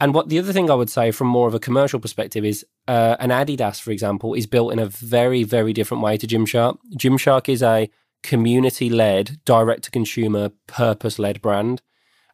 and 0.00 0.12
what 0.12 0.28
the 0.28 0.40
other 0.40 0.52
thing 0.52 0.72
I 0.72 0.74
would 0.74 0.90
say 0.90 1.12
from 1.12 1.28
more 1.28 1.46
of 1.46 1.54
a 1.54 1.60
commercial 1.60 2.00
perspective 2.00 2.44
is 2.44 2.66
uh, 2.88 3.14
an 3.20 3.30
Adidas, 3.30 3.80
for 3.80 3.92
example, 3.92 4.34
is 4.34 4.48
built 4.48 4.72
in 4.72 4.80
a 4.80 4.86
very, 4.86 5.44
very 5.44 5.72
different 5.72 6.02
way 6.02 6.16
to 6.16 6.26
Gymshark. 6.26 6.78
Gymshark 6.96 7.48
is 7.48 7.62
a 7.62 7.88
community 8.24 8.90
led, 8.90 9.38
direct 9.44 9.84
to 9.84 9.92
consumer, 9.92 10.50
purpose 10.66 11.20
led 11.20 11.40
brand. 11.40 11.80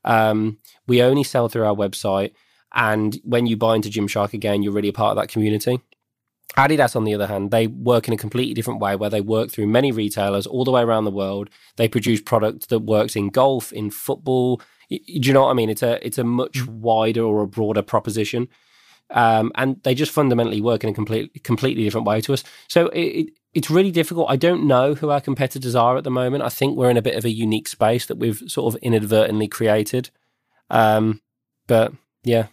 Um, 0.07 0.57
we 0.87 1.03
only 1.03 1.23
sell 1.23 1.51
through 1.51 1.67
our 1.67 1.77
website. 1.77 2.33
And 2.73 3.21
when 3.25 3.45
you 3.45 3.59
buy 3.59 3.77
into 3.77 3.91
Gymshark 3.91 4.33
again, 4.33 4.63
you're 4.63 4.73
really 4.73 4.89
a 4.89 4.95
part 4.95 5.11
of 5.11 5.23
that 5.23 5.29
community. 5.29 5.83
Adidas, 6.57 6.95
on 6.95 7.05
the 7.05 7.15
other 7.15 7.27
hand, 7.27 7.51
they 7.51 7.67
work 7.67 8.07
in 8.07 8.15
a 8.15 8.17
completely 8.17 8.55
different 8.55 8.81
way 8.81 8.95
where 8.95 9.11
they 9.11 9.21
work 9.21 9.51
through 9.51 9.67
many 9.67 9.91
retailers 9.91 10.47
all 10.47 10.65
the 10.65 10.71
way 10.71 10.83
around 10.83 11.05
the 11.05 11.11
world. 11.11 11.51
They 11.77 11.89
produce 11.89 12.21
product 12.21 12.69
that 12.69 12.81
works 12.81 13.17
in 13.17 13.31
golf, 13.31 13.73
in 13.73 13.91
football. 13.91 14.61
Do 14.89 14.99
you 15.07 15.33
know 15.33 15.43
what 15.43 15.51
I 15.51 15.55
mean? 15.55 15.71
It's 15.71 15.83
a 15.83 16.05
it's 16.07 16.19
a 16.19 16.25
much 16.25 16.67
wider 16.67 17.23
or 17.23 17.43
a 17.43 17.49
broader 17.49 17.83
proposition. 17.83 18.49
Um, 19.11 19.53
and 19.55 19.83
they 19.83 19.95
just 19.95 20.13
fundamentally 20.13 20.61
work 20.61 20.83
in 20.83 20.91
a 20.91 20.95
complete, 20.95 21.45
completely 21.45 21.85
different 21.85 22.07
way 22.07 22.21
to 22.23 22.33
us. 22.33 22.43
So 22.69 22.87
it, 22.89 23.01
it, 23.01 23.31
it's 23.53 23.71
really 23.71 23.91
difficult. 23.91 24.31
I 24.31 24.37
don't 24.37 24.67
know 24.67 24.95
who 24.95 25.11
our 25.11 25.21
competitors 25.21 25.75
are 25.75 25.97
at 25.97 26.05
the 26.05 26.11
moment. 26.11 26.43
I 26.43 26.49
think 26.49 26.77
we're 26.77 26.91
in 26.91 26.97
a 26.97 27.03
bit 27.03 27.15
of 27.15 27.25
a 27.25 27.31
unique 27.31 27.69
space 27.69 28.07
that 28.07 28.17
we've 28.17 28.43
sort 28.47 28.75
of 28.75 28.81
inadvertently 28.83 29.47
created. 29.49 30.11
Um, 30.71 31.21
but 31.67 31.93
yeah, 32.25 32.47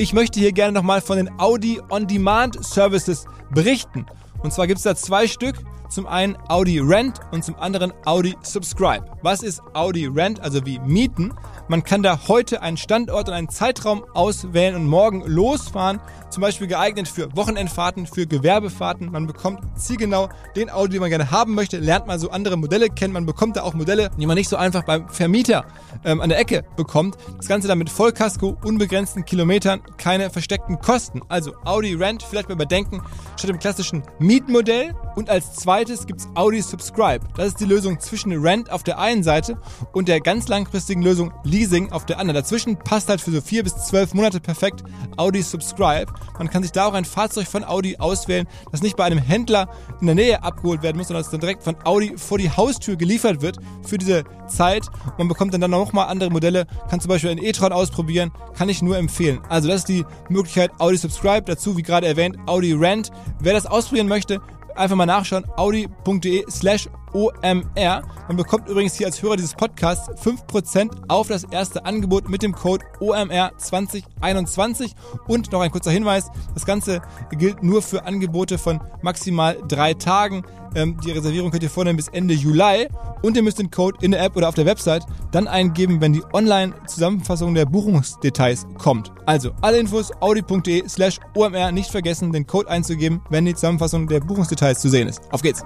Ich 0.00 0.14
möchte 0.14 0.40
hier 0.40 0.52
gerne 0.52 0.72
nochmal 0.72 1.02
von 1.02 1.18
den 1.18 1.28
Audi 1.38 1.78
On-Demand 1.90 2.64
Services 2.64 3.26
berichten. 3.50 4.06
Und 4.42 4.50
zwar 4.50 4.66
gibt 4.66 4.78
es 4.78 4.84
da 4.84 4.96
zwei 4.96 5.26
Stück. 5.26 5.56
Zum 5.90 6.06
einen 6.06 6.38
Audi 6.48 6.78
Rent 6.78 7.20
und 7.32 7.44
zum 7.44 7.54
anderen 7.56 7.92
Audi 8.06 8.34
Subscribe. 8.40 9.04
Was 9.20 9.42
ist 9.42 9.60
Audi 9.74 10.06
Rent, 10.06 10.40
also 10.40 10.64
wie 10.64 10.78
Mieten? 10.78 11.34
Man 11.68 11.82
kann 11.82 12.02
da 12.02 12.18
heute 12.28 12.62
einen 12.62 12.78
Standort 12.78 13.28
und 13.28 13.34
einen 13.34 13.50
Zeitraum 13.50 14.02
auswählen 14.14 14.74
und 14.74 14.86
morgen 14.86 15.22
losfahren. 15.26 16.00
Zum 16.30 16.42
Beispiel 16.42 16.68
geeignet 16.68 17.08
für 17.08 17.34
Wochenendfahrten, 17.36 18.06
für 18.06 18.26
Gewerbefahrten. 18.26 19.10
Man 19.10 19.26
bekommt 19.26 19.60
zielgenau 19.76 20.28
den 20.54 20.70
Audi, 20.70 20.92
den 20.92 21.00
man 21.00 21.10
gerne 21.10 21.32
haben 21.32 21.54
möchte, 21.54 21.78
lernt 21.78 22.06
mal 22.06 22.20
so 22.20 22.30
andere 22.30 22.56
Modelle 22.56 22.88
kennen. 22.88 23.12
Man 23.12 23.26
bekommt 23.26 23.56
da 23.56 23.62
auch 23.62 23.74
Modelle, 23.74 24.10
die 24.16 24.26
man 24.26 24.36
nicht 24.36 24.48
so 24.48 24.56
einfach 24.56 24.84
beim 24.84 25.08
Vermieter 25.08 25.64
ähm, 26.04 26.20
an 26.20 26.28
der 26.28 26.38
Ecke 26.38 26.64
bekommt. 26.76 27.16
Das 27.36 27.48
Ganze 27.48 27.66
dann 27.66 27.78
mit 27.78 27.90
Vollkasko, 27.90 28.56
unbegrenzten 28.64 29.24
Kilometern, 29.24 29.80
keine 29.96 30.30
versteckten 30.30 30.78
Kosten. 30.78 31.20
Also 31.28 31.52
Audi 31.64 31.94
Rent 31.94 32.22
vielleicht 32.22 32.48
mal 32.48 32.54
überdenken, 32.54 33.02
statt 33.36 33.50
dem 33.50 33.58
klassischen 33.58 34.04
Mietmodell. 34.20 34.94
Und 35.16 35.30
als 35.30 35.54
zweites 35.54 36.06
gibt's 36.06 36.28
Audi 36.34 36.62
Subscribe. 36.62 37.26
Das 37.36 37.48
ist 37.48 37.60
die 37.60 37.64
Lösung 37.64 37.98
zwischen 37.98 38.32
Rent 38.32 38.70
auf 38.70 38.84
der 38.84 38.98
einen 39.00 39.24
Seite 39.24 39.58
und 39.92 40.06
der 40.06 40.20
ganz 40.20 40.46
langfristigen 40.46 41.02
Lösung 41.02 41.32
Leasing 41.42 41.90
auf 41.90 42.06
der 42.06 42.18
anderen. 42.18 42.40
Dazwischen 42.40 42.78
passt 42.78 43.08
halt 43.08 43.20
für 43.20 43.32
so 43.32 43.40
vier 43.40 43.64
bis 43.64 43.76
zwölf 43.86 44.14
Monate 44.14 44.40
perfekt 44.40 44.84
Audi 45.16 45.42
Subscribe. 45.42 46.12
Man 46.38 46.50
kann 46.50 46.62
sich 46.62 46.72
da 46.72 46.86
auch 46.86 46.94
ein 46.94 47.04
Fahrzeug 47.04 47.46
von 47.46 47.64
Audi 47.64 47.96
auswählen, 47.98 48.46
das 48.72 48.82
nicht 48.82 48.96
bei 48.96 49.04
einem 49.04 49.18
Händler 49.18 49.68
in 50.00 50.06
der 50.06 50.14
Nähe 50.14 50.42
abgeholt 50.42 50.82
werden 50.82 50.96
muss, 50.96 51.08
sondern 51.08 51.22
das 51.22 51.30
dann 51.30 51.40
direkt 51.40 51.62
von 51.62 51.76
Audi 51.84 52.14
vor 52.16 52.38
die 52.38 52.50
Haustür 52.50 52.96
geliefert 52.96 53.42
wird 53.42 53.58
für 53.86 53.98
diese 53.98 54.24
Zeit. 54.48 54.86
Man 55.18 55.28
bekommt 55.28 55.54
dann, 55.54 55.60
dann 55.60 55.70
nochmal 55.70 56.08
andere 56.08 56.30
Modelle, 56.30 56.66
kann 56.88 57.00
zum 57.00 57.08
Beispiel 57.08 57.30
einen 57.30 57.44
e-tron 57.44 57.72
ausprobieren, 57.72 58.32
kann 58.56 58.68
ich 58.68 58.82
nur 58.82 58.98
empfehlen. 58.98 59.40
Also 59.48 59.68
das 59.68 59.80
ist 59.80 59.88
die 59.88 60.04
Möglichkeit 60.28 60.70
Audi 60.78 60.96
Subscribe, 60.96 61.42
dazu 61.42 61.76
wie 61.76 61.82
gerade 61.82 62.06
erwähnt 62.06 62.36
Audi 62.46 62.72
Rent. 62.72 63.10
Wer 63.38 63.52
das 63.52 63.66
ausprobieren 63.66 64.08
möchte, 64.08 64.40
einfach 64.76 64.96
mal 64.96 65.06
nachschauen, 65.06 65.44
audi.de 65.56 66.44
slash 66.50 66.88
OMR. 67.12 68.02
Man 68.28 68.36
bekommt 68.36 68.68
übrigens 68.68 68.94
hier 68.94 69.06
als 69.06 69.22
Hörer 69.22 69.36
dieses 69.36 69.54
Podcasts 69.54 70.08
5% 70.24 70.90
auf 71.08 71.28
das 71.28 71.44
erste 71.44 71.84
Angebot 71.84 72.28
mit 72.28 72.42
dem 72.42 72.52
Code 72.52 72.84
OMR 73.00 73.52
2021. 73.56 74.94
Und 75.26 75.52
noch 75.52 75.60
ein 75.60 75.70
kurzer 75.70 75.90
Hinweis, 75.90 76.30
das 76.54 76.66
Ganze 76.66 77.02
gilt 77.30 77.62
nur 77.62 77.82
für 77.82 78.04
Angebote 78.04 78.58
von 78.58 78.80
maximal 79.02 79.58
drei 79.66 79.94
Tagen. 79.94 80.44
Ähm, 80.74 80.96
die 81.04 81.10
Reservierung 81.10 81.50
könnt 81.50 81.62
ihr 81.62 81.70
vornehmen 81.70 81.96
bis 81.96 82.08
Ende 82.08 82.34
Juli 82.34 82.88
und 83.22 83.36
ihr 83.36 83.42
müsst 83.42 83.58
den 83.58 83.70
Code 83.70 83.98
in 84.00 84.12
der 84.12 84.22
App 84.22 84.36
oder 84.36 84.48
auf 84.48 84.54
der 84.54 84.66
Website 84.66 85.04
dann 85.32 85.48
eingeben, 85.48 86.00
wenn 86.00 86.12
die 86.12 86.22
Online-Zusammenfassung 86.32 87.54
der 87.54 87.66
Buchungsdetails 87.66 88.66
kommt. 88.78 89.12
Also 89.26 89.50
alle 89.60 89.78
Infos 89.78 90.12
audi.de 90.20 90.88
slash 90.88 91.18
OMR 91.34 91.72
nicht 91.72 91.90
vergessen, 91.90 92.32
den 92.32 92.46
Code 92.46 92.70
einzugeben, 92.70 93.20
wenn 93.30 93.44
die 93.44 93.54
Zusammenfassung 93.54 94.06
der 94.06 94.20
Buchungsdetails 94.20 94.80
zu 94.80 94.88
sehen 94.88 95.08
ist. 95.08 95.20
Auf 95.32 95.42
geht's! 95.42 95.62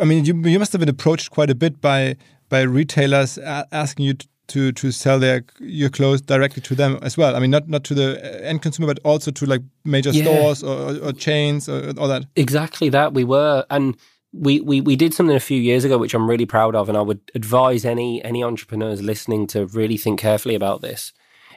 I 0.00 0.04
mean, 0.04 0.24
you, 0.24 0.34
you 0.48 0.58
must 0.58 0.72
have 0.72 0.80
been 0.80 0.88
approached 0.88 1.30
quite 1.30 1.50
a 1.50 1.54
bit 1.54 1.80
by 1.80 2.16
by 2.48 2.62
retailers 2.62 3.38
asking 3.38 4.06
you 4.06 4.14
to 4.48 4.72
to 4.72 4.90
sell 4.90 5.18
their 5.18 5.44
your 5.60 5.90
clothes 5.90 6.20
directly 6.22 6.62
to 6.62 6.74
them 6.74 6.98
as 7.02 7.16
well. 7.16 7.36
I 7.36 7.38
mean, 7.40 7.50
not 7.50 7.68
not 7.68 7.84
to 7.84 7.94
the 7.94 8.46
end 8.46 8.62
consumer, 8.62 8.86
but 8.86 8.98
also 9.04 9.30
to 9.30 9.46
like 9.46 9.62
major 9.84 10.10
Yeah. 10.10 10.24
stores 10.24 10.62
or, 10.62 10.76
or, 10.76 11.08
or 11.08 11.12
chains 11.12 11.68
or 11.68 11.92
all 11.98 12.08
that. 12.08 12.24
Exactly 12.36 12.88
that 12.90 13.12
we 13.14 13.24
were, 13.24 13.64
and 13.70 13.96
we, 14.32 14.60
we 14.60 14.80
we 14.80 14.96
did 14.96 15.14
something 15.14 15.36
a 15.36 15.40
few 15.40 15.60
years 15.60 15.84
ago, 15.84 15.98
which 15.98 16.14
I'm 16.14 16.28
really 16.28 16.46
proud 16.46 16.74
of, 16.74 16.88
and 16.88 16.96
I 16.96 17.02
would 17.02 17.20
advise 17.34 17.84
any 17.84 18.24
any 18.24 18.42
entrepreneurs 18.42 19.02
listening 19.02 19.46
to 19.48 19.66
really 19.66 19.96
think 19.96 20.20
carefully 20.20 20.54
about 20.54 20.80
this. 20.80 21.12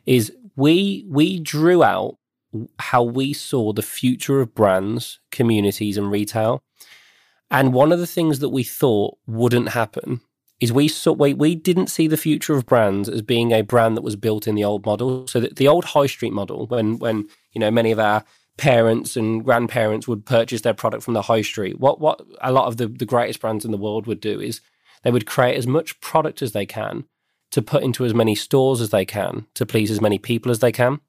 Is 0.06 0.32
we 0.56 1.06
we 1.08 1.40
drew 1.40 1.84
out 1.84 2.18
how 2.80 3.02
we 3.04 3.32
saw 3.34 3.72
the 3.72 3.82
future 3.82 4.42
of 4.42 4.54
brands, 4.54 5.20
communities, 5.32 5.98
and 5.98 6.12
retail, 6.12 6.62
and 7.52 7.74
one 7.74 7.92
of 7.92 8.00
the 8.00 8.08
things 8.08 8.40
that 8.40 8.50
we 8.50 8.64
thought 8.64 9.18
wouldn't 9.28 9.70
happen 9.70 10.22
is 10.62 10.72
we 10.72 10.88
saw 10.88 11.12
we, 11.12 11.34
we 11.34 11.54
didn't 11.54 11.88
see 11.88 12.08
the 12.08 12.16
future 12.16 12.56
of 12.56 12.66
brands 12.66 13.10
as 13.10 13.22
being 13.22 13.52
a 13.52 13.62
brand 13.62 13.98
that 13.98 14.04
was 14.04 14.16
built 14.16 14.48
in 14.48 14.56
the 14.56 14.64
old 14.64 14.86
model. 14.86 15.28
So 15.28 15.40
that 15.42 15.58
the 15.58 15.68
old 15.68 15.86
high 15.86 16.06
street 16.06 16.32
model, 16.32 16.68
when 16.68 16.98
when 16.98 17.28
you 17.52 17.60
know 17.60 17.70
many 17.70 17.92
of 17.92 18.00
our 18.00 18.24
parents 18.58 19.18
and 19.18 19.44
grandparents 19.44 20.08
would 20.08 20.26
purchase 20.26 20.62
their 20.62 20.74
product 20.74 21.04
from 21.04 21.14
the 21.14 21.24
high 21.24 21.42
street, 21.42 21.80
what 21.80 22.00
what 22.00 22.22
a 22.42 22.52
lot 22.52 22.68
of 22.68 22.78
the, 22.78 22.88
the 22.88 23.06
greatest 23.06 23.42
brands 23.42 23.66
in 23.66 23.72
the 23.72 23.78
world 23.78 24.08
would 24.08 24.22
do 24.22 24.40
is 24.40 24.62
they 25.04 25.12
would 25.12 25.26
create 25.26 25.58
as 25.58 25.68
much 25.68 26.00
product 26.00 26.42
as 26.42 26.54
they 26.54 26.66
can 26.66 27.06
to 27.52 27.62
put 27.62 27.84
into 27.84 28.06
as 28.06 28.14
many 28.14 28.36
stores 28.36 28.80
as 28.80 28.92
they 28.92 29.04
can 29.04 29.46
to 29.56 29.66
please 29.66 29.92
as 29.92 30.00
many 30.00 30.18
people 30.18 30.52
as 30.52 30.60
they 30.60 30.72
can. 30.72 31.02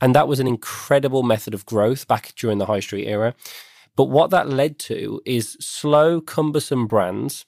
And 0.00 0.14
that 0.14 0.26
was 0.26 0.40
an 0.40 0.48
incredible 0.48 1.22
method 1.22 1.54
of 1.54 1.64
growth 1.64 2.08
back 2.08 2.32
during 2.36 2.58
the 2.58 2.66
high 2.66 2.80
street 2.80 3.06
era. 3.06 3.34
But 3.96 4.04
what 4.04 4.30
that 4.30 4.48
led 4.48 4.78
to 4.80 5.20
is 5.24 5.56
slow, 5.60 6.20
cumbersome 6.20 6.86
brands 6.86 7.44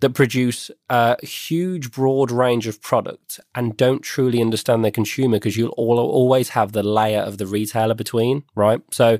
that 0.00 0.10
produce 0.10 0.70
a 0.88 1.24
huge, 1.24 1.92
broad 1.92 2.30
range 2.30 2.66
of 2.66 2.80
products 2.80 3.38
and 3.54 3.76
don't 3.76 4.00
truly 4.00 4.40
understand 4.40 4.82
their 4.82 4.90
consumer 4.90 5.36
because 5.36 5.56
you'll 5.56 5.70
all, 5.70 5.98
always 5.98 6.50
have 6.50 6.72
the 6.72 6.82
layer 6.82 7.20
of 7.20 7.38
the 7.38 7.46
retailer 7.46 7.94
between, 7.94 8.44
right? 8.54 8.80
So 8.90 9.18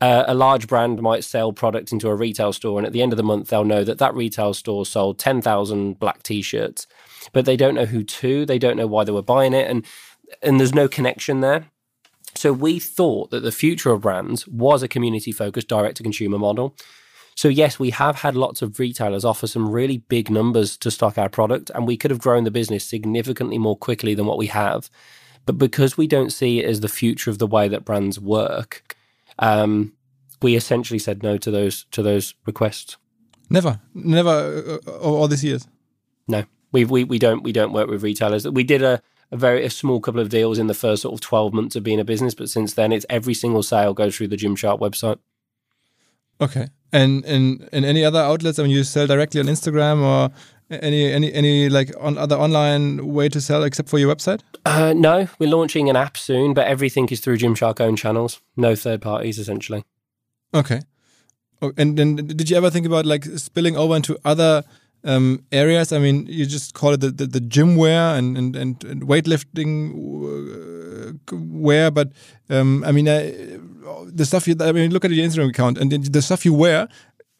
uh, 0.00 0.24
a 0.26 0.34
large 0.34 0.66
brand 0.66 1.00
might 1.02 1.24
sell 1.24 1.52
product 1.52 1.92
into 1.92 2.08
a 2.08 2.14
retail 2.14 2.52
store, 2.52 2.78
and 2.78 2.86
at 2.86 2.92
the 2.92 3.02
end 3.02 3.12
of 3.12 3.18
the 3.18 3.22
month, 3.22 3.48
they'll 3.48 3.64
know 3.64 3.84
that 3.84 3.98
that 3.98 4.14
retail 4.14 4.54
store 4.54 4.86
sold 4.86 5.18
10,000 5.18 5.98
black 5.98 6.22
t 6.22 6.40
shirts, 6.40 6.86
but 7.32 7.44
they 7.44 7.56
don't 7.56 7.74
know 7.74 7.84
who 7.84 8.02
to, 8.02 8.46
they 8.46 8.58
don't 8.58 8.76
know 8.76 8.86
why 8.86 9.04
they 9.04 9.12
were 9.12 9.22
buying 9.22 9.52
it, 9.52 9.70
and, 9.70 9.84
and 10.42 10.58
there's 10.58 10.74
no 10.74 10.88
connection 10.88 11.40
there. 11.40 11.69
So 12.34 12.52
we 12.52 12.78
thought 12.78 13.30
that 13.30 13.40
the 13.40 13.52
future 13.52 13.90
of 13.90 14.02
brands 14.02 14.46
was 14.46 14.82
a 14.82 14.88
community 14.88 15.32
focused 15.32 15.68
direct 15.68 15.96
to 15.98 16.02
consumer 16.02 16.38
model. 16.38 16.76
So 17.34 17.48
yes, 17.48 17.78
we 17.78 17.90
have 17.90 18.16
had 18.16 18.36
lots 18.36 18.62
of 18.62 18.78
retailers 18.78 19.24
offer 19.24 19.46
some 19.46 19.70
really 19.70 19.98
big 19.98 20.30
numbers 20.30 20.76
to 20.78 20.90
stock 20.90 21.16
our 21.16 21.28
product 21.28 21.70
and 21.74 21.86
we 21.86 21.96
could 21.96 22.10
have 22.10 22.20
grown 22.20 22.44
the 22.44 22.50
business 22.50 22.84
significantly 22.84 23.58
more 23.58 23.76
quickly 23.76 24.14
than 24.14 24.26
what 24.26 24.38
we 24.38 24.48
have. 24.48 24.90
But 25.46 25.58
because 25.58 25.96
we 25.96 26.06
don't 26.06 26.30
see 26.30 26.60
it 26.60 26.66
as 26.66 26.80
the 26.80 26.88
future 26.88 27.30
of 27.30 27.38
the 27.38 27.46
way 27.46 27.66
that 27.68 27.84
brands 27.84 28.20
work, 28.20 28.96
um, 29.38 29.94
we 30.42 30.54
essentially 30.54 30.98
said 30.98 31.22
no 31.22 31.36
to 31.38 31.50
those 31.50 31.84
to 31.92 32.02
those 32.02 32.34
requests. 32.46 32.96
Never, 33.48 33.80
never 33.94 34.80
uh, 34.86 34.90
uh, 34.90 34.98
all 34.98 35.28
these 35.28 35.44
years. 35.44 35.66
No, 36.28 36.44
we 36.72 36.84
we 36.84 37.04
we 37.04 37.18
don't 37.18 37.42
we 37.42 37.52
don't 37.52 37.72
work 37.72 37.88
with 37.88 38.02
retailers. 38.02 38.48
We 38.48 38.64
did 38.64 38.82
a 38.82 39.02
a 39.32 39.36
very 39.36 39.64
a 39.64 39.70
small 39.70 40.00
couple 40.00 40.20
of 40.20 40.28
deals 40.28 40.58
in 40.58 40.66
the 40.66 40.74
first 40.74 41.02
sort 41.02 41.14
of 41.14 41.20
twelve 41.20 41.52
months 41.52 41.76
of 41.76 41.82
being 41.82 42.00
a 42.00 42.04
business, 42.04 42.34
but 42.34 42.48
since 42.48 42.74
then, 42.74 42.92
it's 42.92 43.06
every 43.08 43.34
single 43.34 43.62
sale 43.62 43.94
goes 43.94 44.16
through 44.16 44.28
the 44.28 44.36
Gymshark 44.36 44.80
website. 44.80 45.18
Okay. 46.40 46.68
And 46.92 47.24
in 47.24 47.68
in 47.72 47.84
any 47.84 48.04
other 48.04 48.18
outlets, 48.18 48.58
I 48.58 48.62
mean, 48.62 48.72
you 48.72 48.84
sell 48.84 49.06
directly 49.06 49.40
on 49.40 49.46
Instagram 49.46 50.02
or 50.02 50.30
any 50.70 51.12
any 51.12 51.32
any 51.32 51.68
like 51.68 51.92
on 52.00 52.18
other 52.18 52.36
online 52.36 53.12
way 53.12 53.28
to 53.28 53.40
sell 53.40 53.62
except 53.62 53.88
for 53.88 53.98
your 53.98 54.14
website? 54.14 54.40
Uh, 54.64 54.92
no, 54.96 55.28
we're 55.38 55.50
launching 55.50 55.88
an 55.88 55.96
app 55.96 56.16
soon, 56.16 56.54
but 56.54 56.66
everything 56.66 57.08
is 57.08 57.20
through 57.20 57.38
Gymshark 57.38 57.80
own 57.80 57.96
channels, 57.96 58.40
no 58.56 58.74
third 58.74 59.02
parties, 59.02 59.38
essentially. 59.38 59.84
Okay. 60.54 60.82
Oh, 61.62 61.72
and 61.76 61.98
then 61.98 62.16
did 62.16 62.48
you 62.48 62.56
ever 62.56 62.70
think 62.70 62.86
about 62.86 63.04
like 63.04 63.24
spilling 63.24 63.76
over 63.76 63.94
into 63.94 64.18
other 64.24 64.64
um, 65.04 65.42
areas? 65.52 65.92
I 65.92 65.98
mean, 65.98 66.26
you 66.26 66.46
just 66.46 66.74
call 66.74 66.92
it 66.92 67.00
the, 67.00 67.10
the, 67.10 67.26
the 67.26 67.40
gym 67.40 67.76
wear 67.76 68.16
and, 68.16 68.36
and, 68.36 68.56
and, 68.56 68.84
and 68.84 69.02
weightlifting 69.02 69.92
uh, 69.92 71.36
wear, 71.36 71.90
but 71.90 72.12
um, 72.48 72.84
I 72.84 72.92
mean, 72.92 73.08
uh, 73.08 73.30
the 74.06 74.24
stuff 74.24 74.46
you, 74.48 74.56
I 74.60 74.72
mean, 74.72 74.90
look 74.92 75.04
at 75.04 75.10
your 75.10 75.26
Instagram 75.26 75.50
account 75.50 75.78
and 75.78 75.90
the 75.90 76.22
stuff 76.22 76.44
you 76.44 76.54
wear 76.54 76.88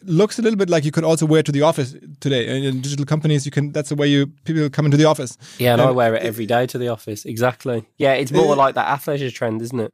looks 0.05 0.39
a 0.39 0.43
little 0.43 0.57
bit 0.57 0.71
like 0.71 0.85
you 0.85 0.91
could 0.91 1.05
also 1.05 1.27
wear 1.27 1.43
to 1.43 1.53
the 1.53 1.63
office 1.63 1.95
today. 2.21 2.49
And 2.49 2.65
in 2.65 2.81
digital 2.81 3.05
companies, 3.05 3.45
you 3.45 3.53
can, 3.53 3.73
that's 3.73 3.91
the 3.91 3.97
way 3.97 4.07
you, 4.09 4.29
people 4.45 4.71
come 4.71 4.87
into 4.87 4.97
the 4.97 5.05
office. 5.05 5.37
Yeah, 5.59 5.75
and 5.75 5.83
I 5.83 5.89
Um, 5.89 5.95
wear 5.95 6.15
it 6.15 6.23
every 6.23 6.47
day 6.47 6.67
to 6.67 6.79
the 6.79 6.89
office. 6.89 7.25
Exactly. 7.27 7.85
Yeah, 7.99 8.15
it's 8.15 8.33
more 8.33 8.53
Uh, 8.55 8.57
like 8.57 8.75
that 8.77 8.89
athleisure 8.89 9.33
trend, 9.33 9.61
isn't 9.63 9.79
it? 9.79 9.91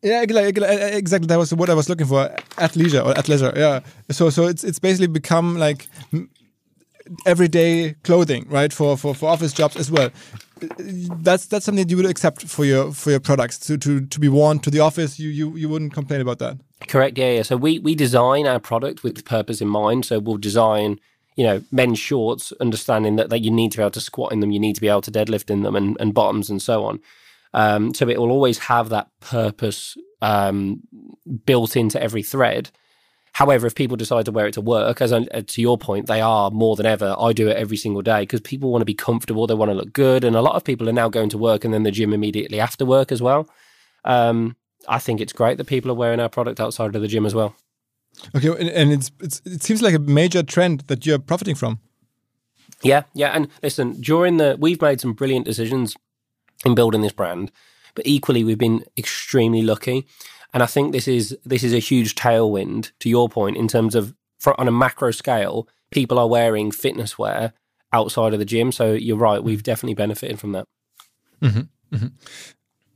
Yeah, 0.00 0.22
exactly. 0.22 1.26
That 1.26 1.38
was 1.38 1.52
what 1.52 1.68
I 1.68 1.74
was 1.74 1.88
looking 1.88 2.06
for. 2.06 2.28
Athleisure 2.56 3.04
or 3.04 3.14
athleisure. 3.14 3.52
Yeah. 3.56 3.80
So 4.12 4.30
so 4.30 4.46
it's 4.46 4.62
it's 4.62 4.78
basically 4.78 5.08
become 5.08 5.58
like 5.58 5.88
everyday 7.26 7.94
clothing, 8.04 8.46
right? 8.48 8.72
For 8.72 8.96
for 8.96 9.14
for 9.14 9.28
office 9.28 9.52
jobs 9.52 9.76
as 9.76 9.90
well. 9.90 10.10
That's 11.22 11.46
that's 11.46 11.64
something 11.64 11.88
you 11.88 11.96
would 11.96 12.06
accept 12.06 12.42
for 12.42 12.64
your 12.64 12.92
for 12.92 13.10
your 13.10 13.20
products 13.20 13.58
to 13.60 13.78
to 13.78 14.06
to 14.06 14.20
be 14.20 14.28
worn 14.28 14.58
to 14.60 14.70
the 14.70 14.80
office. 14.80 15.18
You 15.18 15.28
you 15.30 15.56
you 15.56 15.68
wouldn't 15.68 15.94
complain 15.94 16.20
about 16.20 16.38
that. 16.38 16.58
Correct. 16.88 17.18
Yeah, 17.18 17.30
yeah. 17.30 17.42
So 17.42 17.56
we 17.56 17.78
we 17.78 17.94
design 17.94 18.46
our 18.46 18.60
product 18.60 19.02
with 19.02 19.24
purpose 19.24 19.60
in 19.60 19.68
mind. 19.68 20.04
So 20.04 20.18
we'll 20.18 20.36
design, 20.36 20.98
you 21.36 21.44
know, 21.44 21.62
men's 21.70 21.98
shorts, 21.98 22.52
understanding 22.60 23.16
that, 23.16 23.30
that 23.30 23.40
you 23.40 23.50
need 23.50 23.72
to 23.72 23.78
be 23.78 23.82
able 23.82 23.90
to 23.92 24.00
squat 24.00 24.32
in 24.32 24.40
them, 24.40 24.50
you 24.50 24.60
need 24.60 24.74
to 24.74 24.80
be 24.80 24.88
able 24.88 25.02
to 25.02 25.12
deadlift 25.12 25.50
in 25.50 25.62
them, 25.62 25.76
and, 25.76 25.96
and 26.00 26.14
bottoms 26.14 26.50
and 26.50 26.60
so 26.60 26.84
on. 26.84 27.00
Um, 27.54 27.94
so 27.94 28.08
it 28.08 28.18
will 28.20 28.30
always 28.30 28.58
have 28.58 28.88
that 28.90 29.08
purpose 29.20 29.96
um, 30.20 30.82
built 31.46 31.76
into 31.76 32.02
every 32.02 32.22
thread. 32.22 32.70
However, 33.38 33.68
if 33.68 33.76
people 33.76 33.96
decide 33.96 34.24
to 34.24 34.32
wear 34.32 34.48
it 34.48 34.54
to 34.54 34.60
work, 34.60 35.00
as 35.00 35.12
I, 35.12 35.18
uh, 35.32 35.42
to 35.46 35.62
your 35.62 35.78
point, 35.78 36.08
they 36.08 36.20
are 36.20 36.50
more 36.50 36.74
than 36.74 36.86
ever. 36.86 37.14
I 37.16 37.32
do 37.32 37.46
it 37.46 37.56
every 37.56 37.76
single 37.76 38.02
day 38.02 38.22
because 38.22 38.40
people 38.40 38.72
want 38.72 38.80
to 38.80 38.84
be 38.84 38.94
comfortable, 38.94 39.46
they 39.46 39.54
want 39.54 39.70
to 39.70 39.76
look 39.76 39.92
good, 39.92 40.24
and 40.24 40.34
a 40.34 40.42
lot 40.42 40.56
of 40.56 40.64
people 40.64 40.88
are 40.88 40.92
now 40.92 41.08
going 41.08 41.28
to 41.28 41.38
work 41.38 41.64
and 41.64 41.72
then 41.72 41.84
the 41.84 41.92
gym 41.92 42.12
immediately 42.12 42.58
after 42.58 42.84
work 42.84 43.12
as 43.12 43.22
well. 43.22 43.48
Um, 44.04 44.56
I 44.88 44.98
think 44.98 45.20
it's 45.20 45.32
great 45.32 45.56
that 45.58 45.68
people 45.68 45.88
are 45.88 45.94
wearing 45.94 46.18
our 46.18 46.28
product 46.28 46.58
outside 46.58 46.96
of 46.96 47.00
the 47.00 47.06
gym 47.06 47.24
as 47.24 47.32
well. 47.32 47.54
Okay, 48.34 48.48
and, 48.48 48.70
and 48.70 48.92
it's, 48.92 49.12
it's 49.20 49.40
it 49.44 49.62
seems 49.62 49.82
like 49.82 49.94
a 49.94 50.00
major 50.00 50.42
trend 50.42 50.80
that 50.88 51.06
you're 51.06 51.20
profiting 51.20 51.54
from. 51.54 51.78
Yeah, 52.82 53.04
yeah. 53.14 53.28
And 53.28 53.46
listen, 53.62 54.00
during 54.00 54.38
the 54.38 54.56
we've 54.58 54.82
made 54.82 55.00
some 55.00 55.12
brilliant 55.12 55.46
decisions 55.46 55.96
in 56.64 56.74
building 56.74 57.02
this 57.02 57.12
brand, 57.12 57.52
but 57.94 58.04
equally 58.04 58.42
we've 58.42 58.58
been 58.58 58.84
extremely 58.96 59.62
lucky. 59.62 60.08
And 60.54 60.62
I 60.62 60.66
think 60.66 60.92
this 60.92 61.06
is 61.06 61.36
this 61.44 61.62
is 61.62 61.74
a 61.74 61.78
huge 61.78 62.14
tailwind 62.14 62.92
to 63.00 63.08
your 63.08 63.28
point 63.28 63.56
in 63.56 63.68
terms 63.68 63.94
of 63.94 64.14
for, 64.38 64.58
on 64.60 64.68
a 64.68 64.72
macro 64.72 65.10
scale, 65.10 65.68
people 65.90 66.18
are 66.18 66.28
wearing 66.28 66.70
fitness 66.70 67.18
wear 67.18 67.52
outside 67.92 68.32
of 68.32 68.38
the 68.38 68.44
gym. 68.44 68.72
So 68.72 68.92
you're 68.92 69.16
right, 69.16 69.42
we've 69.42 69.62
definitely 69.62 69.94
benefited 69.94 70.38
from 70.38 70.52
that. 70.52 70.66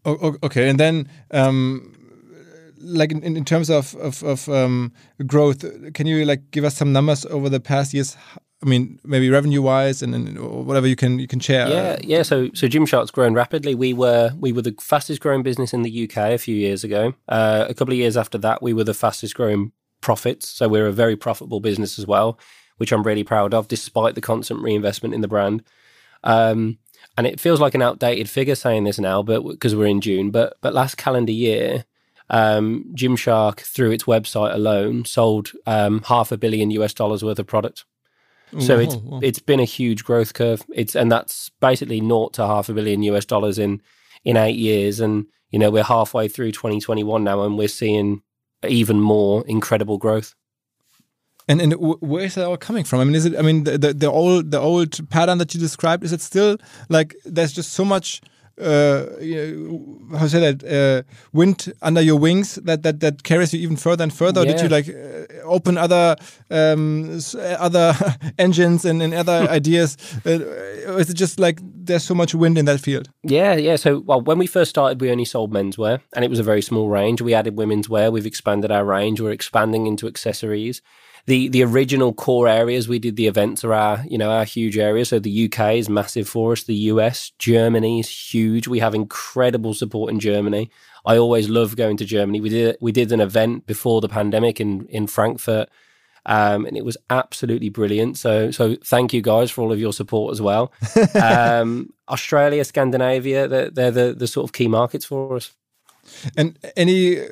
Oh, 0.05 0.19
oh, 0.21 0.37
okay, 0.43 0.69
and 0.69 0.81
then 0.81 1.09
um, 1.31 1.95
like 2.81 3.13
in, 3.13 3.23
in 3.23 3.45
terms 3.45 3.71
of 3.71 3.95
of, 3.97 4.23
of 4.23 4.49
um, 4.49 4.93
growth, 5.27 5.65
can 5.95 6.07
you 6.07 6.25
like 6.25 6.51
give 6.51 6.65
us 6.65 6.77
some 6.77 6.93
numbers 6.93 7.25
over 7.27 7.49
the 7.49 7.61
past 7.61 7.95
years? 7.95 8.17
I 8.63 8.69
mean, 8.69 9.01
maybe 9.05 9.29
revenue 9.29 9.61
wise, 9.61 10.03
and, 10.03 10.15
and 10.15 10.67
whatever 10.67 10.87
you 10.87 10.95
can 10.97 11.19
you 11.19 11.27
can 11.27 11.41
share. 11.41 11.69
Yeah, 11.69 11.99
yeah. 12.03 12.23
So 12.23 12.51
so 12.55 12.69
Gymshark's 12.69 13.11
grown 13.11 13.35
rapidly. 13.35 13.75
We 13.75 13.93
were 13.93 14.33
we 14.39 14.53
were 14.53 14.63
the 14.63 14.77
fastest 14.81 15.21
growing 15.21 15.43
business 15.43 15.73
in 15.73 15.83
the 15.83 16.05
UK 16.05 16.17
a 16.17 16.39
few 16.39 16.55
years 16.55 16.85
ago. 16.85 17.15
Uh, 17.29 17.67
a 17.69 17.75
couple 17.75 17.93
of 17.93 17.99
years 17.99 18.17
after 18.17 18.39
that, 18.39 18.63
we 18.63 18.73
were 18.73 18.85
the 18.85 18.95
fastest 18.95 19.35
growing 19.35 19.73
profits. 20.01 20.49
So 20.49 20.69
we're 20.69 20.87
a 20.87 20.93
very 20.93 21.17
profitable 21.17 21.61
business 21.61 21.99
as 21.99 22.07
well, 22.07 22.39
which 22.77 22.93
I'm 22.93 23.03
really 23.03 23.25
proud 23.25 23.55
of, 23.55 23.69
despite 23.69 24.15
the 24.15 24.21
constant 24.21 24.61
reinvestment 24.61 25.15
in 25.15 25.23
the 25.23 25.29
brand. 25.29 25.63
Um, 26.25 26.79
and 27.17 27.27
it 27.27 27.41
feels 27.41 27.61
like 27.61 27.75
an 27.75 27.83
outdated 27.83 28.29
figure 28.29 28.55
saying 28.55 28.85
this 28.85 28.99
now, 28.99 29.23
but 29.23 29.43
because 29.43 29.75
we're 29.75 29.87
in 29.87 30.01
June. 30.01 30.31
But 30.31 30.57
but 30.61 30.73
last 30.75 30.97
calendar 30.97 31.33
year, 31.33 31.85
um, 32.31 32.93
Gymshark 32.95 33.61
through 33.61 33.91
its 33.91 34.05
website 34.05 34.55
alone 34.55 35.05
sold 35.05 35.53
um, 35.67 36.03
half 36.03 36.33
a 36.33 36.37
billion 36.37 36.71
US 36.71 36.95
dollars 36.95 37.25
worth 37.25 37.39
of 37.39 37.47
product. 37.47 37.85
So 38.61 38.79
it's 38.79 38.97
it's 39.23 39.39
been 39.39 39.61
a 39.61 39.65
huge 39.65 40.05
growth 40.05 40.35
curve. 40.35 40.63
It's 40.75 40.95
and 40.95 41.11
that's 41.11 41.51
basically 41.61 42.01
naught 42.01 42.35
to 42.35 42.47
half 42.47 42.69
a 42.69 42.75
billion 42.75 43.03
US 43.05 43.25
dollars 43.25 43.59
in 43.59 43.81
in 44.25 44.37
eight 44.37 44.57
years. 44.57 45.01
And 45.01 45.27
you 45.51 45.59
know 45.59 45.71
we're 45.71 45.83
halfway 45.85 46.29
through 46.29 46.53
2021 46.53 47.25
now, 47.25 47.43
and 47.43 47.57
we're 47.57 47.69
seeing 47.69 48.23
even 48.69 49.01
more 49.01 49.45
incredible 49.47 49.99
growth. 49.99 50.35
And 51.49 51.61
and 51.61 51.73
where 52.01 52.25
is 52.25 52.35
that 52.35 52.47
all 52.47 52.57
coming 52.57 52.85
from? 52.85 53.01
I 53.01 53.05
mean, 53.05 53.15
is 53.15 53.25
it? 53.25 53.37
I 53.37 53.43
mean, 53.43 53.65
the 53.65 53.79
the, 53.79 53.95
the 53.95 54.11
old 54.11 54.51
the 54.51 54.61
old 54.61 55.11
pattern 55.11 55.39
that 55.39 55.55
you 55.55 55.61
described 55.61 56.05
is 56.05 56.13
it 56.13 56.21
still 56.21 56.57
like 56.89 57.17
there's 57.25 57.53
just 57.53 57.73
so 57.73 57.85
much. 57.85 58.21
Uh, 58.61 59.07
how 60.17 60.25
to 60.25 60.29
say 60.29 60.41
that 60.53 60.63
uh, 60.65 61.03
wind 61.33 61.73
under 61.81 62.01
your 62.03 62.19
wings 62.19 62.57
that, 62.57 62.83
that 62.83 63.01
that 63.01 63.23
carries 63.23 63.53
you 63.55 63.61
even 63.61 63.77
further 63.77 64.03
and 64.03 64.13
further. 64.13 64.43
Or 64.43 64.45
Did 64.45 64.61
you 64.61 64.69
like 64.69 64.89
uh, 64.89 65.43
open 65.45 65.79
other 65.79 66.17
um, 66.51 67.17
s- 67.17 67.35
other 67.35 67.95
engines 68.39 68.85
and, 68.85 69.03
and 69.03 69.15
other 69.15 69.47
ideas? 69.51 69.97
Uh, 70.27 70.41
is 70.99 71.09
it 71.11 71.15
just 71.15 71.39
like 71.41 71.61
there's 71.63 72.05
so 72.05 72.15
much 72.15 72.35
wind 72.35 72.59
in 72.59 72.65
that 72.67 72.81
field? 72.81 73.09
Yeah, 73.23 73.55
yeah. 73.55 73.77
So, 73.77 74.01
well, 74.01 74.21
when 74.21 74.39
we 74.39 74.47
first 74.47 74.71
started, 74.71 75.01
we 75.01 75.11
only 75.11 75.25
sold 75.25 75.53
menswear, 75.53 76.01
and 76.15 76.25
it 76.25 76.29
was 76.31 76.39
a 76.39 76.45
very 76.45 76.63
small 76.63 76.89
range. 76.89 77.23
We 77.23 77.35
added 77.35 77.57
women's 77.57 77.89
wear. 77.89 78.11
We've 78.11 78.27
expanded 78.27 78.71
our 78.71 78.85
range. 78.85 79.21
We're 79.21 79.33
expanding 79.33 79.87
into 79.87 80.07
accessories. 80.07 80.83
The 81.27 81.49
the 81.49 81.63
original 81.63 82.13
core 82.13 82.49
areas 82.49 82.89
we 82.89 82.99
did 82.99 83.15
the 83.15 83.29
events 83.29 83.63
are 83.63 83.73
our 83.73 84.05
you 84.09 84.19
know 84.19 84.31
our 84.31 84.45
huge 84.45 84.77
areas. 84.77 85.11
So 85.11 85.19
the 85.19 85.45
UK 85.45 85.75
is 85.75 85.89
massive 85.89 86.29
for 86.29 86.53
us. 86.53 86.65
The 86.65 86.75
US, 86.75 87.31
Germany 87.39 88.01
is 88.01 88.09
huge. 88.09 88.67
We 88.67 88.81
have 88.81 88.95
incredible 88.95 89.75
support 89.75 90.11
in 90.11 90.19
Germany. 90.19 90.71
I 91.07 91.17
always 91.17 91.49
love 91.49 91.77
going 91.77 91.97
to 91.99 92.05
Germany. 92.05 92.41
We 92.41 92.49
did 92.49 92.77
we 92.81 92.93
did 92.93 93.13
an 93.13 93.21
event 93.21 93.67
before 93.67 94.01
the 94.01 94.09
pandemic 94.09 94.61
in 94.61 94.87
in 94.87 95.07
Frankfurt. 95.07 95.69
Um, 96.25 96.67
and 96.67 96.77
it 96.77 96.85
was 96.85 96.97
absolutely 97.11 97.69
brilliant. 97.69 98.17
So, 98.17 98.53
so 98.53 98.77
thank 98.85 99.13
you 99.13 99.21
guys 99.21 99.51
for 99.51 99.63
all 99.63 99.73
of 99.73 99.81
your 99.81 99.93
support 99.93 100.33
as 100.33 100.41
well. 100.41 100.73
um, 101.21 101.93
Australia, 102.09 102.65
Scandinavia, 102.65 103.49
they're, 103.49 103.71
they're 103.71 103.91
the, 103.91 104.15
the 104.17 104.29
sort 104.29 104.45
of 104.45 104.53
key 104.53 104.69
markets 104.69 105.05
for 105.05 105.35
us. 105.35 105.53
And 106.37 106.59
any 106.77 107.21
uh, 107.21 107.27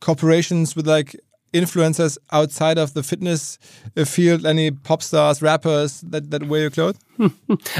corporations 0.00 0.76
with 0.76 0.86
like 0.86 1.16
influencers 1.52 2.18
outside 2.32 2.78
of 2.78 2.94
the 2.94 3.02
fitness 3.02 3.58
uh, 3.96 4.04
field? 4.04 4.46
Any 4.46 4.70
pop 4.70 5.02
stars, 5.02 5.42
rappers 5.42 6.00
that 6.02 6.30
that 6.30 6.48
wear 6.48 6.62
your 6.62 6.70
clothes? 6.70 6.98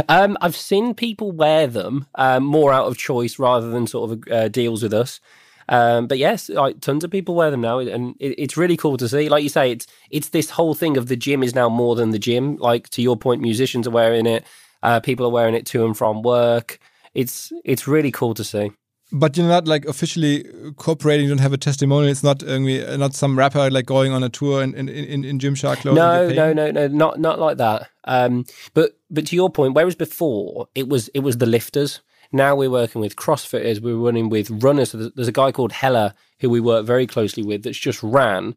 Um, 0.09 0.37
I've 0.41 0.57
seen 0.57 0.95
people 0.95 1.31
wear 1.33 1.67
them 1.67 2.07
um, 2.17 2.45
more 2.45 2.73
out 2.73 2.87
of 2.87 2.97
choice 2.97 3.39
rather 3.39 3.71
than 3.71 3.87
sort 3.87 4.11
of 4.11 4.33
uh, 4.33 4.49
deals 4.49 4.83
with 4.83 4.93
us. 4.93 5.21
Um, 5.69 6.07
but 6.07 6.19
yes, 6.19 6.49
like 6.49 6.81
tons 6.81 7.05
of 7.05 7.11
people 7.11 7.35
wear 7.35 7.51
them 7.51 7.61
now, 7.61 7.79
and 7.79 8.17
it, 8.19 8.35
it's 8.39 8.57
really 8.57 8.77
cool 8.77 8.97
to 8.97 9.09
see. 9.09 9.29
Like 9.29 9.43
you 9.43 9.49
say, 9.49 9.71
it's 9.71 9.87
it's 10.11 10.31
this 10.31 10.51
whole 10.51 10.75
thing 10.75 10.97
of 10.97 11.09
the 11.09 11.17
gym 11.17 11.43
is 11.43 11.55
now 11.55 11.69
more 11.69 11.95
than 11.95 12.11
the 12.11 12.19
gym. 12.19 12.57
Like 12.57 12.89
to 12.91 13.03
your 13.03 13.17
point, 13.17 13.43
musicians 13.43 13.87
are 13.87 13.91
wearing 13.93 14.27
it, 14.27 14.45
uh, 14.83 15.01
people 15.01 15.27
are 15.27 15.33
wearing 15.33 15.55
it 15.55 15.67
to 15.67 15.85
and 15.85 15.97
from 15.97 16.23
work. 16.23 16.79
It's 17.15 17.53
it's 17.65 17.87
really 17.87 18.11
cool 18.11 18.35
to 18.35 18.45
see. 18.45 18.73
But 19.11 19.37
you're 19.37 19.49
not 19.49 19.67
like 19.67 19.87
officially 19.87 20.45
cooperating. 20.77 21.25
You 21.25 21.31
don't 21.31 21.39
have 21.41 21.55
a 21.55 21.57
testimonial. 21.59 22.11
It's 22.11 22.23
not 22.23 22.43
only 22.43 22.85
not 22.99 23.15
some 23.15 23.39
rapper 23.39 23.71
like 23.71 23.87
going 23.87 24.13
on 24.13 24.23
a 24.23 24.29
tour 24.29 24.63
in 24.63 24.75
in 24.75 24.89
in, 24.89 25.25
in 25.25 25.39
Gymshark 25.39 25.79
clothes. 25.79 25.97
No, 25.97 26.29
no, 26.35 26.53
no, 26.53 26.71
no, 26.71 26.89
not 26.89 27.19
not 27.19 27.39
like 27.39 27.57
that. 27.57 27.89
Um, 28.05 28.45
but 28.75 28.99
but 29.11 29.27
to 29.29 29.37
your 29.37 29.49
point, 29.51 29.75
whereas 29.75 29.95
before 29.95 30.69
it 30.75 30.89
was 30.89 31.09
it 31.15 31.21
was 31.21 31.39
the 31.39 31.47
lifters. 31.47 32.01
Now 32.33 32.55
we're 32.55 32.69
working 32.71 33.01
with 33.01 33.17
CrossFitters. 33.17 33.81
We're 33.81 33.97
running 33.97 34.29
with 34.29 34.51
runners. 34.63 34.91
So 34.91 34.99
there's- 34.99 35.13
there's 35.17 35.29
a 35.29 35.33
guy 35.33 35.51
called 35.53 35.73
Heller 35.73 36.13
who 36.41 36.51
we 36.51 36.61
work 36.61 36.85
very 36.85 37.07
closely 37.07 37.43
with 37.43 37.63
that's 37.63 37.79
just 37.79 38.03
ran 38.03 38.55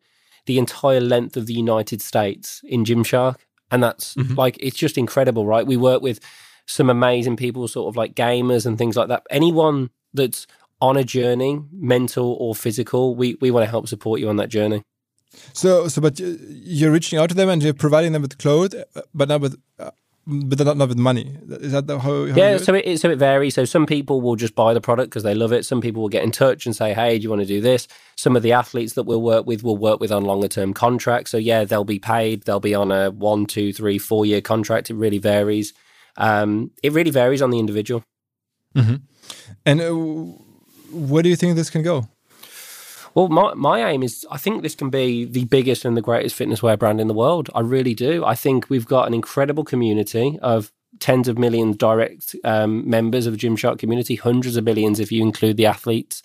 the 0.48 0.58
entire 0.58 1.00
length 1.00 1.38
of 1.38 1.46
the 1.46 1.54
United 1.54 2.02
States 2.02 2.60
in 2.66 2.84
Gymshark, 2.84 3.36
and 3.72 3.82
that's 3.82 4.18
like 4.36 4.58
it's 4.60 4.76
just 4.76 4.98
incredible, 4.98 5.46
right? 5.46 5.66
We 5.66 5.78
work 5.78 6.02
with 6.02 6.20
some 6.66 6.90
amazing 6.90 7.38
people, 7.38 7.66
sort 7.70 7.88
of 7.88 7.96
like 7.96 8.16
gamers 8.16 8.66
and 8.66 8.78
things 8.78 8.98
like 8.98 9.08
that. 9.08 9.24
Anyone 9.32 9.90
that's 10.14 10.48
on 10.82 10.98
a 10.98 11.04
journey, 11.04 11.60
mental 11.72 12.34
or 12.40 12.56
physical, 12.56 13.16
we 13.16 13.38
we 13.42 13.52
want 13.52 13.64
to 13.66 13.70
help 13.70 13.88
support 13.88 14.20
you 14.20 14.30
on 14.30 14.38
that 14.38 14.50
journey. 14.50 14.82
So, 15.54 15.88
so, 15.88 16.02
but 16.02 16.20
you- 16.20 16.38
you're 16.50 16.92
reaching 16.92 17.18
out 17.20 17.30
to 17.30 17.36
them 17.36 17.50
and 17.50 17.62
you're 17.64 17.74
providing 17.74 18.12
them 18.14 18.22
with 18.22 18.38
clothes, 18.38 18.76
but 19.14 19.30
not 19.30 19.40
with, 19.42 19.56
uh, 19.80 19.92
but 20.28 20.60
not, 20.60 20.76
not 20.78 20.90
with 20.90 20.98
money. 20.98 21.38
Is 21.50 21.72
that 21.72 21.88
the, 21.88 22.00
how? 22.00 22.26
how 22.28 22.36
Yeah, 22.36 22.56
it? 22.56 22.60
so 22.66 22.74
it, 22.76 22.98
so 23.00 23.10
it 23.10 23.18
varies. 23.18 23.56
So 23.56 23.64
some 23.66 23.86
people 23.86 24.20
will 24.22 24.36
just 24.36 24.56
buy 24.56 24.74
the 24.74 24.82
product 24.82 25.10
because 25.10 25.24
they 25.24 25.34
love 25.34 25.54
it. 25.54 25.66
Some 25.66 25.80
people 25.82 26.02
will 26.02 26.10
get 26.10 26.24
in 26.24 26.32
touch 26.32 26.66
and 26.66 26.76
say, 26.76 26.94
"Hey, 26.94 27.18
do 27.18 27.24
you 27.24 27.30
want 27.30 27.42
to 27.44 27.48
do 27.48 27.62
this?" 27.62 27.88
Some 28.18 28.36
of 28.36 28.44
the 28.44 28.52
athletes 28.52 28.94
that 28.94 29.04
we'll 29.04 29.22
work 29.22 29.46
with 29.48 29.64
will 29.64 29.78
work 29.78 30.00
with 30.02 30.12
on 30.12 30.26
longer 30.26 30.48
term 30.50 30.74
contracts. 30.74 31.32
So 31.32 31.38
yeah, 31.38 31.64
they'll 31.64 31.86
be 31.86 32.00
paid. 32.00 32.44
They'll 32.44 32.60
be 32.60 32.76
on 32.76 32.92
a 32.92 33.10
one, 33.12 33.46
two, 33.46 33.72
three, 33.72 33.98
four 34.00 34.26
year 34.26 34.42
contract. 34.42 34.90
It 34.90 34.96
really 34.96 35.20
varies. 35.20 35.74
Um, 36.18 36.72
it 36.84 36.92
really 36.92 37.12
varies 37.12 37.42
on 37.42 37.52
the 37.52 37.60
individual. 37.60 38.04
And 39.66 39.82
uh, 39.82 39.94
where 40.92 41.24
do 41.24 41.30
you 41.30 41.36
think 41.36 41.56
this 41.56 41.70
can 41.70 41.84
go? 41.84 42.08
Well, 43.14 43.28
my, 43.28 43.54
my 43.54 43.90
aim 43.90 44.04
is 44.04 44.26
I 44.32 44.38
think 44.38 44.62
this 44.64 44.76
can 44.76 44.90
be 44.90 45.26
the 45.26 45.46
biggest 45.46 45.84
and 45.84 45.98
the 45.98 46.02
greatest 46.02 46.36
fitness 46.36 46.64
wear 46.64 46.78
brand 46.78 47.02
in 47.02 47.08
the 47.08 47.14
world. 47.14 47.50
I 47.54 47.60
really 47.60 47.94
do. 47.94 48.24
I 48.24 48.36
think 48.36 48.70
we've 48.70 48.88
got 48.88 49.08
an 49.08 49.14
incredible 49.14 49.66
community 49.66 50.40
of 50.42 50.72
tens 51.00 51.28
of 51.28 51.38
millions 51.38 51.78
direct 51.78 52.36
um, 52.44 52.90
members 52.90 53.26
of 53.26 53.34
the 53.34 53.40
Gymshark 53.40 53.80
community, 53.80 54.16
hundreds 54.16 54.56
of 54.56 54.64
millions 54.64 55.00
if 55.00 55.12
you 55.12 55.22
include 55.22 55.58
the 55.58 55.66
athletes 55.66 56.24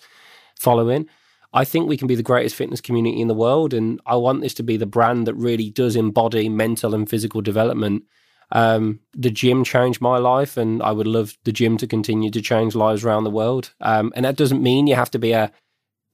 following. 0.57 1.07
I 1.53 1.65
think 1.65 1.87
we 1.87 1.97
can 1.97 2.07
be 2.07 2.15
the 2.15 2.23
greatest 2.23 2.55
fitness 2.55 2.81
community 2.81 3.21
in 3.21 3.27
the 3.27 3.33
world, 3.33 3.73
and 3.73 3.99
I 4.05 4.15
want 4.15 4.41
this 4.41 4.53
to 4.55 4.63
be 4.63 4.77
the 4.77 4.85
brand 4.85 5.27
that 5.27 5.33
really 5.33 5.69
does 5.69 5.95
embody 5.95 6.49
mental 6.49 6.93
and 6.93 7.09
physical 7.09 7.41
development. 7.41 8.03
Um, 8.51 9.01
the 9.13 9.29
gym 9.29 9.63
changed 9.63 10.01
my 10.01 10.17
life, 10.17 10.57
and 10.57 10.81
I 10.81 10.91
would 10.91 11.07
love 11.07 11.37
the 11.43 11.51
gym 11.51 11.77
to 11.77 11.87
continue 11.87 12.31
to 12.31 12.41
change 12.41 12.75
lives 12.75 13.03
around 13.03 13.23
the 13.23 13.29
world. 13.29 13.73
Um, 13.81 14.13
and 14.15 14.25
that 14.25 14.37
doesn't 14.37 14.63
mean 14.63 14.87
you 14.87 14.95
have 14.95 15.11
to 15.11 15.19
be 15.19 15.33
a 15.33 15.51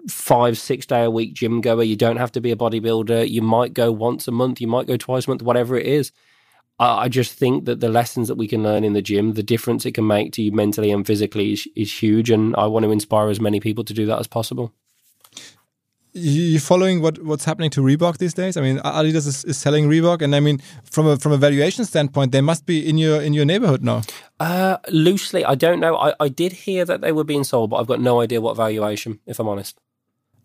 five, 0.10 0.58
six 0.58 0.86
day 0.86 1.04
a 1.04 1.12
week 1.12 1.34
gym 1.34 1.62
goer. 1.62 1.84
You 1.84 1.96
don't 1.96 2.18
have 2.18 2.32
to 2.34 2.42
be 2.42 2.52
a 2.52 2.56
bodybuilder. 2.56 3.30
You 3.30 3.42
might 3.42 3.74
go 3.74 3.92
once 3.92 4.28
a 4.28 4.32
month, 4.32 4.60
you 4.60 4.68
might 4.68 4.88
go 4.88 4.98
twice 4.98 5.28
a 5.28 5.30
month, 5.30 5.42
whatever 5.42 5.78
it 5.78 5.86
is. 5.86 6.12
I 6.80 7.04
I 7.04 7.10
just 7.10 7.38
think 7.38 7.66
that 7.66 7.80
the 7.80 7.90
lessons 7.90 8.28
that 8.28 8.36
we 8.36 8.48
can 8.48 8.64
learn 8.64 8.84
in 8.84 8.94
the 8.94 9.02
gym, 9.02 9.34
the 9.34 9.44
difference 9.44 9.86
it 9.86 9.94
can 9.94 10.08
make 10.08 10.34
to 10.34 10.42
you 10.42 10.52
mentally 10.52 10.92
and 10.92 11.06
physically 11.06 11.54
is, 11.54 11.68
is 11.76 12.02
huge. 12.02 12.30
And 12.30 12.56
I 12.56 12.66
want 12.66 12.84
to 12.84 12.92
inspire 12.92 13.30
as 13.30 13.40
many 13.40 13.60
people 13.60 13.84
to 13.86 13.94
do 13.94 14.06
that 14.08 14.20
as 14.20 14.28
possible. 14.28 14.74
You 16.16 16.60
following 16.60 17.02
what 17.02 17.24
what's 17.24 17.44
happening 17.44 17.72
to 17.72 17.82
Reebok 17.82 18.20
these 18.20 18.36
days? 18.36 18.56
I 18.56 18.62
mean, 18.62 18.78
Adidas 18.80 19.26
is, 19.26 19.44
is 19.46 19.58
selling 19.58 19.90
Reebok, 19.90 20.22
and 20.22 20.36
I 20.36 20.40
mean, 20.40 20.62
from 20.84 21.08
a 21.08 21.18
from 21.18 21.32
a 21.32 21.38
valuation 21.38 21.86
standpoint, 21.86 22.32
they 22.32 22.42
must 22.42 22.68
be 22.68 22.88
in 22.88 23.00
your 23.00 23.20
in 23.20 23.34
your 23.34 23.46
neighborhood 23.46 23.84
now. 23.84 24.04
Uh, 24.40 24.78
loosely, 24.90 25.44
I 25.44 25.56
don't 25.56 25.80
know. 25.80 25.98
I, 25.98 26.14
I 26.20 26.30
did 26.30 26.52
hear 26.52 26.86
that 26.86 27.02
they 27.02 27.12
were 27.12 27.24
being 27.24 27.44
sold, 27.44 27.72
but 27.72 27.78
I've 27.78 27.88
got 27.88 28.00
no 28.00 28.22
idea 28.22 28.42
what 28.42 28.56
valuation, 28.56 29.22
if 29.26 29.40
I'm 29.40 29.48
honest. 29.48 29.80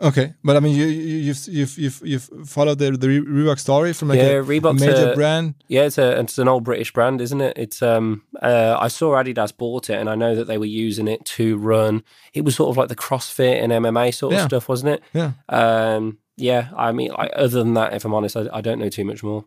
Okay, 0.00 0.34
but 0.44 0.56
I 0.56 0.60
mean, 0.60 0.76
you, 0.76 0.86
you 0.86 1.16
you've 1.16 1.48
you've 1.48 1.78
you've 1.78 2.02
you've 2.04 2.48
followed 2.48 2.78
the 2.78 2.92
the 2.92 3.08
Reebok 3.08 3.58
story 3.58 3.92
from 3.92 4.08
like 4.08 4.18
Yeah, 4.18 4.38
a, 4.38 4.44
Reebok's 4.44 4.80
major 4.80 5.10
a- 5.10 5.14
brand. 5.14 5.54
Yeah, 5.66 5.82
it's 5.82 5.98
a 5.98 6.20
it's 6.20 6.38
an 6.38 6.46
old 6.46 6.62
British 6.64 6.92
brand, 6.92 7.20
isn't 7.20 7.40
it? 7.40 7.58
It's 7.58 7.82
um 7.82 8.22
uh, 8.40 8.76
I 8.78 8.88
saw 8.88 9.14
Adidas 9.14 9.56
bought 9.56 9.90
it, 9.90 9.98
and 9.98 10.08
I 10.08 10.14
know 10.14 10.36
that 10.36 10.46
they 10.46 10.56
were 10.58 10.66
using 10.66 11.08
it 11.08 11.24
to 11.36 11.56
run. 11.58 12.04
It 12.32 12.44
was 12.44 12.54
sort 12.54 12.70
of 12.70 12.76
like 12.76 12.88
the 12.88 12.94
CrossFit 12.96 13.60
and 13.62 13.72
MMA 13.72 14.14
sort 14.14 14.34
of 14.34 14.40
stuff, 14.42 14.68
wasn't 14.68 14.90
it? 14.94 15.02
Yeah. 15.12 15.32
Um, 15.48 16.18
yeah. 16.36 16.68
I 16.76 16.92
mean, 16.92 17.10
I, 17.16 17.26
other 17.28 17.58
than 17.64 17.74
that, 17.74 17.92
if 17.94 18.04
I'm 18.04 18.14
honest, 18.14 18.36
I, 18.36 18.48
I 18.52 18.60
don't 18.60 18.78
know 18.78 18.88
too 18.88 19.04
much 19.04 19.24
more. 19.24 19.46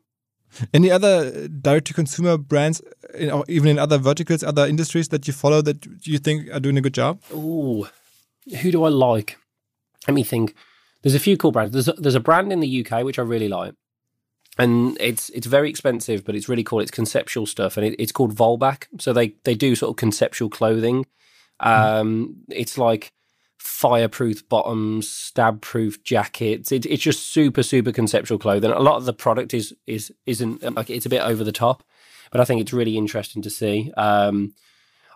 Any 0.74 0.92
other 0.92 1.48
direct 1.48 1.88
to 1.88 1.94
consumer 1.94 2.38
brands, 2.38 2.82
in, 3.14 3.32
or 3.32 3.46
even 3.48 3.70
in 3.70 3.80
other 3.80 3.98
verticals, 3.98 4.44
other 4.44 4.68
industries 4.68 5.08
that 5.08 5.26
you 5.28 5.32
follow 5.34 5.62
that 5.62 5.86
you 6.06 6.18
think 6.18 6.50
are 6.52 6.60
doing 6.60 6.78
a 6.78 6.82
good 6.82 6.94
job? 6.94 7.22
Ooh, 7.34 7.88
who 8.62 8.70
do 8.72 8.84
I 8.84 8.90
like? 8.90 9.38
Let 10.08 10.14
me 10.14 10.24
think. 10.24 10.56
There's 11.02 11.16
a 11.16 11.20
few 11.20 11.36
cool 11.36 11.52
brands. 11.52 11.74
There's 11.74 11.88
a, 11.88 11.94
there's 11.94 12.16
a 12.16 12.20
brand 12.20 12.54
in 12.54 12.60
the 12.60 12.86
UK 12.86 13.04
which 13.04 13.18
I 13.18 13.24
really 13.24 13.48
like, 13.48 13.74
and 14.58 14.98
it's 15.00 15.30
it's 15.30 15.48
very 15.48 15.70
expensive, 15.70 16.24
but 16.24 16.36
it's 16.36 16.48
really 16.48 16.64
cool. 16.64 16.80
It's 16.80 16.92
conceptual 16.92 17.46
stuff, 17.46 17.78
and 17.78 17.86
it, 17.86 17.96
it's 17.98 18.12
called 18.12 18.36
Vollebak. 18.36 18.86
So 19.00 19.14
they 19.14 19.36
they 19.44 19.56
do 19.56 19.76
sort 19.76 19.92
of 19.92 19.96
conceptual 19.96 20.50
clothing. 20.50 21.06
Um, 21.60 22.38
It's 22.50 22.78
like 22.78 23.14
fireproof 23.58 24.48
bottoms, 24.50 25.08
stab 25.10 25.62
proof 25.62 26.04
jackets. 26.04 26.72
It, 26.72 26.86
it's 26.86 27.04
just 27.04 27.30
super 27.32 27.64
super 27.64 27.92
conceptual 27.92 28.40
clothing. 28.40 28.72
A 28.72 28.80
lot 28.80 28.98
of 28.98 29.06
the 29.06 29.14
product 29.14 29.54
is 29.54 29.74
is 29.88 30.12
isn't 30.26 30.62
like 30.76 30.90
it's 30.90 31.06
a 31.06 31.10
bit 31.10 31.22
over 31.22 31.44
the 31.44 31.52
top, 31.52 31.84
but 32.32 32.42
I 32.42 32.46
think 32.46 32.62
it's 32.62 32.74
really 32.74 32.98
interesting 32.98 33.42
to 33.44 33.50
see. 33.50 33.92
Um, 33.98 34.54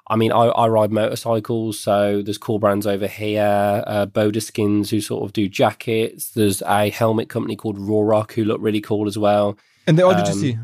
I 0.07 0.15
mean, 0.15 0.31
I, 0.31 0.45
I 0.45 0.67
ride 0.67 0.91
motorcycles, 0.91 1.79
so 1.79 2.21
there's 2.21 2.37
cool 2.37 2.59
brands 2.59 2.85
over 2.85 3.07
here. 3.07 3.83
Uh, 3.87 4.05
Boda 4.05 4.41
Skins, 4.41 4.91
who 4.91 5.01
sort 5.01 5.23
of 5.23 5.33
do 5.33 5.47
jackets. 5.49 6.29
There's 6.31 6.61
a 6.61 6.89
helmet 6.89 7.27
company 7.27 7.55
called 7.55 7.77
Ruroc, 7.79 8.33
who 8.33 8.43
look 8.45 8.61
really 8.61 8.81
cool 8.81 9.07
as 9.07 9.17
well. 9.17 9.57
And 9.87 9.97
they're 9.97 10.05
all 10.05 10.13
Um, 10.13 10.23
D2C. 10.23 10.59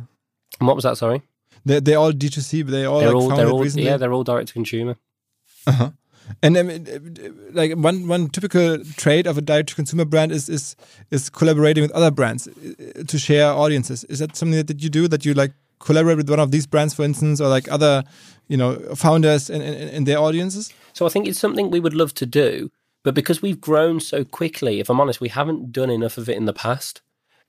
And 0.60 0.68
what 0.68 0.76
was 0.76 0.84
that? 0.84 0.96
Sorry, 0.98 1.24
They're, 1.66 1.82
they're 1.82 1.98
all 1.98 2.12
D2C, 2.12 2.66
but 2.66 2.72
they 2.72 2.86
all 2.86 3.00
they're 3.00 3.08
like 3.10 3.16
all 3.32 3.36
they're 3.36 3.50
all 3.50 3.64
recently. 3.64 3.86
yeah 3.88 3.98
they're 3.98 4.14
all 4.14 4.24
direct 4.24 4.50
to 4.50 4.54
consumer. 4.54 4.96
And 6.44 6.58
I 6.58 6.64
mean, 6.64 6.86
like 7.52 7.74
one 7.74 8.08
one 8.08 8.30
typical 8.30 8.78
trait 8.96 9.28
of 9.28 9.38
a 9.38 9.42
direct 9.42 9.70
to 9.70 9.76
consumer 9.76 10.06
brand 10.06 10.32
is 10.32 10.48
is 10.50 10.76
is 11.10 11.30
collaborating 11.30 11.82
with 11.82 11.92
other 11.92 12.12
brands 12.12 12.48
uh, 12.48 13.04
to 13.06 13.18
share 13.20 13.52
audiences. 13.52 14.04
Is 14.06 14.20
that 14.20 14.36
something 14.38 14.56
that, 14.58 14.68
that 14.68 14.82
you 14.84 14.90
do? 14.90 15.08
That 15.08 15.26
you 15.26 15.34
like 15.34 15.52
collaborate 15.84 16.18
with 16.18 16.30
one 16.30 16.40
of 16.40 16.52
these 16.52 16.68
brands, 16.68 16.94
for 16.94 17.04
instance, 17.04 17.42
or 17.42 17.48
like 17.50 17.70
other, 17.72 18.04
you 18.48 18.58
know, 18.58 18.76
founders 18.96 19.50
and, 19.50 19.62
and, 19.64 19.90
and 19.90 20.08
their 20.08 20.20
audiences? 20.20 20.74
So 20.94 21.06
I 21.06 21.10
think 21.10 21.28
it's 21.28 21.40
something 21.40 21.70
we 21.70 21.80
would 21.80 21.94
love 21.94 22.14
to 22.16 22.26
do, 22.26 22.70
but 23.04 23.14
because 23.14 23.42
we've 23.42 23.60
grown 23.62 24.00
so 24.00 24.24
quickly, 24.24 24.80
if 24.80 24.90
I'm 24.90 25.00
honest, 25.02 25.22
we 25.22 25.30
haven't 25.30 25.72
done 25.72 25.90
enough 25.90 26.18
of 26.18 26.30
it 26.30 26.38
in 26.38 26.46
the 26.46 26.54
past. 26.54 27.02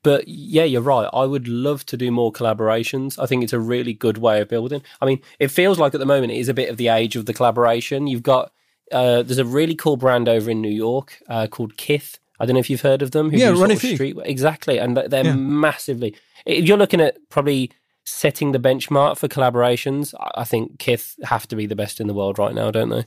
But 0.04 0.26
yeah, 0.26 0.64
you're 0.64 0.82
right. 0.82 1.08
I 1.12 1.26
would 1.26 1.46
love 1.46 1.86
to 1.86 1.96
do 1.96 2.10
more 2.10 2.32
collaborations. 2.32 3.22
I 3.22 3.26
think 3.26 3.44
it's 3.44 3.52
a 3.52 3.60
really 3.60 3.92
good 3.92 4.18
way 4.18 4.40
of 4.40 4.48
building. 4.48 4.82
I 5.00 5.06
mean, 5.06 5.20
it 5.38 5.48
feels 5.48 5.78
like 5.78 5.94
at 5.94 6.00
the 6.00 6.06
moment 6.06 6.32
it 6.32 6.38
is 6.38 6.48
a 6.48 6.54
bit 6.54 6.70
of 6.70 6.76
the 6.76 6.88
age 6.88 7.14
of 7.14 7.26
the 7.26 7.32
collaboration. 7.32 8.08
You've 8.08 8.22
got 8.24 8.52
uh, 8.90 9.22
there's 9.22 9.38
a 9.38 9.44
really 9.44 9.74
cool 9.74 9.96
brand 9.96 10.28
over 10.28 10.50
in 10.50 10.60
New 10.60 10.68
York 10.70 11.18
uh, 11.28 11.46
called 11.46 11.76
Kith. 11.76 12.18
I 12.40 12.46
don't 12.46 12.54
know 12.54 12.60
if 12.60 12.68
you've 12.68 12.80
heard 12.80 13.00
of 13.00 13.12
them. 13.12 13.30
who 13.30 13.36
Yeah, 13.36 13.52
do 13.52 13.60
Ronnie 13.60 13.76
street 13.76 14.16
exactly, 14.24 14.78
and 14.78 14.96
they're 14.96 15.24
Yeah. 15.24 15.34
massively. 15.36 16.16
If 16.44 16.66
you're 16.66 16.76
looking 16.76 17.00
at 17.00 17.16
probably 17.30 17.70
setting 18.04 18.52
the 18.52 18.58
benchmark 18.58 19.16
for 19.18 19.28
collaborations, 19.28 20.14
I- 20.34 20.44
think 20.44 20.78
Kith 20.78 21.14
have 21.24 21.46
to 21.48 21.56
be 21.56 21.66
the 21.66 21.76
best 21.76 22.00
in 22.00 22.06
the 22.06 22.14
world 22.14 22.38
right 22.38 22.54
now, 22.54 22.70
don't 22.70 22.88
they? 22.90 23.04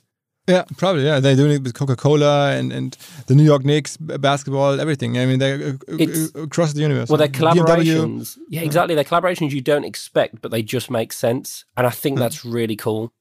Yeah, 0.48 0.64
probably. 0.78 1.06
Yeah, 1.06 1.20
they're 1.20 1.36
doing 1.36 1.54
it 1.54 1.64
with 1.64 1.74
Coca 1.74 1.96
Cola 1.96 2.52
and, 2.52 2.72
and 2.72 2.96
the 3.26 3.34
New 3.34 3.44
York 3.44 3.66
Knicks, 3.66 3.98
basketball, 3.98 4.80
everything. 4.80 5.18
I 5.18 5.26
mean, 5.26 5.40
they're 5.40 5.56
uh, 5.56 5.94
uh, 5.94 5.98
It's- 5.98 6.30
across 6.36 6.74
the 6.74 6.82
universe. 6.82 7.10
Well, 7.10 7.18
they're 7.18 7.28
BMW. 7.28 7.64
collaborations. 7.66 8.38
Yeah, 8.50 8.62
exactly. 8.62 8.94
They're 8.94 9.04
collaborations 9.04 9.52
you 9.52 9.62
don't 9.62 9.84
expect, 9.86 10.42
but 10.42 10.52
they 10.52 10.62
just 10.62 10.92
make 10.92 11.14
sense. 11.14 11.66
And 11.76 11.88
I 11.88 11.90
think 11.90 12.20
that's 12.20 12.46
really 12.46 12.76
cool. 12.76 13.12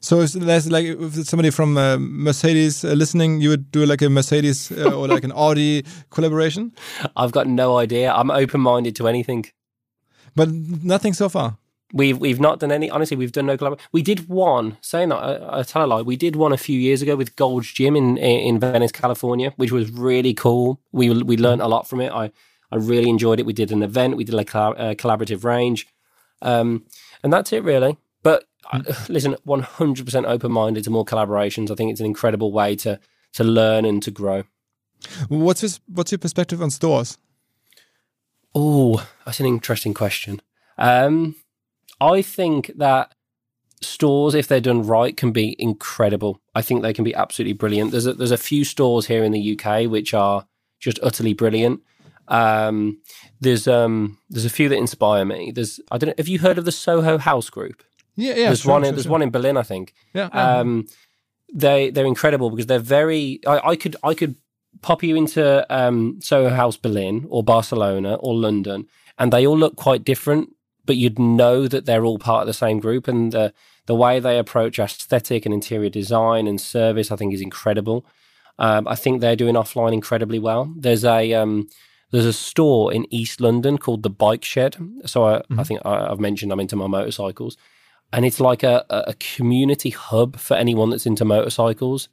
So 0.00 0.20
is 0.20 0.34
there's 0.34 0.70
like 0.70 0.84
if 0.86 1.14
somebody 1.26 1.50
from 1.50 1.76
uh, 1.76 1.96
Mercedes 1.98 2.84
uh, 2.84 2.92
listening, 2.92 3.40
you 3.40 3.48
would 3.48 3.72
do 3.72 3.84
like 3.84 4.02
a 4.02 4.08
Mercedes 4.08 4.70
uh, 4.70 4.92
or 4.92 5.08
like 5.08 5.24
an 5.24 5.32
Audi 5.34 5.84
collaboration, 6.10 6.72
I've 7.16 7.32
got 7.32 7.48
no 7.48 7.76
idea. 7.78 8.12
I'm 8.12 8.30
open 8.30 8.60
minded 8.60 8.94
to 8.96 9.08
anything. 9.08 9.46
But 10.36 10.48
nothing 10.50 11.12
so 11.14 11.28
far. 11.28 11.58
We've 11.92 12.18
we've 12.18 12.40
not 12.40 12.60
done 12.60 12.72
any. 12.72 12.90
Honestly, 12.90 13.16
we've 13.16 13.32
done 13.32 13.46
no 13.46 13.56
collab. 13.56 13.78
We 13.92 14.02
did 14.02 14.28
one. 14.28 14.76
Saying 14.80 15.10
that, 15.10 15.16
I, 15.16 15.60
I 15.60 15.62
tell 15.62 15.84
a 15.84 15.86
lie. 15.86 16.02
We 16.02 16.16
did 16.16 16.36
one 16.36 16.52
a 16.52 16.56
few 16.56 16.78
years 16.78 17.00
ago 17.00 17.16
with 17.16 17.36
Gold's 17.36 17.72
Gym 17.72 17.96
in 17.96 18.18
in 18.18 18.58
Venice, 18.58 18.92
California, 18.92 19.52
which 19.56 19.72
was 19.72 19.90
really 19.90 20.34
cool. 20.34 20.80
We 20.92 21.10
we 21.22 21.36
learned 21.36 21.62
a 21.62 21.68
lot 21.68 21.88
from 21.88 22.00
it. 22.00 22.12
I 22.12 22.32
I 22.70 22.76
really 22.76 23.08
enjoyed 23.08 23.38
it. 23.38 23.46
We 23.46 23.52
did 23.52 23.70
an 23.70 23.82
event. 23.82 24.16
We 24.16 24.24
did 24.24 24.34
a 24.34 24.38
uh, 24.38 24.94
collaborative 24.94 25.44
range, 25.44 25.86
um, 26.42 26.84
and 27.22 27.32
that's 27.32 27.52
it 27.52 27.62
really. 27.62 27.96
But 28.22 28.44
uh, 28.72 28.82
listen, 29.08 29.36
100% 29.46 30.24
open 30.26 30.52
minded 30.52 30.84
to 30.84 30.90
more 30.90 31.04
collaborations. 31.04 31.70
I 31.70 31.76
think 31.76 31.92
it's 31.92 32.00
an 32.00 32.06
incredible 32.06 32.52
way 32.52 32.74
to 32.76 32.98
to 33.34 33.44
learn 33.44 33.84
and 33.84 34.02
to 34.02 34.10
grow. 34.10 34.42
What's 35.28 35.60
his, 35.60 35.80
what's 35.86 36.10
your 36.10 36.18
perspective 36.18 36.62
on 36.62 36.70
stores? 36.70 37.18
Oh, 38.58 39.06
that's 39.26 39.38
an 39.38 39.44
interesting 39.44 39.92
question. 39.92 40.40
Um, 40.78 41.36
I 42.00 42.22
think 42.22 42.72
that 42.76 43.14
stores, 43.82 44.34
if 44.34 44.48
they're 44.48 44.62
done 44.62 44.86
right, 44.86 45.14
can 45.14 45.30
be 45.30 45.54
incredible. 45.58 46.40
I 46.54 46.62
think 46.62 46.80
they 46.80 46.94
can 46.94 47.04
be 47.04 47.14
absolutely 47.14 47.52
brilliant. 47.52 47.90
There's 47.90 48.06
a, 48.06 48.14
there's 48.14 48.30
a 48.30 48.38
few 48.38 48.64
stores 48.64 49.06
here 49.06 49.22
in 49.22 49.32
the 49.32 49.58
UK 49.58 49.90
which 49.90 50.14
are 50.14 50.46
just 50.80 50.98
utterly 51.02 51.34
brilliant. 51.34 51.82
Um, 52.28 53.02
there's 53.40 53.68
um, 53.68 54.16
there's 54.30 54.46
a 54.46 54.50
few 54.50 54.70
that 54.70 54.78
inspire 54.78 55.26
me. 55.26 55.52
There's 55.52 55.78
I 55.90 55.98
don't 55.98 56.08
know. 56.08 56.14
Have 56.16 56.28
you 56.28 56.38
heard 56.38 56.56
of 56.56 56.64
the 56.64 56.72
Soho 56.72 57.18
House 57.18 57.50
Group? 57.50 57.82
Yeah, 58.16 58.30
yeah. 58.30 58.46
there's 58.46 58.62
sure, 58.62 58.72
one. 58.72 58.84
in, 58.84 58.86
sure, 58.86 58.92
there's 58.92 59.02
sure. 59.04 59.12
one 59.12 59.22
in 59.22 59.30
Berlin, 59.30 59.58
I 59.58 59.64
think. 59.64 59.92
Yeah. 60.14 60.30
yeah. 60.32 60.58
Um, 60.60 60.86
they 61.52 61.90
they're 61.90 62.06
incredible 62.06 62.48
because 62.48 62.66
they're 62.66 62.78
very. 62.78 63.40
I, 63.46 63.70
I 63.70 63.76
could 63.76 63.96
I 64.02 64.14
could 64.14 64.36
pop 64.82 65.02
you 65.02 65.16
into 65.16 65.66
um, 65.74 66.18
Soho 66.20 66.50
House 66.50 66.76
Berlin 66.76 67.26
or 67.28 67.42
Barcelona 67.42 68.14
or 68.14 68.34
London, 68.34 68.86
and 69.18 69.32
they 69.32 69.46
all 69.46 69.58
look 69.58 69.76
quite 69.76 70.04
different. 70.04 70.50
but 70.86 70.96
you'd 70.96 71.18
know 71.18 71.66
that 71.68 71.84
they're 71.84 72.04
all 72.04 72.18
part 72.18 72.42
of 72.42 72.46
the 72.46 72.54
same 72.54 72.78
group. 72.80 73.08
And 73.08 73.32
the 73.32 73.52
the 73.86 73.94
way 73.94 74.20
they 74.20 74.38
approach 74.38 74.78
aesthetic 74.78 75.44
and 75.46 75.54
interior 75.54 75.90
design 75.90 76.46
and 76.46 76.60
service, 76.60 77.10
I 77.12 77.16
think, 77.16 77.34
is 77.34 77.40
incredible. 77.40 78.04
Um, 78.58 78.88
I 78.88 78.94
think 78.94 79.20
they're 79.20 79.36
doing 79.36 79.54
offline 79.54 79.92
incredibly 79.92 80.38
well. 80.38 80.72
There's 80.76 81.04
a 81.04 81.34
um, 81.34 81.68
there's 82.10 82.24
a 82.24 82.32
store 82.32 82.92
in 82.92 83.12
East 83.12 83.40
London 83.40 83.78
called 83.78 84.02
the 84.02 84.10
Bike 84.10 84.44
Shed. 84.44 84.76
So 85.04 85.24
I, 85.24 85.42
I 85.58 85.64
think 85.64 85.80
I, 85.84 86.08
I've 86.10 86.20
mentioned 86.20 86.52
I'm 86.52 86.60
into 86.60 86.76
my 86.76 86.86
motorcycles, 86.86 87.56
and 88.12 88.24
it's 88.24 88.40
like 88.40 88.62
a 88.62 88.84
a 88.88 89.14
community 89.14 89.90
hub 89.90 90.36
for 90.38 90.54
anyone 90.54 90.90
that's 90.90 91.06
into 91.06 91.24
motorcycles. 91.24 92.08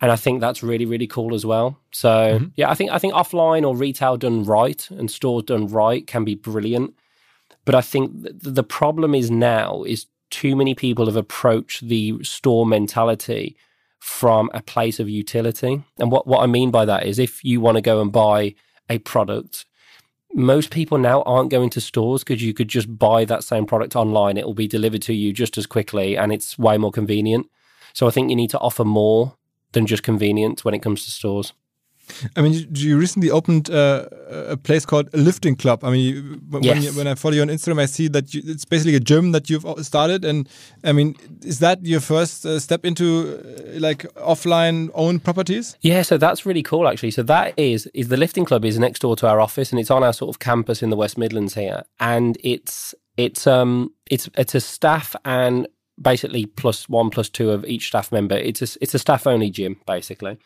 And 0.00 0.10
I 0.10 0.16
think 0.16 0.40
that's 0.40 0.62
really 0.62 0.86
really 0.86 1.06
cool 1.06 1.34
as 1.34 1.46
well. 1.46 1.78
So 1.92 2.08
mm-hmm. 2.08 2.46
yeah, 2.56 2.70
I 2.70 2.74
think 2.74 2.90
I 2.90 2.98
think 2.98 3.14
offline 3.14 3.66
or 3.66 3.76
retail 3.76 4.16
done 4.16 4.44
right 4.44 4.88
and 4.90 5.10
stores 5.10 5.44
done 5.44 5.66
right 5.68 6.06
can 6.06 6.24
be 6.24 6.34
brilliant. 6.34 6.94
But 7.64 7.74
I 7.74 7.80
think 7.80 8.22
th- 8.22 8.34
the 8.40 8.62
problem 8.62 9.14
is 9.14 9.30
now 9.30 9.84
is 9.84 10.06
too 10.30 10.56
many 10.56 10.74
people 10.74 11.06
have 11.06 11.16
approached 11.16 11.88
the 11.88 12.22
store 12.22 12.66
mentality 12.66 13.56
from 14.00 14.50
a 14.52 14.60
place 14.60 15.00
of 15.00 15.08
utility. 15.08 15.82
And 15.98 16.10
what, 16.10 16.26
what 16.26 16.42
I 16.42 16.46
mean 16.46 16.70
by 16.70 16.84
that 16.84 17.06
is 17.06 17.18
if 17.18 17.42
you 17.42 17.60
want 17.60 17.76
to 17.76 17.80
go 17.80 18.02
and 18.02 18.12
buy 18.12 18.54
a 18.90 18.98
product, 18.98 19.64
most 20.34 20.70
people 20.70 20.98
now 20.98 21.22
aren't 21.22 21.50
going 21.50 21.70
to 21.70 21.80
stores 21.80 22.22
because 22.22 22.42
you 22.42 22.52
could 22.52 22.68
just 22.68 22.98
buy 22.98 23.24
that 23.24 23.44
same 23.44 23.64
product 23.64 23.96
online. 23.96 24.36
It 24.36 24.44
will 24.44 24.54
be 24.54 24.68
delivered 24.68 25.02
to 25.02 25.14
you 25.14 25.32
just 25.32 25.56
as 25.56 25.66
quickly 25.66 26.18
and 26.18 26.32
it's 26.32 26.58
way 26.58 26.76
more 26.76 26.90
convenient. 26.90 27.46
So 27.92 28.08
I 28.08 28.10
think 28.10 28.28
you 28.28 28.36
need 28.36 28.50
to 28.50 28.58
offer 28.58 28.84
more 28.84 29.36
than 29.74 29.86
just 29.86 30.02
convenience 30.02 30.64
when 30.64 30.74
it 30.74 30.82
comes 30.82 31.04
to 31.04 31.10
stores. 31.10 31.52
I 32.36 32.42
mean, 32.42 32.52
you, 32.52 32.66
you 32.74 32.98
recently 32.98 33.30
opened 33.30 33.70
uh, 33.70 34.06
a 34.28 34.58
place 34.58 34.84
called 34.84 35.08
a 35.14 35.16
lifting 35.16 35.56
club. 35.56 35.82
I 35.82 35.90
mean, 35.90 36.38
when, 36.50 36.62
Yes. 36.62 36.84
you, 36.84 36.92
when 36.98 37.06
I 37.06 37.14
follow 37.14 37.34
you 37.34 37.40
on 37.40 37.48
Instagram, 37.48 37.80
I 37.80 37.86
see 37.86 38.08
that 38.08 38.34
you, 38.34 38.42
it's 38.44 38.66
basically 38.66 38.94
a 38.94 39.00
gym 39.00 39.32
that 39.32 39.48
you've 39.48 39.64
started. 39.80 40.22
And 40.22 40.46
I 40.84 40.92
mean, 40.92 41.16
is 41.42 41.60
that 41.60 41.78
your 41.82 42.00
first 42.00 42.44
uh, 42.44 42.60
step 42.60 42.84
into 42.84 43.04
uh, 43.40 43.80
like 43.80 44.02
offline 44.16 44.90
owned 44.92 45.24
properties? 45.24 45.76
Yeah, 45.80 46.02
so 46.02 46.18
that's 46.18 46.44
really 46.44 46.62
cool 46.62 46.88
actually. 46.88 47.12
So 47.12 47.22
that 47.22 47.54
is 47.58 47.88
is 47.94 48.08
the 48.08 48.18
lifting 48.18 48.44
club 48.44 48.64
is 48.66 48.78
next 48.78 49.00
door 49.00 49.16
to 49.16 49.26
our 49.26 49.40
office 49.40 49.72
and 49.72 49.80
it's 49.80 49.90
on 49.90 50.02
our 50.04 50.12
sort 50.12 50.28
of 50.28 50.38
campus 50.40 50.82
in 50.82 50.90
the 50.90 50.96
West 50.96 51.16
Midlands 51.16 51.54
here. 51.54 51.84
And 52.00 52.36
it's 52.44 52.94
it's 53.16 53.46
um 53.46 53.92
it's 54.10 54.28
it's 54.36 54.54
a 54.54 54.60
staff 54.60 55.16
and 55.24 55.66
basically 56.00 56.46
plus 56.46 56.88
one 56.88 57.10
plus 57.10 57.28
two 57.28 57.50
of 57.50 57.64
each 57.64 57.88
staff 57.88 58.10
member. 58.12 58.36
It's 58.36 58.62
a 58.62 58.78
it's 58.80 58.94
a 58.94 58.98
staff 58.98 59.26
only 59.26 59.50
gym 59.50 59.80
basically. 59.86 60.38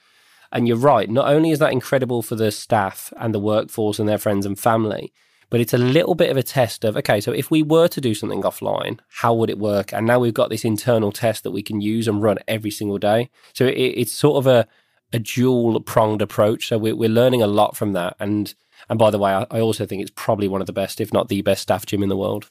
And 0.51 0.67
you're 0.67 0.79
right, 0.79 1.11
not 1.11 1.29
only 1.29 1.51
is 1.51 1.59
that 1.59 1.73
incredible 1.73 2.23
for 2.23 2.35
the 2.35 2.51
staff 2.51 3.13
and 3.19 3.35
the 3.35 3.39
workforce 3.39 3.99
and 3.99 4.09
their 4.09 4.17
friends 4.17 4.47
and 4.47 4.59
family, 4.59 5.13
but 5.51 5.61
it's 5.61 5.75
a 5.75 5.79
little 5.79 6.15
bit 6.15 6.31
of 6.31 6.39
a 6.39 6.43
test 6.43 6.85
of 6.85 6.97
okay, 6.97 7.21
so 7.21 7.33
if 7.33 7.51
we 7.51 7.63
were 7.63 7.89
to 7.89 8.01
do 8.01 8.15
something 8.15 8.43
offline, 8.43 8.99
how 9.09 9.35
would 9.35 9.51
it 9.51 9.59
work? 9.59 9.93
And 9.93 10.07
now 10.07 10.19
we've 10.19 10.35
got 10.35 10.49
this 10.51 10.65
internal 10.65 11.13
test 11.13 11.43
that 11.45 11.51
we 11.51 11.63
can 11.63 11.81
use 11.81 12.09
and 12.09 12.23
run 12.23 12.39
every 12.49 12.71
single 12.71 12.99
day. 12.99 13.31
So 13.53 13.67
it, 13.67 13.73
it's 13.73 14.13
sort 14.13 14.39
of 14.39 14.47
a 14.47 14.67
a 15.13 15.19
dual 15.19 15.81
pronged 15.81 16.21
approach. 16.23 16.69
So 16.69 16.79
we're, 16.79 16.97
we're 16.97 17.09
learning 17.09 17.43
a 17.43 17.47
lot 17.47 17.77
from 17.77 17.93
that. 17.93 18.17
And 18.21 18.55
and 18.89 18.99
by 18.99 19.11
the 19.11 19.19
way, 19.19 19.33
I, 19.33 19.47
I 19.51 19.61
also 19.61 19.87
think 19.87 20.03
it's 20.03 20.13
probably 20.15 20.49
one 20.49 20.61
of 20.61 20.67
the 20.67 20.73
best, 20.73 21.01
if 21.01 21.13
not 21.13 21.29
the 21.29 21.43
best, 21.43 21.63
staff 21.63 21.87
gym 21.87 22.03
in 22.03 22.09
the 22.09 22.17
world. 22.17 22.51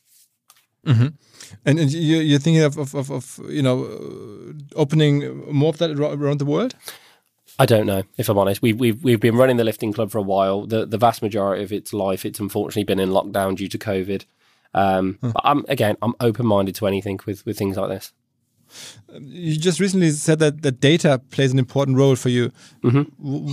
Mm-hmm. 0.86 1.08
And, 1.66 1.80
and 1.80 1.92
you, 1.92 2.18
you're 2.18 2.40
thinking 2.40 2.64
of, 2.64 2.78
of, 2.78 2.94
of, 2.96 3.10
of 3.12 3.40
you 3.50 3.62
know, 3.62 3.84
uh, 3.86 4.54
opening 4.76 5.52
more 5.54 5.70
of 5.70 5.78
that 5.78 5.92
around 6.00 6.40
the 6.40 6.46
world? 6.46 6.76
I 7.60 7.66
don't 7.66 7.88
know, 7.88 8.04
if 8.18 8.30
I'm 8.30 8.38
honest. 8.38 8.62
We've 8.62 8.80
we've 8.80 9.04
we've 9.04 9.20
been 9.20 9.36
running 9.36 9.58
the 9.58 9.64
lifting 9.64 9.92
club 9.94 10.12
for 10.12 10.20
a 10.20 10.22
while. 10.24 10.68
The 10.68 10.86
the 10.86 10.98
vast 10.98 11.22
majority 11.22 11.64
of 11.64 11.72
its 11.72 11.92
life, 11.92 12.24
it's 12.26 12.40
unfortunately 12.40 12.84
been 12.84 13.00
in 13.00 13.10
lockdown 13.10 13.56
due 13.56 13.68
to 13.70 13.78
COVID. 13.80 14.26
Um, 14.74 15.18
But 15.22 15.42
I'm 15.44 15.66
again, 15.68 15.96
I'm 16.04 16.14
open 16.20 16.46
minded 16.46 16.76
to 16.76 16.88
anything 16.88 17.20
with 17.26 17.46
with 17.46 17.58
things 17.58 17.76
like 17.78 17.90
this. 17.90 18.14
You 19.20 19.58
just 19.58 19.80
recently 19.80 20.12
said 20.12 20.40
that, 20.40 20.62
that 20.62 20.80
data 20.82 21.22
plays 21.32 21.52
an 21.54 21.58
important 21.60 21.98
role 21.98 22.16
for 22.18 22.30
you. 22.30 22.52
W- 22.84 23.06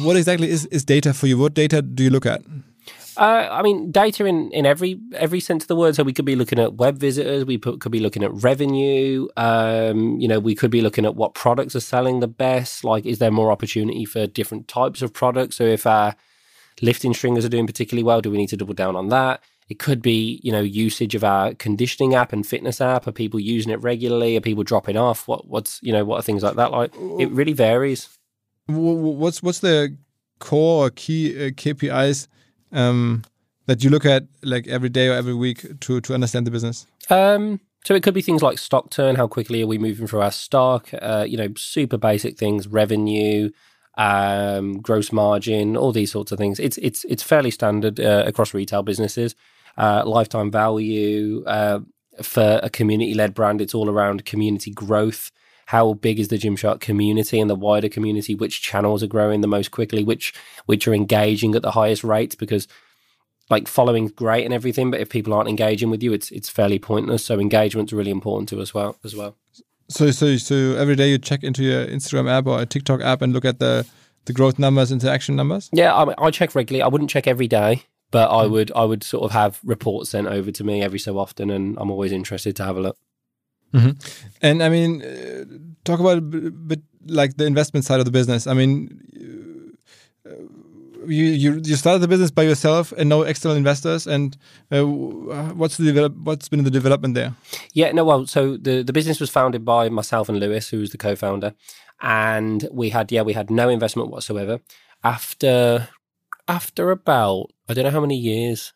What 0.04 0.16
exactly 0.16 0.50
is, 0.50 0.66
is 0.66 0.84
data 0.84 1.14
for 1.14 1.26
you? 1.28 1.38
What 1.38 1.54
data 1.54 1.80
do 1.82 2.02
you 2.02 2.10
look 2.10 2.26
at? 2.26 2.42
Uh, 3.16 3.48
I 3.50 3.62
mean, 3.62 3.90
data 3.90 4.24
in, 4.24 4.50
in 4.52 4.66
every 4.66 5.00
every 5.14 5.40
sense 5.40 5.64
of 5.64 5.68
the 5.68 5.76
word. 5.76 5.94
So 5.94 6.02
we 6.02 6.12
could 6.12 6.24
be 6.24 6.36
looking 6.36 6.58
at 6.58 6.74
web 6.74 6.98
visitors. 6.98 7.44
We 7.44 7.58
put, 7.58 7.80
could 7.80 7.92
be 7.92 8.00
looking 8.00 8.22
at 8.22 8.32
revenue. 8.32 9.28
Um, 9.36 10.18
you 10.20 10.28
know, 10.28 10.40
we 10.40 10.54
could 10.54 10.70
be 10.70 10.80
looking 10.80 11.04
at 11.04 11.14
what 11.14 11.34
products 11.34 11.76
are 11.76 11.80
selling 11.80 12.20
the 12.20 12.28
best. 12.28 12.84
Like, 12.84 13.06
is 13.06 13.18
there 13.18 13.30
more 13.30 13.50
opportunity 13.50 14.04
for 14.04 14.26
different 14.26 14.68
types 14.68 15.02
of 15.02 15.12
products? 15.12 15.56
So 15.56 15.64
if 15.64 15.86
our 15.86 16.14
lifting 16.82 17.14
stringers 17.14 17.44
are 17.44 17.50
doing 17.50 17.66
particularly 17.66 18.04
well, 18.04 18.20
do 18.20 18.30
we 18.30 18.38
need 18.38 18.48
to 18.48 18.56
double 18.56 18.74
down 18.74 18.96
on 18.96 19.08
that? 19.08 19.42
It 19.68 19.78
could 19.78 20.02
be, 20.02 20.40
you 20.42 20.52
know, 20.52 20.60
usage 20.60 21.14
of 21.14 21.24
our 21.24 21.54
conditioning 21.54 22.14
app 22.14 22.32
and 22.32 22.46
fitness 22.46 22.80
app. 22.80 23.06
Are 23.06 23.12
people 23.12 23.40
using 23.40 23.72
it 23.72 23.80
regularly? 23.82 24.36
Are 24.36 24.40
people 24.40 24.62
dropping 24.62 24.96
off? 24.96 25.26
What 25.26 25.48
what's 25.48 25.80
you 25.82 25.92
know 25.92 26.04
what 26.04 26.18
are 26.18 26.22
things 26.22 26.42
like 26.42 26.56
that 26.56 26.70
like? 26.70 26.94
It 27.18 27.30
really 27.30 27.54
varies. 27.54 28.08
What's 28.66 29.42
what's 29.42 29.60
the 29.60 29.96
core 30.38 30.86
or 30.86 30.90
key 30.90 31.46
uh, 31.46 31.50
KPIs 31.50 32.28
um, 32.74 33.22
that 33.66 33.82
you 33.82 33.90
look 33.90 34.04
at 34.04 34.24
like 34.42 34.66
every 34.66 34.90
day 34.90 35.08
or 35.08 35.14
every 35.14 35.34
week 35.34 35.80
to 35.80 36.00
to 36.00 36.14
understand 36.14 36.46
the 36.46 36.50
business? 36.50 36.86
Um, 37.08 37.60
so 37.84 37.94
it 37.94 38.02
could 38.02 38.14
be 38.14 38.22
things 38.22 38.42
like 38.42 38.58
stock 38.58 38.90
turn. 38.90 39.16
How 39.16 39.26
quickly 39.26 39.62
are 39.62 39.66
we 39.66 39.78
moving 39.78 40.06
through 40.06 40.22
our 40.22 40.32
stock? 40.32 40.88
Uh, 41.00 41.24
you 41.28 41.36
know, 41.36 41.48
super 41.56 41.98
basic 41.98 42.38
things, 42.38 42.66
revenue, 42.66 43.50
um, 43.96 44.80
gross 44.80 45.12
margin, 45.12 45.76
all 45.76 45.92
these 45.92 46.10
sorts 46.10 46.32
of 46.32 46.38
things. 46.38 46.58
It's 46.58 46.78
it's 46.78 47.04
it's 47.04 47.22
fairly 47.22 47.50
standard 47.50 48.00
uh, 48.00 48.24
across 48.26 48.54
retail 48.54 48.82
businesses. 48.82 49.34
Uh, 49.76 50.02
lifetime 50.06 50.50
value 50.52 51.42
uh, 51.46 51.80
for 52.22 52.60
a 52.62 52.70
community-led 52.70 53.34
brand. 53.34 53.60
It's 53.60 53.74
all 53.74 53.90
around 53.90 54.24
community 54.24 54.70
growth. 54.70 55.32
How 55.66 55.94
big 55.94 56.18
is 56.18 56.28
the 56.28 56.38
Gymshark 56.38 56.80
community 56.80 57.40
and 57.40 57.48
the 57.48 57.54
wider 57.54 57.88
community? 57.88 58.34
Which 58.34 58.62
channels 58.62 59.02
are 59.02 59.08
growing 59.08 59.40
the 59.40 59.46
most 59.46 59.70
quickly? 59.70 60.04
Which 60.04 60.32
which 60.66 60.86
are 60.86 60.94
engaging 60.94 61.54
at 61.54 61.62
the 61.62 61.72
highest 61.72 62.04
rates? 62.04 62.34
Because 62.34 62.68
like 63.50 63.68
following's 63.68 64.12
great 64.12 64.44
and 64.44 64.54
everything, 64.54 64.90
but 64.90 65.00
if 65.00 65.08
people 65.08 65.32
aren't 65.32 65.48
engaging 65.48 65.90
with 65.90 66.02
you, 66.02 66.12
it's 66.12 66.30
it's 66.30 66.48
fairly 66.48 66.78
pointless. 66.78 67.24
So 67.24 67.38
engagement's 67.38 67.92
really 67.92 68.10
important 68.10 68.48
to 68.50 68.60
us 68.60 68.72
well 68.72 68.96
as 69.04 69.14
well. 69.14 69.36
So 69.88 70.10
so 70.10 70.36
so 70.36 70.76
every 70.76 70.96
day 70.96 71.10
you 71.10 71.18
check 71.18 71.42
into 71.42 71.62
your 71.62 71.86
Instagram 71.86 72.30
app 72.30 72.46
or 72.46 72.60
a 72.60 72.66
TikTok 72.66 73.00
app 73.02 73.22
and 73.22 73.32
look 73.32 73.44
at 73.44 73.58
the 73.58 73.86
the 74.24 74.32
growth 74.32 74.58
numbers, 74.58 74.90
interaction 74.90 75.36
numbers. 75.36 75.68
Yeah, 75.72 75.94
I, 75.94 76.26
I 76.26 76.30
check 76.30 76.54
regularly. 76.54 76.82
I 76.82 76.88
wouldn't 76.88 77.10
check 77.10 77.26
every 77.26 77.48
day, 77.48 77.82
but 78.10 78.30
I 78.30 78.46
hmm. 78.46 78.52
would 78.52 78.72
I 78.74 78.84
would 78.84 79.04
sort 79.04 79.24
of 79.24 79.32
have 79.32 79.60
reports 79.64 80.10
sent 80.10 80.26
over 80.26 80.50
to 80.50 80.64
me 80.64 80.82
every 80.82 80.98
so 80.98 81.18
often, 81.18 81.50
and 81.50 81.76
I'm 81.78 81.90
always 81.90 82.12
interested 82.12 82.56
to 82.56 82.64
have 82.64 82.76
a 82.76 82.80
look. 82.80 82.96
And 84.42 84.62
I 84.62 84.68
mean, 84.68 85.02
uh, 85.02 85.44
talk 85.84 86.00
about 86.00 86.18
a 86.18 86.20
bit, 86.20 86.68
bit 86.68 86.82
like 87.06 87.36
the 87.36 87.46
investment 87.46 87.84
side 87.84 87.98
of 87.98 88.04
the 88.04 88.10
business. 88.10 88.46
I 88.46 88.54
mean, 88.54 89.00
uh, 90.26 90.34
you 91.06 91.24
you 91.24 91.60
you 91.64 91.76
started 91.76 92.00
the 92.00 92.08
business 92.08 92.30
by 92.30 92.42
yourself 92.42 92.92
and 92.92 93.08
no 93.08 93.22
external 93.22 93.56
investors. 93.56 94.06
And 94.06 94.36
uh, 94.70 94.84
what's 94.84 95.76
the 95.76 95.84
develop, 95.84 96.14
what's 96.16 96.48
been 96.48 96.64
the 96.64 96.70
development 96.70 97.14
there? 97.14 97.34
Yeah, 97.72 97.92
no, 97.92 98.04
well, 98.04 98.26
so 98.26 98.56
the 98.56 98.82
the 98.82 98.92
business 98.92 99.20
was 99.20 99.30
founded 99.30 99.64
by 99.64 99.88
myself 99.88 100.28
and 100.28 100.38
Lewis, 100.38 100.68
who 100.70 100.78
was 100.78 100.90
the 100.90 100.98
co-founder, 100.98 101.54
and 102.00 102.68
we 102.72 102.90
had 102.90 103.12
yeah, 103.12 103.22
we 103.22 103.34
had 103.34 103.50
no 103.50 103.68
investment 103.68 104.10
whatsoever. 104.10 104.60
After 105.02 105.88
after 106.48 106.90
about 106.90 107.50
I 107.68 107.74
don't 107.74 107.84
know 107.84 107.90
how 107.90 108.00
many 108.00 108.16
years, 108.16 108.72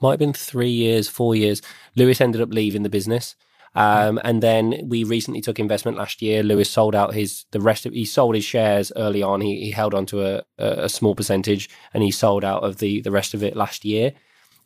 might 0.00 0.12
have 0.12 0.18
been 0.18 0.32
three 0.32 0.70
years, 0.70 1.08
four 1.08 1.34
years. 1.34 1.62
Lewis 1.94 2.20
ended 2.20 2.40
up 2.40 2.52
leaving 2.52 2.82
the 2.82 2.88
business. 2.90 3.34
Um, 3.74 4.18
and 4.24 4.42
then 4.42 4.80
we 4.84 5.04
recently 5.04 5.40
took 5.40 5.58
investment 5.58 5.98
last 5.98 6.22
year. 6.22 6.42
Lewis 6.42 6.70
sold 6.70 6.94
out 6.94 7.14
his 7.14 7.44
the 7.50 7.60
rest 7.60 7.84
of 7.84 7.92
he 7.92 8.04
sold 8.04 8.34
his 8.34 8.44
shares 8.44 8.90
early 8.96 9.22
on. 9.22 9.40
He, 9.40 9.64
he 9.64 9.70
held 9.70 9.94
on 9.94 10.06
to 10.06 10.24
a, 10.24 10.42
a, 10.58 10.88
small 10.88 11.14
percentage 11.14 11.68
and 11.92 12.02
he 12.02 12.10
sold 12.10 12.44
out 12.44 12.62
of 12.62 12.78
the 12.78 13.00
the 13.02 13.10
rest 13.10 13.34
of 13.34 13.42
it 13.42 13.56
last 13.56 13.84
year. 13.84 14.12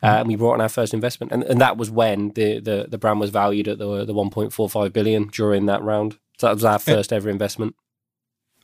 Uh, 0.03 0.17
and 0.19 0.27
we 0.27 0.35
brought 0.35 0.53
on 0.53 0.61
our 0.61 0.69
first 0.69 0.95
investment, 0.95 1.31
and, 1.31 1.43
and 1.43 1.61
that 1.61 1.77
was 1.77 1.91
when 1.91 2.29
the, 2.29 2.59
the, 2.59 2.87
the 2.89 2.97
brand 2.97 3.19
was 3.19 3.29
valued 3.29 3.67
at 3.67 3.77
the 3.77 4.03
the 4.03 4.15
1.45 4.15 4.91
billion 4.91 5.27
during 5.27 5.67
that 5.67 5.83
round. 5.83 6.17
So 6.39 6.47
that 6.47 6.55
was 6.55 6.65
our 6.65 6.79
first 6.79 7.13
ever 7.13 7.29
investment. 7.29 7.75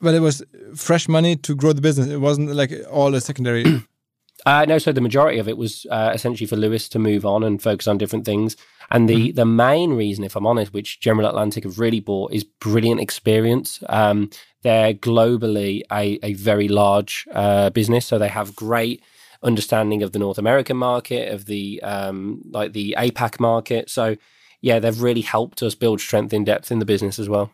But 0.02 0.16
it 0.16 0.20
was 0.20 0.44
fresh 0.76 1.08
money 1.08 1.36
to 1.36 1.56
grow 1.56 1.74
the 1.74 1.82
business. 1.82 2.08
It 2.08 2.22
wasn't 2.22 2.56
like 2.56 2.72
all 2.90 3.14
a 3.14 3.22
secondary. 3.22 3.84
Uh, 4.46 4.66
no, 4.66 4.78
so 4.78 4.92
the 4.92 5.02
majority 5.02 5.40
of 5.40 5.48
it 5.48 5.58
was 5.58 5.86
uh, 5.90 6.12
essentially 6.14 6.48
for 6.48 6.56
Lewis 6.56 6.88
to 6.90 7.00
move 7.00 7.26
on 7.26 7.44
and 7.44 7.62
focus 7.62 7.88
on 7.88 7.98
different 7.98 8.26
things. 8.26 8.56
And 8.90 9.10
the 9.10 9.32
the 9.32 9.46
main 9.46 9.94
reason, 9.94 10.24
if 10.24 10.36
I'm 10.36 10.48
honest, 10.48 10.74
which 10.74 11.00
General 11.00 11.28
Atlantic 11.28 11.64
have 11.66 11.80
really 11.80 12.00
bought 12.00 12.32
is 12.32 12.44
brilliant 12.44 13.02
experience. 13.02 13.84
Um, 13.90 14.30
they're 14.62 14.94
globally 14.94 15.82
a, 15.92 16.20
a 16.24 16.34
very 16.34 16.68
large 16.68 17.28
uh, 17.34 17.70
business, 17.72 18.06
so 18.06 18.18
they 18.18 18.30
have 18.30 18.56
great 18.56 19.04
understanding 19.44 20.04
of 20.04 20.14
the 20.14 20.20
North 20.20 20.38
American 20.38 20.78
market, 20.78 21.34
of 21.34 21.46
the 21.46 21.82
um, 21.84 22.42
like 22.52 22.74
the 22.74 22.96
APAC 22.98 23.40
market. 23.40 23.90
So 23.90 24.16
yeah, 24.62 24.80
they've 24.80 25.02
really 25.02 25.22
helped 25.22 25.62
us 25.62 25.76
build 25.76 26.00
strength 26.00 26.34
in 26.34 26.44
depth 26.44 26.72
in 26.72 26.80
the 26.80 26.86
business 26.86 27.20
as 27.20 27.28
well. 27.28 27.52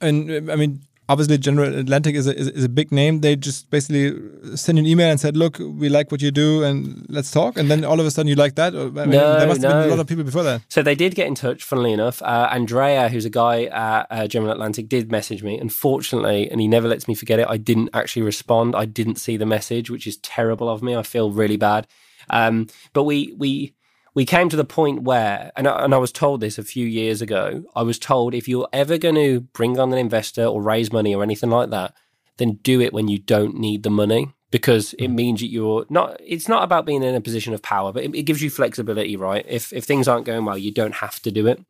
And 0.00 0.50
I 0.50 0.56
mean, 0.56 0.82
obviously 1.10 1.36
General 1.38 1.76
Atlantic 1.76 2.14
is 2.14 2.26
a, 2.26 2.36
is, 2.36 2.48
is 2.48 2.64
a 2.64 2.68
big 2.68 2.92
name. 2.92 3.20
They 3.20 3.34
just 3.36 3.68
basically 3.70 4.16
send 4.56 4.78
an 4.78 4.86
email 4.86 5.10
and 5.10 5.18
said, 5.18 5.36
"Look, 5.36 5.58
we 5.58 5.88
like 5.88 6.10
what 6.12 6.22
you 6.22 6.30
do, 6.30 6.62
and 6.62 7.04
let's 7.08 7.30
talk." 7.30 7.58
And 7.58 7.70
then 7.70 7.84
all 7.84 7.98
of 7.98 8.06
a 8.06 8.10
sudden, 8.10 8.28
you 8.28 8.36
like 8.36 8.54
that. 8.54 8.74
Or, 8.74 8.86
I 8.86 9.06
mean, 9.06 9.10
No, 9.10 9.38
there 9.38 9.48
must 9.48 9.62
have 9.62 9.72
been 9.72 9.88
a 9.88 9.94
lot 9.94 10.00
of 10.00 10.06
people 10.06 10.24
before 10.24 10.44
that. 10.44 10.62
So 10.68 10.82
they 10.82 10.94
did 10.94 11.14
get 11.14 11.26
in 11.26 11.34
touch, 11.34 11.64
funnily 11.64 11.92
enough. 11.92 12.22
Uh, 12.22 12.48
Andrea, 12.50 13.08
who's 13.08 13.24
a 13.24 13.30
guy 13.30 13.64
at 13.64 14.06
uh, 14.10 14.26
General 14.28 14.52
Atlantic, 14.52 14.88
did 14.88 15.10
message 15.10 15.42
me. 15.42 15.58
Unfortunately, 15.58 16.48
and 16.50 16.60
he 16.60 16.68
never 16.68 16.88
lets 16.88 17.08
me 17.08 17.14
forget 17.14 17.40
it, 17.40 17.46
I 17.48 17.56
didn't 17.56 17.90
actually 17.92 18.22
respond. 18.22 18.76
I 18.76 18.84
didn't 18.84 19.16
see 19.16 19.36
the 19.36 19.46
message, 19.46 19.90
which 19.90 20.06
is 20.06 20.16
terrible 20.18 20.68
of 20.68 20.82
me. 20.82 20.94
I 20.94 21.02
feel 21.02 21.30
really 21.32 21.56
bad. 21.56 21.86
Um, 22.28 22.68
but 22.92 23.04
we 23.04 23.34
we 23.36 23.74
we 24.14 24.24
came 24.24 24.48
to 24.48 24.56
the 24.56 24.64
point 24.64 25.02
where, 25.02 25.52
and 25.56 25.68
I, 25.68 25.84
and 25.84 25.94
I 25.94 25.98
was 25.98 26.12
told 26.12 26.40
this 26.40 26.58
a 26.58 26.64
few 26.64 26.86
years 26.86 27.22
ago. 27.22 27.64
I 27.76 27.82
was 27.82 27.98
told 27.98 28.34
if 28.34 28.48
you're 28.48 28.68
ever 28.72 28.98
going 28.98 29.14
to 29.14 29.40
bring 29.40 29.78
on 29.78 29.92
an 29.92 29.98
investor 29.98 30.44
or 30.44 30.62
raise 30.62 30.92
money 30.92 31.14
or 31.14 31.22
anything 31.22 31.50
like 31.50 31.70
that, 31.70 31.94
then 32.38 32.58
do 32.62 32.80
it 32.80 32.92
when 32.92 33.08
you 33.08 33.18
don't 33.18 33.56
need 33.56 33.82
the 33.82 33.90
money 33.90 34.32
because 34.50 34.94
it 34.94 35.08
means 35.08 35.40
that 35.40 35.50
you're 35.50 35.86
not 35.88 36.16
it's 36.24 36.48
not 36.48 36.64
about 36.64 36.86
being 36.86 37.02
in 37.02 37.14
a 37.14 37.20
position 37.20 37.54
of 37.54 37.62
power 37.62 37.92
but 37.92 38.02
it, 38.02 38.14
it 38.14 38.22
gives 38.22 38.42
you 38.42 38.50
flexibility 38.50 39.16
right? 39.16 39.44
If 39.48 39.72
if 39.72 39.84
things 39.84 40.08
aren't 40.08 40.26
going 40.26 40.44
well 40.44 40.58
you 40.58 40.72
don't 40.72 40.94
have 40.96 41.20
to 41.20 41.30
do 41.30 41.46
it. 41.46 41.64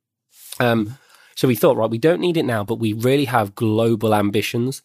Um 0.59 0.97
so 1.37 1.49
we 1.49 1.57
thought 1.57 1.77
right 1.77 1.91
we 1.91 1.99
don't 1.99 2.21
need 2.21 2.37
it 2.37 2.45
now 2.45 2.65
but 2.65 2.77
we 2.77 2.93
really 2.93 3.27
have 3.27 3.55
global 3.55 4.15
ambitions 4.15 4.83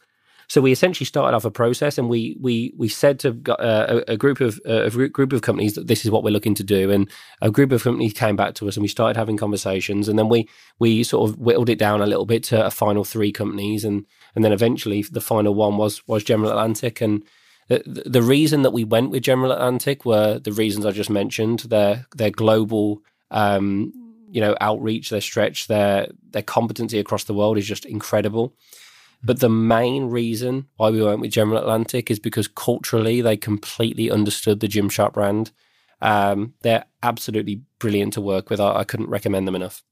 so 0.48 0.62
we 0.62 0.72
essentially 0.72 1.06
started 1.06 1.36
off 1.36 1.46
a 1.46 1.52
process 1.52 1.98
and 1.98 2.10
we 2.10 2.38
we 2.40 2.74
we 2.78 2.88
said 2.88 3.20
to 3.20 3.40
uh, 3.50 4.02
a, 4.08 4.14
a 4.14 4.18
group 4.18 4.42
of 4.42 4.60
uh, 4.68 4.84
a 4.84 4.90
group 4.90 5.34
of 5.34 5.42
companies 5.42 5.74
that 5.74 5.88
this 5.88 6.06
is 6.06 6.12
what 6.12 6.24
we're 6.24 6.32
looking 6.32 6.56
to 6.56 6.64
do. 6.64 6.92
And 6.92 7.10
a 7.42 7.52
group 7.52 7.72
of 7.72 7.84
companies 7.84 8.14
came 8.14 8.36
back 8.36 8.54
to 8.56 8.68
us 8.68 8.76
and 8.76 8.82
we 8.82 8.88
started 8.88 9.18
having 9.18 9.38
conversations. 9.38 10.08
And 10.08 10.18
then 10.18 10.30
we 10.30 10.48
we 10.80 11.04
sort 11.04 11.30
of 11.30 11.38
whittled 11.38 11.70
it 11.70 11.80
down 11.80 12.02
a 12.02 12.08
little 12.08 12.26
bit 12.26 12.44
to 12.46 12.66
a 12.66 12.72
final 12.72 13.04
three 13.04 13.32
companies. 13.32 13.84
And 13.84 14.06
and 14.36 14.44
then 14.44 14.52
eventually 14.52 15.02
the 15.04 15.22
final 15.22 15.56
one 15.56 15.78
was 15.78 16.08
was 16.08 16.24
General 16.24 16.52
Atlantic. 16.52 17.02
And 17.02 17.24
the, 17.68 17.82
the 18.06 18.22
reason 18.22 18.62
that 18.62 18.74
we 18.74 18.84
went 18.84 19.10
with 19.10 19.24
General 19.24 19.52
Atlantic 19.52 20.06
were 20.06 20.40
the 20.40 20.52
reasons 20.52 20.86
I 20.86 20.92
just 20.92 21.10
mentioned. 21.10 21.60
Their 21.62 22.06
their 22.16 22.32
global 22.32 23.02
um, 23.32 23.92
you 24.30 24.42
know 24.42 24.56
outreach 24.62 25.10
their 25.10 25.22
stretch 25.22 25.68
their 25.68 26.08
their 26.32 26.42
competency 26.42 27.00
across 27.00 27.24
the 27.24 27.34
world 27.34 27.58
is 27.58 27.66
just 27.66 27.86
incredible 27.86 28.54
but 29.24 29.40
the 29.40 29.50
main 29.50 30.10
reason 30.10 30.68
why 30.78 30.90
we 30.90 31.02
went 31.02 31.22
with 31.22 31.32
General 31.32 31.58
Atlantic 31.60 32.12
is 32.12 32.20
because 32.20 32.48
culturally 32.48 33.22
they 33.22 33.38
completely 33.38 34.12
understood 34.12 34.60
the 34.60 34.68
Gymshark 34.68 35.14
brand. 35.14 35.52
Um, 36.02 36.54
they're 36.62 36.86
absolutely 37.02 37.62
brilliant 37.80 38.14
to 38.14 38.22
work 38.22 38.50
with. 38.50 38.60
I, 38.60 38.78
I 38.78 38.84
couldn't 38.84 39.10
recommend 39.10 39.48
them 39.48 39.56
enough. 39.56 39.84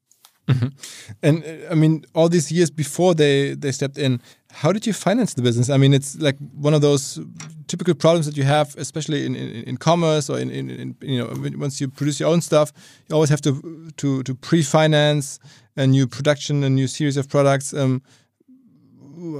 And 1.22 1.44
uh, 1.44 1.72
I 1.72 1.76
mean, 1.76 2.06
all 2.14 2.30
these 2.30 2.52
years 2.52 2.70
before 2.70 3.14
they 3.14 3.56
they 3.56 3.72
stepped 3.72 3.98
in, 3.98 4.22
how 4.52 4.74
did 4.74 4.86
you 4.86 4.94
finance 4.94 5.34
the 5.36 5.42
business? 5.42 5.70
I 5.70 5.78
mean, 5.78 5.94
it's 5.94 6.20
like 6.20 6.38
one 6.54 6.74
of 6.74 6.82
those 6.82 7.20
typical 7.68 7.94
problems 7.94 8.26
that 8.26 8.36
you 8.36 8.44
have, 8.44 8.76
especially 8.78 9.26
in, 9.26 9.36
in, 9.36 9.64
in 9.64 9.78
commerce 9.78 10.30
or 10.30 10.40
in, 10.40 10.50
in, 10.50 10.70
in 10.70 10.96
you 11.02 11.18
know 11.20 11.34
once 11.58 11.80
you 11.80 11.88
produce 11.88 12.20
your 12.20 12.30
own 12.30 12.42
stuff, 12.42 12.74
you 13.08 13.16
always 13.16 13.30
have 13.30 13.42
to 13.42 13.92
to 13.98 14.24
to 14.24 14.36
pre-finance 14.36 15.40
a 15.78 15.88
new 15.88 16.08
production, 16.08 16.64
a 16.64 16.70
new 16.70 16.88
series 16.88 17.18
of 17.18 17.30
products. 17.30 17.74
Um, 17.74 18.02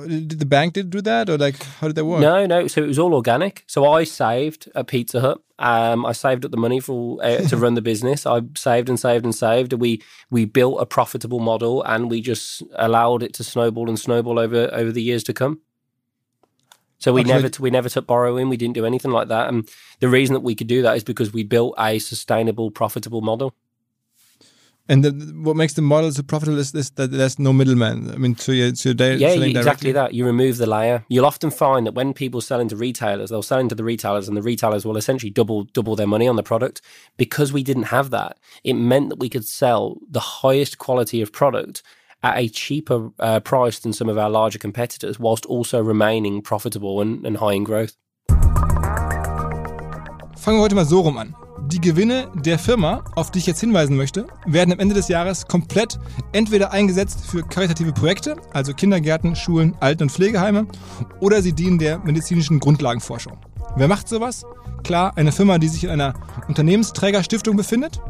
did 0.08 0.40
the 0.40 0.46
bank 0.46 0.74
did 0.74 0.90
do 0.90 1.02
that, 1.02 1.30
or 1.30 1.38
like 1.38 1.62
how 1.80 1.88
did 1.88 1.96
that 1.96 2.06
work? 2.06 2.22
No, 2.22 2.46
no. 2.46 2.68
So 2.68 2.84
it 2.84 2.88
was 2.88 3.00
all 3.00 3.14
organic. 3.14 3.64
So 3.68 3.90
I 3.90 4.04
saved 4.04 4.70
at 4.76 4.88
Pizza 4.88 5.20
Hut. 5.22 5.42
Um, 5.60 6.06
I 6.06 6.12
saved 6.12 6.44
up 6.46 6.52
the 6.52 6.58
money 6.58 6.80
for 6.80 7.24
uh, 7.24 7.38
to 7.48 7.58
run 7.58 7.74
the 7.76 7.82
business. 7.92 8.26
I 8.26 8.42
saved 8.56 8.90
and 8.90 9.00
saved 9.00 9.26
and 9.26 9.34
saved. 9.36 9.74
We 9.74 10.02
we 10.30 10.46
built 10.46 10.82
a 10.82 10.86
profitable 10.86 11.40
model, 11.40 11.82
and 11.84 12.10
we 12.12 12.22
just 12.22 12.62
allowed 12.76 13.24
it 13.24 13.34
to 13.36 13.44
snowball 13.44 13.90
and 13.90 14.00
snowball 14.00 14.40
over 14.40 14.70
over 14.74 14.92
the 14.92 15.02
years 15.02 15.24
to 15.26 15.34
come. 15.34 15.62
So 17.00 17.12
we 17.12 17.22
Okay. 17.22 17.32
never 17.34 17.50
we 17.60 17.70
never 17.70 17.90
took 17.90 18.08
borrowing. 18.08 18.50
We 18.50 18.58
didn't 18.58 18.76
do 18.76 18.86
anything 18.86 19.12
like 19.12 19.28
that. 19.28 19.50
And 19.50 19.68
the 20.00 20.08
reason 20.10 20.34
that 20.36 20.40
we 20.42 20.56
could 20.56 20.68
do 20.68 20.82
that 20.84 20.96
is 20.96 21.04
because 21.04 21.34
we 21.34 21.44
built 21.44 21.76
a 21.78 22.00
sustainable, 22.00 22.72
profitable 22.72 23.22
model. 23.22 23.54
And 24.90 25.02
the, 25.06 25.12
what 25.44 25.56
makes 25.56 25.74
the 25.76 25.82
model 25.82 26.12
so 26.12 26.24
profitable 26.24 26.60
is 26.60 26.74
this 26.74 26.90
that 26.92 27.12
there's 27.12 27.40
no 27.40 27.54
middleman. 27.54 28.12
I 28.12 28.18
mean, 28.18 28.36
so 28.36 28.52
you're, 28.52 28.76
so 28.76 28.92
they're 28.92 29.16
Yeah, 29.16 29.32
you- 29.32 29.58
exactly 29.58 29.94
that. 29.94 30.14
You 30.14 30.26
remove 30.26 30.58
the 30.58 30.66
layer. 30.68 31.06
You'll 31.08 31.26
often 31.26 31.52
find 31.52 31.88
that 31.88 31.94
when 31.96 32.14
people 32.14 32.42
sell 32.42 32.60
into 32.60 32.76
retailers, 32.76 33.30
they'll 33.30 33.42
sell 33.44 33.60
into 33.60 33.76
the 33.76 33.84
retailers, 33.86 34.28
and 34.28 34.36
the 34.36 34.42
retailers 34.42 34.86
will 34.86 34.98
essentially 34.98 35.30
double 35.32 35.64
double 35.74 35.96
their 35.96 36.08
money 36.08 36.28
on 36.28 36.36
the 36.36 36.44
product. 36.44 36.82
Because 37.18 37.54
we 37.54 37.64
didn't 37.64 37.84
have 37.96 38.10
that, 38.10 38.38
it 38.66 38.74
meant 38.74 39.08
that 39.08 39.20
we 39.20 39.30
could 39.30 39.46
sell 39.46 40.00
the 40.12 40.20
highest 40.20 40.80
quality 40.80 41.22
of 41.22 41.32
product 41.32 41.82
at 42.22 42.38
a 42.38 42.50
cheaper 42.50 43.12
uh, 43.20 43.40
price 43.40 43.80
than 43.80 43.94
some 43.94 44.10
of 44.10 44.18
our 44.18 44.30
larger 44.30 44.60
competitors, 44.60 45.18
whilst 45.18 45.46
also 45.46 45.82
remaining 45.82 46.42
profitable 46.42 47.00
and, 47.00 47.26
and 47.26 47.38
high 47.38 47.54
in 47.54 47.64
growth. 47.64 47.96
Fangen 50.36 50.58
wir 50.60 50.64
heute 50.64 50.76
mal 50.76 50.86
so 50.86 51.00
rum 51.00 51.18
an. 51.18 51.36
Die 51.68 51.80
Gewinne 51.80 52.30
der 52.36 52.60
Firma, 52.60 53.04
auf 53.16 53.32
die 53.32 53.40
ich 53.40 53.46
jetzt 53.46 53.62
hinweisen 53.62 53.96
möchte, 53.96 54.28
werden 54.46 54.74
am 54.74 54.80
Ende 54.80 54.94
des 54.94 55.08
Jahres 55.08 55.48
komplett 55.48 55.98
entweder 56.34 56.72
eingesetzt 56.72 57.26
für 57.26 57.42
karitative 57.42 57.94
Projekte, 57.94 58.36
also 58.52 58.74
Kindergärten, 58.74 59.36
Schulen, 59.36 59.76
Alten- 59.80 60.04
und 60.04 60.12
Pflegeheime, 60.12 60.68
oder 61.22 61.42
sie 61.42 61.54
dienen 61.54 61.80
der 61.80 62.00
medizinischen 62.00 62.60
Grundlagenforschung. 62.60 63.38
Wer 63.78 63.88
macht 63.88 64.10
sowas? 64.10 64.46
Klar, 64.84 65.14
eine 65.16 65.32
Firma, 65.32 65.58
die 65.58 65.70
sich 65.70 65.86
in 65.86 65.90
einer 65.90 66.14
Unternehmensträgerstiftung 66.50 67.56
befindet. 67.56 68.02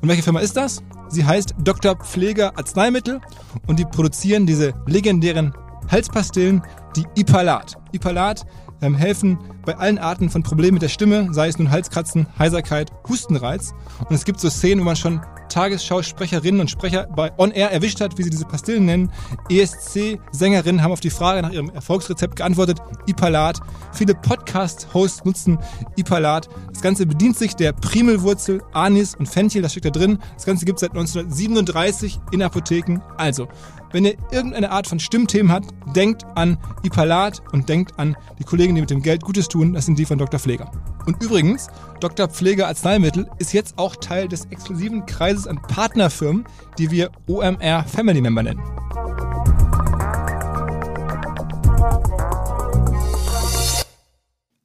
Und 0.00 0.08
welche 0.08 0.22
Firma 0.22 0.40
ist 0.40 0.56
das? 0.56 0.82
Sie 1.08 1.24
heißt 1.24 1.54
Dr. 1.58 1.96
Pfleger 1.96 2.58
Arzneimittel 2.58 3.20
und 3.66 3.78
die 3.78 3.84
produzieren 3.84 4.44
diese 4.44 4.74
legendären 4.86 5.54
Halspastillen, 5.88 6.62
die 6.96 7.04
Ipalat. 7.14 7.78
Ipalat 7.92 8.44
ähm, 8.82 8.94
helfen 8.94 9.38
bei 9.68 9.76
allen 9.76 9.98
Arten 9.98 10.30
von 10.30 10.42
Problemen 10.42 10.74
mit 10.74 10.82
der 10.82 10.88
Stimme, 10.88 11.28
sei 11.32 11.48
es 11.48 11.58
nun 11.58 11.70
Halskratzen, 11.70 12.26
Heiserkeit, 12.38 12.90
Hustenreiz. 13.06 13.74
Und 14.08 14.16
es 14.16 14.24
gibt 14.24 14.40
so 14.40 14.48
Szenen, 14.48 14.80
wo 14.80 14.84
man 14.84 14.96
schon 14.96 15.20
Tagesschausprecherinnen 15.50 16.62
und 16.62 16.70
Sprecher 16.70 17.06
bei 17.14 17.32
On 17.38 17.50
Air 17.50 17.70
erwischt 17.70 18.00
hat, 18.00 18.16
wie 18.16 18.22
sie 18.22 18.30
diese 18.30 18.46
Pastillen 18.46 18.86
nennen. 18.86 19.12
ESC-Sängerinnen 19.50 20.82
haben 20.82 20.92
auf 20.92 21.00
die 21.00 21.10
Frage 21.10 21.42
nach 21.42 21.50
ihrem 21.50 21.68
Erfolgsrezept 21.68 22.36
geantwortet, 22.36 22.78
Ipalat. 23.06 23.60
Viele 23.92 24.14
Podcast-Hosts 24.14 25.26
nutzen 25.26 25.58
Ipalat. 25.96 26.48
Das 26.72 26.80
Ganze 26.80 27.04
bedient 27.04 27.36
sich 27.36 27.54
der 27.54 27.72
Primelwurzel, 27.72 28.62
Anis 28.72 29.16
und 29.16 29.28
Fenchel, 29.28 29.60
das 29.60 29.72
steckt 29.72 29.86
da 29.86 29.90
drin. 29.90 30.18
Das 30.34 30.46
Ganze 30.46 30.64
gibt 30.64 30.78
es 30.78 30.80
seit 30.80 30.92
1937 30.92 32.20
in 32.32 32.42
Apotheken. 32.42 33.00
Also, 33.18 33.48
wenn 33.92 34.04
ihr 34.04 34.16
irgendeine 34.30 34.70
Art 34.70 34.86
von 34.86 35.00
Stimmthemen 35.00 35.50
habt, 35.50 35.70
denkt 35.96 36.24
an 36.34 36.58
Ipalat 36.82 37.42
und 37.52 37.68
denkt 37.68 37.98
an 37.98 38.16
die 38.38 38.44
Kollegen, 38.44 38.74
die 38.74 38.82
mit 38.82 38.90
dem 38.90 39.02
Geld 39.02 39.22
Gutes 39.22 39.48
tun. 39.48 39.57
Das 39.64 39.86
sind 39.86 39.98
die 39.98 40.04
von 40.04 40.18
Dr. 40.18 40.38
Pfleger. 40.38 40.70
Und 41.06 41.22
übrigens, 41.22 41.68
Dr. 42.00 42.28
Pfleger 42.28 42.68
Arzneimittel 42.68 43.28
ist 43.38 43.52
jetzt 43.52 43.76
auch 43.76 43.96
Teil 43.96 44.28
des 44.28 44.44
exklusiven 44.46 45.04
Kreises 45.06 45.46
an 45.46 45.60
Partnerfirmen, 45.68 46.44
die 46.78 46.90
wir 46.90 47.10
OMR 47.26 47.84
Family 47.84 48.20
Member 48.20 48.42
nennen. 48.44 48.62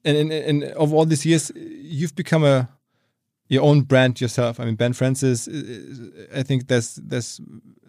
And, 0.06 0.18
and, 0.18 0.32
and 0.32 0.76
over 0.76 0.96
all 0.96 1.08
these 1.08 1.26
years, 1.26 1.52
you've 1.56 2.14
become 2.16 2.44
a 2.44 2.68
your 3.50 3.64
own 3.64 3.84
brand 3.84 4.20
yourself. 4.20 4.60
I 4.60 4.66
mean, 4.66 4.76
Ben 4.76 4.94
Francis. 4.94 5.48
uh, 5.48 5.52
I 6.36 6.44
think 6.44 6.68
there's 6.68 6.96
there's 6.96 7.40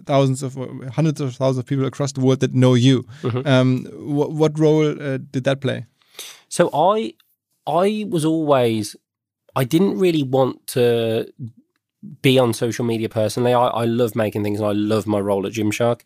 thousands 0.07 0.43
of 0.43 0.57
hundreds 0.95 1.21
of 1.21 1.35
thousands 1.35 1.59
of 1.59 1.67
people 1.67 1.87
across 1.87 2.13
the 2.13 2.21
world 2.21 2.41
that 2.41 2.55
know 2.55 2.75
you. 2.75 3.05
Um, 3.45 3.87
what, 3.95 4.33
what 4.33 4.59
role 4.59 4.87
uh, 5.01 5.19
did 5.31 5.45
that 5.45 5.61
play? 5.61 5.87
So 6.55 6.71
I 6.73 7.15
I 7.67 8.07
was 8.09 8.25
always 8.25 8.95
I 9.57 9.65
didn't 9.65 9.99
really 9.99 10.23
want 10.23 10.69
to 10.69 11.27
be 12.23 12.39
on 12.39 12.53
social 12.55 12.85
media 12.85 13.09
personally. 13.09 13.53
I, 13.53 13.67
I 13.67 13.85
love 13.87 14.15
making 14.15 14.45
things 14.45 14.61
and 14.61 14.69
I 14.69 14.73
love 14.73 15.05
my 15.05 15.19
role 15.19 15.49
at 15.49 15.53
Gymshark. 15.53 16.03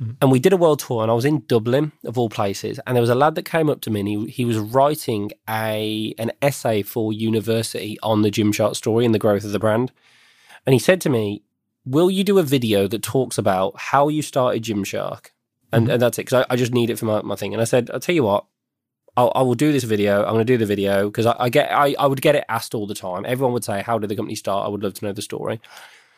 Mm-hmm. 0.00 0.12
And 0.22 0.30
we 0.30 0.38
did 0.38 0.52
a 0.52 0.56
world 0.56 0.78
tour 0.78 1.02
and 1.02 1.10
I 1.10 1.14
was 1.14 1.24
in 1.24 1.42
Dublin 1.48 1.90
of 2.04 2.16
all 2.16 2.28
places 2.28 2.78
and 2.86 2.94
there 2.94 3.00
was 3.00 3.10
a 3.10 3.16
lad 3.16 3.34
that 3.34 3.44
came 3.44 3.68
up 3.68 3.80
to 3.80 3.90
me 3.90 4.00
and 4.00 4.08
he, 4.08 4.26
he 4.28 4.44
was 4.44 4.58
writing 4.58 5.32
a 5.48 6.14
an 6.18 6.30
essay 6.40 6.82
for 6.82 7.12
university 7.12 7.98
on 8.00 8.22
the 8.22 8.30
Gymshark 8.30 8.76
story 8.76 9.04
and 9.04 9.12
the 9.12 9.24
growth 9.26 9.44
of 9.44 9.50
the 9.50 9.58
brand. 9.58 9.90
And 10.66 10.72
he 10.72 10.78
said 10.78 11.00
to 11.00 11.10
me, 11.10 11.42
Will 11.84 12.12
you 12.12 12.22
do 12.22 12.38
a 12.38 12.44
video 12.44 12.86
that 12.86 13.02
talks 13.02 13.38
about 13.38 13.74
how 13.76 14.06
you 14.06 14.22
started 14.22 14.62
Gymshark? 14.62 15.30
And, 15.72 15.84
mm-hmm. 15.84 15.94
and 15.94 16.02
that's 16.02 16.18
it, 16.18 16.26
because 16.26 16.44
I, 16.44 16.54
I 16.54 16.56
just 16.56 16.72
need 16.72 16.90
it 16.90 16.98
for 16.98 17.06
my, 17.06 17.22
my 17.22 17.34
thing. 17.34 17.54
And 17.54 17.60
I 17.60 17.64
said, 17.64 17.90
I'll 17.90 17.98
tell 17.98 18.14
you 18.14 18.22
what, 18.24 18.44
I'll, 19.16 19.32
I 19.34 19.42
will 19.42 19.54
do 19.54 19.72
this 19.72 19.84
video. 19.84 20.24
I'm 20.24 20.34
going 20.34 20.46
to 20.46 20.52
do 20.52 20.56
the 20.56 20.66
video 20.66 21.08
because 21.08 21.26
I, 21.26 21.36
I 21.38 21.48
get 21.48 21.70
I, 21.72 21.94
I 21.98 22.06
would 22.06 22.22
get 22.22 22.36
it 22.36 22.44
asked 22.48 22.74
all 22.74 22.86
the 22.86 22.94
time. 22.94 23.24
Everyone 23.26 23.52
would 23.52 23.64
say, 23.64 23.82
"How 23.82 23.98
did 23.98 24.08
the 24.08 24.16
company 24.16 24.34
start?" 24.34 24.66
I 24.66 24.68
would 24.68 24.82
love 24.82 24.94
to 24.94 25.04
know 25.04 25.12
the 25.12 25.22
story. 25.22 25.60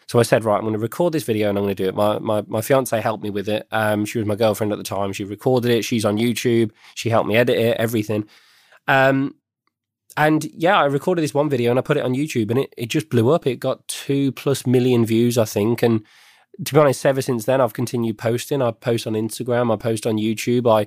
So 0.07 0.19
I 0.19 0.23
said, 0.23 0.45
"Right, 0.45 0.57
I'm 0.57 0.63
going 0.63 0.75
to 0.75 0.79
record 0.79 1.13
this 1.13 1.25
video 1.25 1.49
and 1.49 1.57
I'm 1.59 1.65
going 1.65 1.75
to 1.75 1.83
do 1.83 1.89
it." 1.89 1.95
My 1.95 2.19
my 2.19 2.43
my 2.47 2.61
fiance 2.61 3.01
helped 3.01 3.23
me 3.23 3.31
with 3.31 3.49
it. 3.49 3.67
Um, 3.71 4.05
she 4.05 4.19
was 4.19 4.27
my 4.27 4.37
girlfriend 4.37 4.73
at 4.73 4.79
the 4.79 4.85
time. 4.85 5.13
She 5.13 5.25
recorded 5.25 5.71
it. 5.71 5.85
She's 5.85 6.05
on 6.05 6.19
YouTube. 6.19 6.71
She 6.95 7.09
helped 7.09 7.29
me 7.29 7.37
edit 7.37 7.57
it, 7.57 7.77
everything. 7.79 8.29
Um, 8.89 9.37
and 10.17 10.45
yeah, 10.53 10.79
I 10.79 10.85
recorded 10.85 11.23
this 11.23 11.35
one 11.35 11.49
video 11.49 11.71
and 11.71 11.79
I 11.79 11.83
put 11.83 11.97
it 11.97 12.05
on 12.05 12.15
YouTube 12.15 12.51
and 12.51 12.61
it, 12.61 12.75
it 12.77 12.87
just 12.87 13.09
blew 13.09 13.31
up. 13.31 13.47
It 13.47 13.57
got 13.57 13.87
two 13.89 14.33
plus 14.33 14.67
million 14.67 15.07
views, 15.07 15.39
I 15.39 15.47
think. 15.47 15.83
And 15.83 16.05
to 16.65 16.75
be 16.75 16.81
honest, 16.81 17.07
ever 17.07 17.23
since 17.23 17.47
then, 17.47 17.61
I've 17.61 17.73
continued 17.73 18.19
posting. 18.19 18.61
I 18.61 18.73
post 18.73 19.07
on 19.07 19.15
Instagram, 19.15 19.73
I 19.73 19.77
post 19.77 20.07
on 20.07 20.17
YouTube. 20.17 20.71
I 20.71 20.87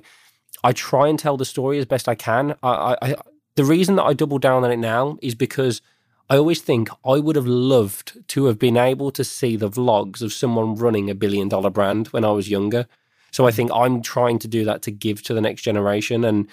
I 0.64 0.72
try 0.72 1.08
and 1.08 1.18
tell 1.18 1.36
the 1.36 1.44
story 1.44 1.78
as 1.78 1.86
best 1.86 2.08
I 2.08 2.14
can. 2.14 2.54
I, 2.62 2.96
I, 3.02 3.14
the 3.54 3.64
reason 3.64 3.96
that 3.96 4.04
I 4.04 4.12
double 4.12 4.38
down 4.38 4.64
on 4.64 4.70
it 4.70 4.78
now 4.78 5.18
is 5.22 5.34
because 5.34 5.80
I 6.28 6.36
always 6.36 6.60
think 6.60 6.88
I 7.04 7.18
would 7.18 7.36
have 7.36 7.46
loved 7.46 8.28
to 8.28 8.46
have 8.46 8.58
been 8.58 8.76
able 8.76 9.10
to 9.12 9.22
see 9.22 9.56
the 9.56 9.70
vlogs 9.70 10.22
of 10.22 10.32
someone 10.32 10.74
running 10.74 11.08
a 11.08 11.14
billion 11.14 11.48
dollar 11.48 11.70
brand 11.70 12.08
when 12.08 12.24
I 12.24 12.30
was 12.30 12.50
younger. 12.50 12.86
So 13.30 13.46
I 13.46 13.50
think 13.50 13.70
I'm 13.72 14.02
trying 14.02 14.38
to 14.40 14.48
do 14.48 14.64
that 14.64 14.82
to 14.82 14.90
give 14.90 15.22
to 15.24 15.34
the 15.34 15.40
next 15.40 15.62
generation. 15.62 16.24
And 16.24 16.48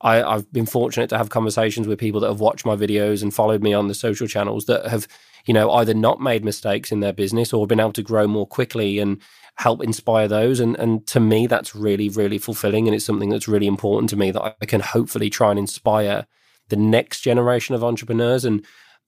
I, 0.00 0.22
I've 0.22 0.52
been 0.52 0.66
fortunate 0.66 1.08
to 1.10 1.18
have 1.18 1.30
conversations 1.30 1.88
with 1.88 1.98
people 1.98 2.20
that 2.20 2.28
have 2.28 2.40
watched 2.40 2.66
my 2.66 2.76
videos 2.76 3.22
and 3.22 3.34
followed 3.34 3.62
me 3.62 3.72
on 3.72 3.88
the 3.88 3.94
social 3.94 4.26
channels 4.26 4.66
that 4.66 4.86
have, 4.86 5.08
you 5.46 5.54
know, 5.54 5.72
either 5.72 5.94
not 5.94 6.20
made 6.20 6.44
mistakes 6.44 6.92
in 6.92 7.00
their 7.00 7.12
business 7.12 7.52
or 7.52 7.66
been 7.66 7.80
able 7.80 7.92
to 7.94 8.02
grow 8.02 8.26
more 8.26 8.46
quickly 8.46 8.98
and 8.98 9.20
help 9.56 9.82
inspire 9.82 10.28
those. 10.28 10.60
And 10.60 10.76
and 10.78 11.06
to 11.08 11.20
me, 11.20 11.46
that's 11.46 11.74
really, 11.74 12.08
really 12.08 12.38
fulfilling. 12.38 12.86
And 12.86 12.94
it's 12.94 13.04
something 13.04 13.30
that's 13.30 13.48
really 13.48 13.66
important 13.66 14.10
to 14.10 14.16
me 14.16 14.30
that 14.30 14.56
I 14.60 14.66
can 14.66 14.80
hopefully 14.80 15.30
try 15.30 15.50
and 15.50 15.58
inspire 15.58 16.26
the 16.68 16.76
next 16.76 17.20
generation 17.20 17.74
of 17.74 17.84
entrepreneurs 17.84 18.44
and 18.44 18.64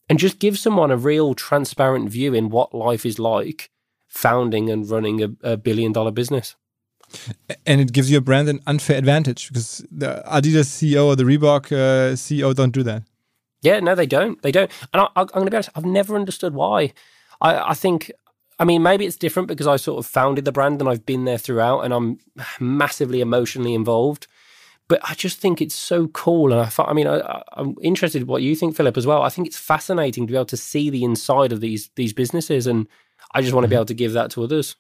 and 0.09 0.19
just 0.19 0.39
give 0.39 0.59
someone 0.59 0.91
a 0.91 0.97
real 0.97 1.35
transparent 1.35 2.09
view 2.11 2.33
in 2.35 2.49
what 2.49 2.75
life 2.75 3.05
is 3.05 3.19
like 3.19 3.71
founding 4.07 4.71
and 4.71 4.89
running 4.89 5.23
a, 5.23 5.29
a 5.43 5.57
billion 5.57 5.93
dollar 5.93 6.11
business. 6.11 6.57
And 7.67 7.81
it 7.81 7.93
gives 7.93 8.11
your 8.11 8.21
brand 8.21 8.49
an 8.49 8.61
unfair 8.67 8.99
advantage 8.99 9.49
because 9.49 9.85
the 9.91 10.23
Adidas 10.27 10.69
CEO 10.69 11.07
or 11.07 11.17
the 11.17 11.25
Reebok 11.25 11.73
uh, 11.73 12.15
CEO 12.15 12.55
don't 12.55 12.73
do 12.73 12.83
that. 12.83 13.03
Yeah, 13.63 13.81
no, 13.81 13.95
they 13.95 14.07
don't. 14.07 14.41
They 14.43 14.53
don't. 14.53 14.71
And 14.93 15.03
I, 15.03 15.09
am 15.21 15.27
going 15.27 15.47
to 15.47 15.51
be 15.51 15.57
honest, 15.57 15.71
I've 15.75 15.85
never 15.85 16.15
understood 16.15 16.55
why. 16.55 16.93
I, 17.41 17.71
I 17.71 17.75
think, 17.75 18.11
I 18.59 18.65
mean, 18.65 18.83
maybe 18.83 19.07
it's 19.07 19.17
different 19.17 19.49
because 19.49 19.67
I 19.67 19.77
sort 19.77 19.99
of 19.99 20.07
founded 20.07 20.45
the 20.45 20.53
brand 20.53 20.81
and 20.81 20.89
I've 20.89 21.07
been 21.07 21.25
there 21.25 21.39
throughout 21.39 21.81
and 21.81 21.95
I'm 21.95 22.19
massively 22.59 23.21
emotionally 23.21 23.75
involved. 23.75 24.27
But 24.89 25.01
I 25.05 25.15
just 25.15 25.39
think 25.39 25.61
it's 25.61 25.75
so 25.75 26.09
cool. 26.09 26.53
And 26.53 26.63
I, 26.63 26.71
I 26.83 26.93
mean, 26.95 27.07
I, 27.07 27.43
I'm 27.53 27.77
interested 27.83 28.23
in 28.23 28.29
what 28.29 28.43
you 28.43 28.57
think, 28.57 28.75
Philipp, 28.75 28.97
as 28.97 29.07
well. 29.07 29.23
I 29.23 29.29
think 29.29 29.47
it's 29.47 29.59
fascinating 29.59 30.27
to 30.27 30.33
be 30.33 30.37
able 30.37 30.47
to 30.47 30.57
see 30.57 30.89
the 30.89 31.05
inside 31.05 31.53
of 31.53 31.61
these 31.61 31.91
these 31.95 32.15
businesses. 32.15 32.67
And 32.67 32.89
I 33.35 33.43
just 33.43 33.53
want 33.53 33.65
to 33.65 33.69
be 33.69 33.75
mm-hmm. 33.75 33.81
able 33.81 33.87
to 33.87 33.95
give 33.95 34.15
that 34.15 34.31
to 34.33 34.43
others. 34.43 34.77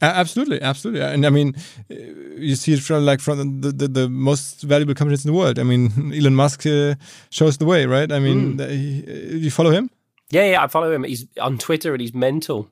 Absolutely, 0.00 0.60
absolutely, 0.62 1.02
and 1.02 1.26
I 1.26 1.30
mean, 1.30 1.54
uh, 1.90 1.94
you 2.36 2.56
see 2.56 2.72
it 2.72 2.80
from 2.80 3.04
like 3.04 3.20
from 3.20 3.60
the, 3.60 3.70
the, 3.72 3.88
the 3.88 4.08
most 4.08 4.62
valuable 4.62 4.94
companies 4.94 5.24
in 5.24 5.30
the 5.30 5.38
world. 5.38 5.58
I 5.58 5.64
mean, 5.64 6.12
Elon 6.16 6.34
Musk 6.34 6.66
uh, 6.66 6.94
shows 7.30 7.58
the 7.58 7.66
way, 7.66 7.84
right? 7.84 8.10
I 8.10 8.18
mean, 8.18 8.56
mm. 8.56 8.70
he, 8.70 9.04
uh, 9.06 9.36
you 9.36 9.50
follow 9.50 9.70
him? 9.70 9.90
Yeah, 10.30 10.44
yeah, 10.50 10.64
I 10.64 10.66
follow 10.68 10.90
him. 10.90 11.04
He's 11.04 11.26
on 11.40 11.58
Twitter 11.58 11.92
and 11.92 12.00
he's 12.00 12.14
mental. 12.14 12.70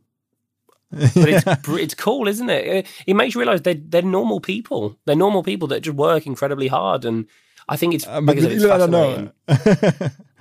But 0.91 1.29
it's 1.29 1.45
it's 1.69 1.95
cool, 1.95 2.29
isn't 2.29 2.51
it? 2.51 2.87
It 3.07 3.15
makes 3.15 3.35
you 3.35 3.41
realize 3.41 3.63
they're 3.63 3.75
they're 3.75 4.03
normal 4.03 4.41
people. 4.41 4.97
They're 5.07 5.17
normal 5.17 5.43
people 5.43 5.69
that 5.69 5.81
just 5.81 5.97
work 5.97 6.27
incredibly 6.27 6.69
hard, 6.69 7.05
and 7.05 7.27
I 7.69 7.77
think 7.77 7.95
it's. 7.95 8.07
Uh, 8.07 8.21
I, 8.27 8.33
it's 8.33 8.65
know. 8.89 9.31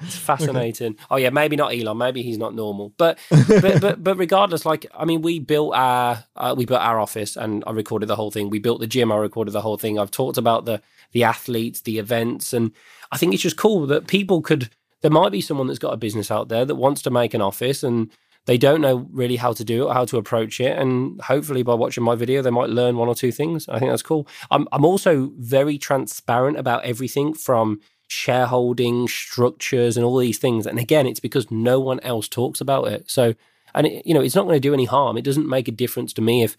it's 0.02 0.16
fascinating. 0.18 0.94
Okay. 0.94 1.04
Oh 1.12 1.18
yeah, 1.18 1.30
maybe 1.30 1.56
not 1.56 1.74
Elon. 1.74 1.98
Maybe 1.98 2.24
he's 2.24 2.40
not 2.40 2.56
normal. 2.56 2.94
But 2.98 3.20
but, 3.30 3.80
but 3.80 4.04
but 4.04 4.18
regardless, 4.18 4.66
like 4.66 4.88
I 4.98 5.06
mean, 5.06 5.22
we 5.22 5.40
built 5.40 5.76
our 5.76 6.24
uh, 6.36 6.56
we 6.58 6.66
built 6.66 6.82
our 6.82 7.00
office, 7.00 7.38
and 7.38 7.64
I 7.68 7.72
recorded 7.72 8.08
the 8.08 8.16
whole 8.16 8.32
thing. 8.32 8.50
We 8.50 8.60
built 8.60 8.80
the 8.80 8.88
gym. 8.88 9.12
I 9.12 9.18
recorded 9.18 9.52
the 9.52 9.62
whole 9.62 9.78
thing. 9.78 10.00
I've 10.00 10.12
talked 10.12 10.40
about 10.40 10.66
the 10.66 10.82
the 11.12 11.24
athletes, 11.24 11.82
the 11.82 12.00
events, 12.00 12.54
and 12.54 12.72
I 13.12 13.18
think 13.18 13.34
it's 13.34 13.44
just 13.44 13.58
cool 13.58 13.86
that 13.88 14.08
people 14.08 14.42
could. 14.42 14.72
There 15.02 15.12
might 15.12 15.32
be 15.32 15.40
someone 15.40 15.68
that's 15.68 15.80
got 15.80 15.94
a 15.94 15.98
business 15.98 16.30
out 16.30 16.50
there 16.50 16.66
that 16.66 16.76
wants 16.76 17.02
to 17.04 17.10
make 17.10 17.34
an 17.34 17.42
office 17.42 17.84
and 17.84 18.12
they 18.50 18.58
don't 18.58 18.82
know 18.82 19.08
really 19.12 19.36
how 19.36 19.54
to 19.54 19.64
do 19.64 19.88
it, 19.88 19.94
how 19.94 20.06
to 20.06 20.18
approach 20.18 20.60
it. 20.60 20.76
And 20.76 21.22
hopefully, 21.22 21.62
by 21.62 21.76
watching 21.76 22.04
my 22.04 22.16
video, 22.16 22.42
they 22.42 22.50
might 22.50 22.70
learn 22.70 22.98
one 22.98 23.08
or 23.08 23.14
two 23.14 23.32
things. 23.32 23.70
I 23.70 23.78
think 23.78 23.92
that's 23.92 24.02
cool. 24.02 24.28
I'm, 24.50 24.68
I'm 24.72 24.84
also 24.84 25.32
very 25.38 25.78
transparent 25.78 26.58
about 26.58 26.84
everything 26.84 27.36
from 27.36 27.80
shareholding 28.08 29.08
structures 29.08 29.98
and 29.98 30.04
all 30.04 30.18
these 30.18 30.40
things. 30.40 30.66
And 30.66 30.80
again, 30.80 31.06
it's 31.06 31.20
because 31.20 31.52
no 31.52 31.80
one 31.80 32.00
else 32.00 32.28
talks 32.28 32.60
about 32.60 32.88
it. 32.88 33.08
So, 33.08 33.36
and 33.76 33.86
it, 33.86 34.04
you 34.04 34.16
know, 34.16 34.22
it's 34.22 34.34
not 34.34 34.46
going 34.46 34.56
to 34.56 34.68
do 34.68 34.74
any 34.74 34.86
harm. 34.86 35.16
It 35.16 35.26
doesn't 35.26 35.48
make 35.48 35.68
a 35.68 35.72
difference 35.72 36.12
to 36.14 36.22
me 36.24 36.42
if 36.42 36.58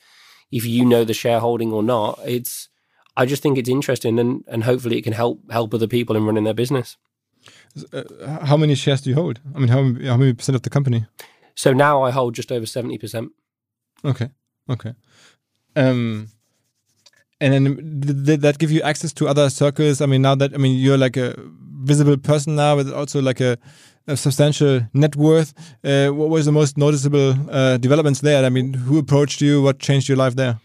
if 0.53 0.65
you 0.65 0.85
know 0.85 1.05
the 1.05 1.13
shareholding 1.13 1.73
or 1.73 1.83
not. 1.83 2.21
It's 2.25 2.69
I 3.17 3.27
just 3.27 3.43
think 3.43 3.59
it's 3.59 3.69
interesting, 3.69 4.21
and 4.21 4.45
and 4.47 4.63
hopefully 4.63 4.97
it 4.97 5.03
can 5.03 5.13
help 5.13 5.41
help 5.51 5.75
other 5.75 5.89
people 5.89 6.15
in 6.15 6.25
running 6.25 6.45
their 6.45 6.55
business. 6.55 6.97
Uh, 7.93 8.47
how 8.47 8.57
many 8.57 8.77
shares 8.77 9.01
do 9.01 9.11
you 9.11 9.17
hold? 9.17 9.41
I 9.57 9.59
mean, 9.59 9.69
how 9.69 9.83
how 10.09 10.17
many 10.17 10.35
percent 10.35 10.55
of 10.55 10.63
the 10.63 10.71
company? 10.71 11.07
So 11.61 11.75
now 11.75 12.01
I 12.01 12.11
hold 12.11 12.35
just 12.35 12.51
over 12.51 12.65
70%. 12.65 13.29
Okay. 14.03 14.31
Okay. 14.71 14.95
Um, 15.77 16.29
and 17.39 17.53
then 17.53 18.01
did 18.25 18.41
that 18.41 18.59
give 18.59 18.71
you 18.71 18.81
access 18.81 19.13
to 19.13 19.29
other 19.29 19.51
circles? 19.51 20.01
I 20.01 20.07
mean, 20.07 20.23
now 20.23 20.35
that, 20.37 20.55
I 20.55 20.57
mean, 20.57 20.79
you're 20.79 20.97
like 20.97 21.19
a 21.19 21.35
visible 21.83 22.17
person 22.17 22.57
now 22.57 22.77
with 22.77 22.91
also 22.91 23.21
like 23.21 23.43
a, 23.43 23.59
a 24.07 24.17
substantial 24.17 24.81
net 24.95 25.17
worth. 25.17 25.53
Uh, 25.85 26.09
what 26.09 26.31
was 26.31 26.47
the 26.47 26.53
most 26.53 26.79
noticeable 26.79 27.37
uh, 27.51 27.77
developments 27.77 28.23
there? 28.23 28.43
I 28.43 28.49
mean, 28.49 28.73
who 28.73 28.99
approached 28.99 29.43
you? 29.43 29.61
What 29.61 29.81
changed 29.81 30.09
your 30.09 30.17
life 30.17 30.37
there? 30.37 30.61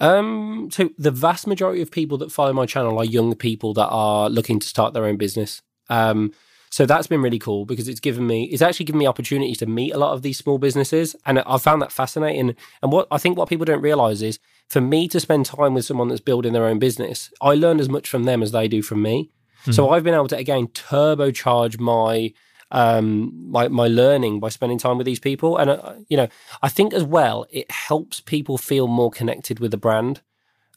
Um, 0.00 0.70
so 0.72 0.88
the 0.96 1.10
vast 1.10 1.46
majority 1.46 1.82
of 1.82 1.90
people 1.90 2.16
that 2.16 2.32
follow 2.32 2.54
my 2.54 2.64
channel 2.64 2.96
are 2.96 3.04
young 3.04 3.34
people 3.34 3.74
that 3.74 3.88
are 3.88 4.30
looking 4.30 4.58
to 4.58 4.66
start 4.66 4.94
their 4.94 5.04
own 5.04 5.18
business. 5.18 5.60
Um, 5.90 6.32
so 6.70 6.86
that's 6.86 7.08
been 7.08 7.20
really 7.20 7.40
cool 7.40 7.66
because 7.66 7.88
it's 7.88 7.98
given 7.98 8.28
me, 8.28 8.44
it's 8.44 8.62
actually 8.62 8.86
given 8.86 9.00
me 9.00 9.06
opportunities 9.06 9.58
to 9.58 9.66
meet 9.66 9.90
a 9.90 9.98
lot 9.98 10.12
of 10.12 10.22
these 10.22 10.38
small 10.38 10.56
businesses. 10.56 11.16
And 11.26 11.40
I 11.40 11.58
found 11.58 11.82
that 11.82 11.90
fascinating. 11.90 12.54
And 12.80 12.92
what 12.92 13.08
I 13.10 13.18
think 13.18 13.36
what 13.36 13.48
people 13.48 13.64
don't 13.64 13.82
realize 13.82 14.22
is 14.22 14.38
for 14.68 14.80
me 14.80 15.08
to 15.08 15.18
spend 15.18 15.46
time 15.46 15.74
with 15.74 15.84
someone 15.84 16.08
that's 16.08 16.20
building 16.20 16.52
their 16.52 16.66
own 16.66 16.78
business, 16.78 17.32
I 17.40 17.54
learn 17.54 17.80
as 17.80 17.88
much 17.88 18.08
from 18.08 18.22
them 18.22 18.40
as 18.40 18.52
they 18.52 18.68
do 18.68 18.82
from 18.82 19.02
me. 19.02 19.30
Mm-hmm. 19.62 19.72
So 19.72 19.90
I've 19.90 20.04
been 20.04 20.14
able 20.14 20.28
to, 20.28 20.36
again, 20.36 20.68
turbocharge 20.68 21.80
my, 21.80 22.32
um, 22.70 23.50
my 23.50 23.66
my 23.66 23.88
learning 23.88 24.38
by 24.38 24.48
spending 24.48 24.78
time 24.78 24.96
with 24.96 25.04
these 25.04 25.18
people, 25.18 25.56
and 25.56 25.70
uh, 25.70 25.94
you 26.08 26.16
know, 26.16 26.28
I 26.62 26.68
think 26.68 26.94
as 26.94 27.02
well 27.02 27.46
it 27.50 27.68
helps 27.68 28.20
people 28.20 28.58
feel 28.58 28.86
more 28.86 29.10
connected 29.10 29.58
with 29.58 29.72
the 29.72 29.76
brand. 29.76 30.20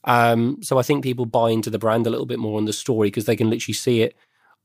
Um, 0.06 0.58
so 0.64 0.80
I 0.80 0.82
think 0.82 1.04
people 1.04 1.28
buy 1.28 1.52
into 1.52 1.70
the 1.70 1.78
brand 1.78 2.08
a 2.08 2.10
little 2.10 2.26
bit 2.26 2.39
more 2.39 2.58
on 2.58 2.66
the 2.66 2.74
story 2.74 3.08
because 3.08 3.26
they 3.26 3.36
can 3.36 3.50
literally 3.50 3.76
see 3.76 4.02
it 4.02 4.18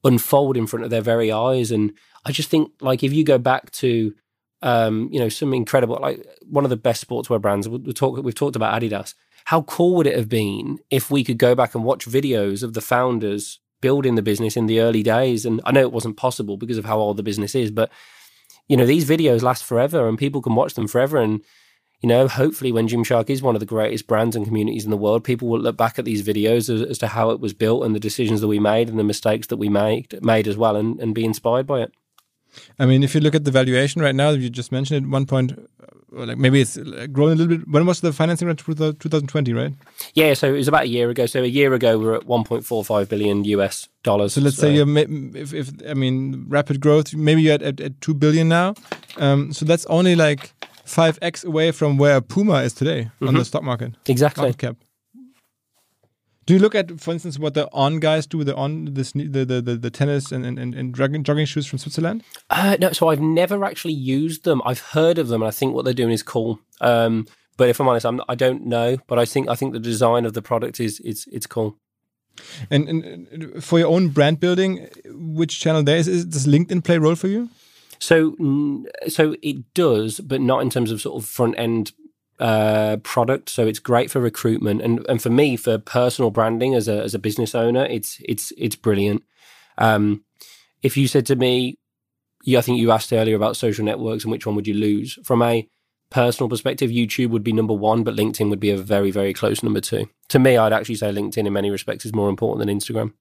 unfold 0.04 0.56
in 0.56 0.66
front 0.66 0.84
of 0.84 0.90
their 0.90 1.00
very 1.00 1.32
eyes. 1.32 1.70
And 1.70 1.92
I 2.24 2.32
just 2.32 2.50
think, 2.50 2.70
like, 2.80 3.02
if 3.02 3.12
you 3.12 3.24
go 3.24 3.38
back 3.38 3.70
to, 3.72 4.14
um, 4.62 5.08
you 5.12 5.18
know, 5.18 5.28
some 5.28 5.54
incredible, 5.54 5.98
like 6.00 6.26
one 6.48 6.64
of 6.64 6.70
the 6.70 6.76
best 6.76 7.06
sportswear 7.06 7.40
brands, 7.40 7.68
we 7.68 7.92
talk, 7.92 8.22
we've 8.22 8.34
talked 8.34 8.56
about 8.56 8.80
Adidas. 8.80 9.14
How 9.44 9.62
cool 9.62 9.94
would 9.96 10.06
it 10.06 10.16
have 10.16 10.28
been 10.28 10.78
if 10.90 11.10
we 11.10 11.24
could 11.24 11.38
go 11.38 11.54
back 11.54 11.74
and 11.74 11.84
watch 11.84 12.06
videos 12.06 12.62
of 12.62 12.74
the 12.74 12.80
founders 12.80 13.60
building 13.80 14.14
the 14.14 14.22
business 14.22 14.56
in 14.56 14.66
the 14.66 14.80
early 14.80 15.02
days? 15.02 15.46
And 15.46 15.60
I 15.64 15.72
know 15.72 15.80
it 15.80 15.92
wasn't 15.92 16.16
possible 16.16 16.56
because 16.56 16.78
of 16.78 16.84
how 16.84 16.98
old 16.98 17.16
the 17.16 17.22
business 17.22 17.54
is, 17.54 17.70
but 17.70 17.90
you 18.68 18.76
know, 18.76 18.84
these 18.86 19.08
videos 19.08 19.42
last 19.42 19.64
forever 19.64 20.08
and 20.08 20.18
people 20.18 20.42
can 20.42 20.54
watch 20.54 20.74
them 20.74 20.86
forever. 20.86 21.16
And 21.16 21.42
you 22.00 22.08
know, 22.08 22.28
hopefully 22.28 22.70
when 22.70 22.88
Gymshark 22.88 23.28
is 23.28 23.42
one 23.42 23.56
of 23.56 23.60
the 23.60 23.66
greatest 23.66 24.06
brands 24.06 24.36
and 24.36 24.46
communities 24.46 24.84
in 24.84 24.90
the 24.90 24.96
world, 24.96 25.24
people 25.24 25.48
will 25.48 25.58
look 25.58 25.76
back 25.76 25.98
at 25.98 26.04
these 26.04 26.26
videos 26.26 26.72
as, 26.72 26.82
as, 26.82 26.98
to 26.98 27.08
how 27.08 27.30
it 27.30 27.40
was 27.40 27.52
built 27.52 27.84
and 27.84 27.94
the 27.94 28.00
decisions 28.00 28.40
that 28.40 28.46
we 28.46 28.60
made 28.60 28.88
and 28.88 28.98
the 28.98 29.04
mistakes 29.04 29.48
that 29.48 29.56
we 29.56 29.68
made 29.68 30.22
made 30.22 30.46
as 30.46 30.56
well 30.56 30.76
and, 30.76 31.00
and 31.00 31.14
be 31.14 31.24
inspired 31.24 31.66
by 31.66 31.80
it. 31.80 31.92
I 32.78 32.86
mean, 32.86 33.02
if 33.02 33.14
you 33.14 33.20
look 33.20 33.34
at 33.34 33.44
the 33.44 33.50
valuation 33.50 34.00
right 34.00 34.14
now, 34.14 34.30
you 34.30 34.48
just 34.48 34.72
mentioned 34.72 35.04
it, 35.04 35.08
one 35.08 35.26
point, 35.26 35.52
like 36.10 36.38
maybe 36.38 36.60
it's 36.60 36.76
uh, 36.76 37.06
grown 37.12 37.32
a 37.32 37.34
little 37.34 37.58
bit. 37.58 37.68
When 37.68 37.84
was 37.84 38.00
the 38.00 38.12
financing 38.12 38.46
round? 38.46 38.58
2020, 38.58 39.52
right? 39.52 39.74
Yeah, 40.14 40.34
so 40.34 40.48
it 40.48 40.56
was 40.56 40.68
about 40.68 40.84
a 40.84 40.88
year 40.88 41.10
ago. 41.10 41.26
So 41.26 41.42
a 41.42 41.46
year 41.46 41.74
ago, 41.74 41.98
we 41.98 42.06
are 42.06 42.14
at 42.14 42.22
1.45 42.22 43.08
billion 43.08 43.44
US 43.44 43.88
dollars. 44.02 44.34
So 44.34 44.40
let's 44.40 44.56
so. 44.56 44.62
say 44.62 44.74
you're, 44.74 44.88
if, 44.96 45.52
if 45.52 45.70
I 45.88 45.94
mean, 45.94 46.46
rapid 46.48 46.80
growth, 46.80 47.14
maybe 47.14 47.42
you're 47.42 47.54
at, 47.54 47.62
at, 47.62 47.80
at 47.80 48.00
2 48.00 48.14
billion 48.14 48.48
now. 48.48 48.74
Um, 49.18 49.52
so 49.52 49.64
that's 49.64 49.84
only 49.86 50.16
like 50.16 50.52
5x 50.88 51.44
away 51.44 51.72
from 51.72 51.98
where 51.98 52.20
Puma 52.20 52.62
is 52.62 52.72
today 52.72 53.00
mm 53.00 53.10
-hmm. 53.10 53.28
on 53.28 53.34
the 53.34 53.40
mm-hmm. 53.40 53.44
stock 53.44 53.62
market. 53.62 53.94
Exactly. 54.06 54.52
cap. 54.54 54.76
Do 56.48 56.54
you 56.54 56.60
look 56.60 56.74
at, 56.74 56.98
for 56.98 57.12
instance, 57.12 57.38
what 57.38 57.52
the 57.52 57.68
on 57.72 58.00
guys 58.00 58.26
do, 58.26 58.42
the 58.42 58.54
on 58.54 58.86
the 58.86 59.02
the 59.30 59.60
the, 59.66 59.76
the 59.76 59.90
tennis 59.90 60.32
and, 60.32 60.46
and, 60.46 60.58
and 60.58 60.96
jogging, 60.96 61.22
jogging 61.22 61.46
shoes 61.46 61.66
from 61.66 61.78
Switzerland? 61.78 62.22
Uh, 62.48 62.74
no, 62.80 62.92
so 62.92 63.10
I've 63.10 63.20
never 63.20 63.64
actually 63.64 63.92
used 63.92 64.44
them. 64.44 64.62
I've 64.64 64.80
heard 64.94 65.18
of 65.18 65.28
them, 65.28 65.42
and 65.42 65.48
I 65.48 65.54
think 65.58 65.74
what 65.74 65.84
they're 65.84 66.02
doing 66.02 66.14
is 66.14 66.22
cool. 66.22 66.58
Um, 66.80 67.26
but 67.58 67.68
if 67.68 67.80
I'm 67.80 67.88
honest, 67.88 68.06
I'm, 68.06 68.22
I 68.30 68.34
do 68.34 68.54
not 68.54 68.62
know. 68.62 68.96
But 69.06 69.18
I 69.18 69.26
think 69.26 69.50
I 69.50 69.56
think 69.56 69.74
the 69.74 69.90
design 69.90 70.24
of 70.24 70.32
the 70.32 70.40
product 70.40 70.80
is 70.80 71.00
it's 71.04 71.26
it's 71.26 71.46
cool. 71.46 71.76
And, 72.70 72.88
and 72.88 73.64
for 73.64 73.78
your 73.78 73.88
own 73.88 74.08
brand 74.08 74.40
building, 74.40 74.88
which 75.04 75.60
channel 75.60 75.82
there 75.82 75.98
is, 75.98 76.08
is 76.08 76.24
does 76.24 76.46
LinkedIn 76.46 76.82
play 76.82 76.96
a 76.96 77.00
role 77.00 77.16
for 77.16 77.28
you? 77.28 77.50
So, 78.00 78.84
so 79.08 79.36
it 79.42 79.74
does, 79.74 80.20
but 80.20 80.40
not 80.40 80.62
in 80.62 80.70
terms 80.70 80.90
of 80.90 81.00
sort 81.00 81.22
of 81.22 81.28
front 81.28 81.54
end 81.58 81.92
uh, 82.38 82.98
product. 83.02 83.48
So 83.48 83.66
it's 83.66 83.78
great 83.78 84.10
for 84.10 84.20
recruitment, 84.20 84.82
and 84.82 85.04
and 85.08 85.20
for 85.20 85.30
me, 85.30 85.56
for 85.56 85.78
personal 85.78 86.30
branding 86.30 86.74
as 86.74 86.88
a 86.88 87.02
as 87.02 87.14
a 87.14 87.18
business 87.18 87.54
owner, 87.54 87.84
it's 87.86 88.18
it's 88.24 88.52
it's 88.56 88.76
brilliant. 88.76 89.24
Um, 89.76 90.24
if 90.82 90.96
you 90.96 91.08
said 91.08 91.26
to 91.26 91.36
me, 91.36 91.78
yeah, 92.44 92.58
I 92.58 92.62
think 92.62 92.78
you 92.78 92.92
asked 92.92 93.12
earlier 93.12 93.36
about 93.36 93.56
social 93.56 93.84
networks 93.84 94.24
and 94.24 94.30
which 94.30 94.46
one 94.46 94.54
would 94.54 94.66
you 94.66 94.74
lose 94.74 95.18
from 95.24 95.42
a 95.42 95.68
personal 96.10 96.48
perspective, 96.48 96.90
YouTube 96.90 97.30
would 97.30 97.44
be 97.44 97.52
number 97.52 97.74
one, 97.74 98.02
but 98.02 98.16
LinkedIn 98.16 98.50
would 98.50 98.60
be 98.60 98.70
a 98.70 98.76
very, 98.76 99.10
very 99.10 99.32
close 99.32 99.62
number 99.62 99.80
two. 99.80 100.08
To 100.28 100.38
me, 100.38 100.56
I'd 100.56 100.72
actually 100.72 100.94
say 100.94 101.10
LinkedIn 101.10 101.46
in 101.46 101.52
many 101.52 101.70
respects 101.70 102.06
is 102.06 102.14
more 102.14 102.28
important 102.28 102.66
than 102.66 102.76
Instagram. 102.76 103.12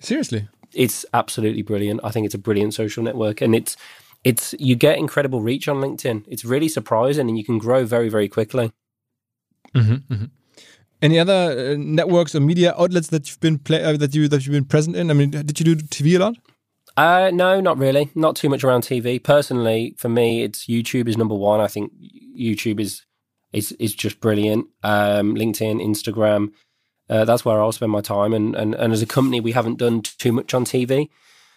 Seriously. 0.00 0.48
It's 0.74 1.06
absolutely 1.12 1.62
brilliant. 1.62 2.00
I 2.02 2.10
think 2.10 2.26
it's 2.26 2.34
a 2.34 2.38
brilliant 2.38 2.74
social 2.74 3.02
network, 3.02 3.40
and 3.40 3.54
it's 3.54 3.76
it's 4.24 4.54
you 4.58 4.74
get 4.74 4.98
incredible 4.98 5.40
reach 5.40 5.68
on 5.68 5.76
LinkedIn. 5.76 6.24
It's 6.26 6.44
really 6.44 6.68
surprising, 6.68 7.28
and 7.28 7.38
you 7.38 7.44
can 7.44 7.58
grow 7.58 7.84
very, 7.84 8.08
very 8.08 8.28
quickly. 8.28 8.72
Mm-hmm, 9.74 10.24
Any 11.02 11.18
other 11.18 11.72
uh, 11.72 11.76
networks 11.76 12.34
or 12.34 12.40
media 12.40 12.74
outlets 12.78 13.08
that 13.08 13.28
you've 13.28 13.40
been 13.40 13.58
play, 13.58 13.82
uh, 13.82 13.96
that 13.96 14.14
you 14.14 14.28
that 14.28 14.46
you've 14.46 14.52
been 14.52 14.64
present 14.64 14.96
in? 14.96 15.10
I 15.10 15.14
mean, 15.14 15.30
did 15.30 15.60
you 15.60 15.74
do 15.74 15.76
TV 15.76 16.16
a 16.16 16.18
lot? 16.18 16.36
Uh, 16.96 17.30
no, 17.32 17.60
not 17.60 17.76
really. 17.76 18.10
Not 18.14 18.36
too 18.36 18.48
much 18.48 18.62
around 18.62 18.82
TV. 18.82 19.22
Personally, 19.22 19.94
for 19.98 20.08
me, 20.08 20.42
it's 20.42 20.66
YouTube 20.66 21.08
is 21.08 21.16
number 21.16 21.34
one. 21.34 21.60
I 21.60 21.66
think 21.66 21.92
YouTube 22.38 22.80
is 22.80 23.04
is 23.52 23.72
is 23.72 23.94
just 23.94 24.20
brilliant. 24.20 24.66
Um, 24.82 25.34
LinkedIn, 25.34 25.84
Instagram, 25.84 26.52
uh, 27.08 27.24
that's 27.24 27.44
where 27.44 27.60
I'll 27.60 27.72
spend 27.72 27.92
my 27.92 28.00
time. 28.00 28.32
And, 28.32 28.54
and 28.54 28.74
and 28.74 28.92
as 28.92 29.02
a 29.02 29.06
company, 29.06 29.40
we 29.40 29.52
haven't 29.52 29.78
done 29.78 30.02
too 30.02 30.32
much 30.32 30.54
on 30.54 30.64
TV, 30.64 31.08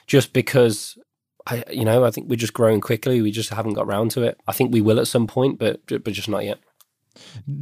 just 0.06 0.34
because 0.34 0.98
I, 1.45 1.64
you 1.72 1.86
know, 1.86 2.04
I 2.04 2.12
think 2.12 2.30
we're 2.30 2.36
just 2.36 2.54
growing 2.54 2.82
quickly. 2.82 3.22
We 3.22 3.32
just 3.32 3.50
haven't 3.50 3.74
got 3.74 3.88
round 3.88 4.12
to 4.12 4.24
it. 4.24 4.39
I 4.48 4.52
think 4.52 4.74
we 4.74 4.82
will 4.82 5.00
at 5.00 5.08
some 5.08 5.28
point, 5.28 5.60
but 5.60 5.82
but 5.88 6.12
just 6.12 6.30
not 6.30 6.43
yet. 6.43 6.60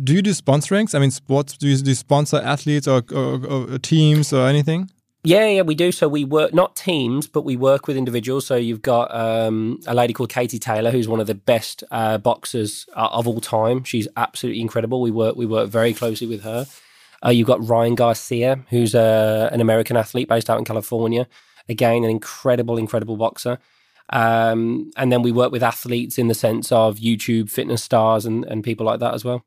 Do 0.03 0.13
you 0.13 0.21
do 0.21 0.31
sponsorings? 0.31 0.95
I 0.95 0.99
mean, 0.99 1.11
sports. 1.11 1.57
Do 1.57 1.67
you, 1.67 1.77
do 1.77 1.89
you 1.89 1.95
sponsor 1.95 2.37
athletes 2.37 2.87
or, 2.87 3.03
or, 3.13 3.45
or 3.45 3.77
teams 3.79 4.33
or 4.33 4.47
anything? 4.47 4.89
Yeah, 5.23 5.47
yeah, 5.47 5.61
we 5.63 5.73
do. 5.73 5.91
So 5.91 6.07
we 6.07 6.23
work 6.23 6.53
not 6.53 6.75
teams, 6.75 7.25
but 7.25 7.43
we 7.43 7.55
work 7.55 7.87
with 7.87 7.97
individuals. 7.97 8.45
So 8.45 8.55
you've 8.55 8.83
got 8.83 9.13
um, 9.15 9.79
a 9.87 9.95
lady 9.95 10.13
called 10.13 10.29
Katie 10.29 10.59
Taylor, 10.59 10.91
who's 10.91 11.07
one 11.07 11.19
of 11.19 11.25
the 11.25 11.33
best 11.33 11.83
uh, 11.89 12.19
boxers 12.19 12.85
uh, 12.95 13.09
of 13.11 13.27
all 13.27 13.41
time. 13.41 13.83
She's 13.83 14.07
absolutely 14.17 14.61
incredible. 14.61 15.01
We 15.01 15.09
work 15.11 15.35
we 15.35 15.47
work 15.47 15.69
very 15.69 15.93
closely 15.93 16.27
with 16.27 16.43
her. 16.43 16.67
Uh, 17.25 17.29
you've 17.31 17.47
got 17.47 17.65
Ryan 17.67 17.95
Garcia, 17.95 18.63
who's 18.69 18.93
uh, 18.93 19.49
an 19.51 19.61
American 19.61 19.97
athlete 19.97 20.27
based 20.27 20.49
out 20.49 20.59
in 20.59 20.65
California. 20.65 21.27
Again, 21.67 22.03
an 22.03 22.09
incredible, 22.09 22.77
incredible 22.77 23.17
boxer. 23.17 23.57
Um, 24.11 24.91
and 24.97 25.11
then 25.11 25.23
we 25.23 25.31
work 25.31 25.51
with 25.51 25.63
athletes 25.63 26.19
in 26.19 26.27
the 26.27 26.35
sense 26.35 26.71
of 26.71 26.97
YouTube 26.97 27.49
fitness 27.49 27.81
stars 27.83 28.25
and, 28.25 28.45
and 28.45 28.63
people 28.63 28.85
like 28.85 28.99
that 28.99 29.15
as 29.15 29.25
well. 29.25 29.43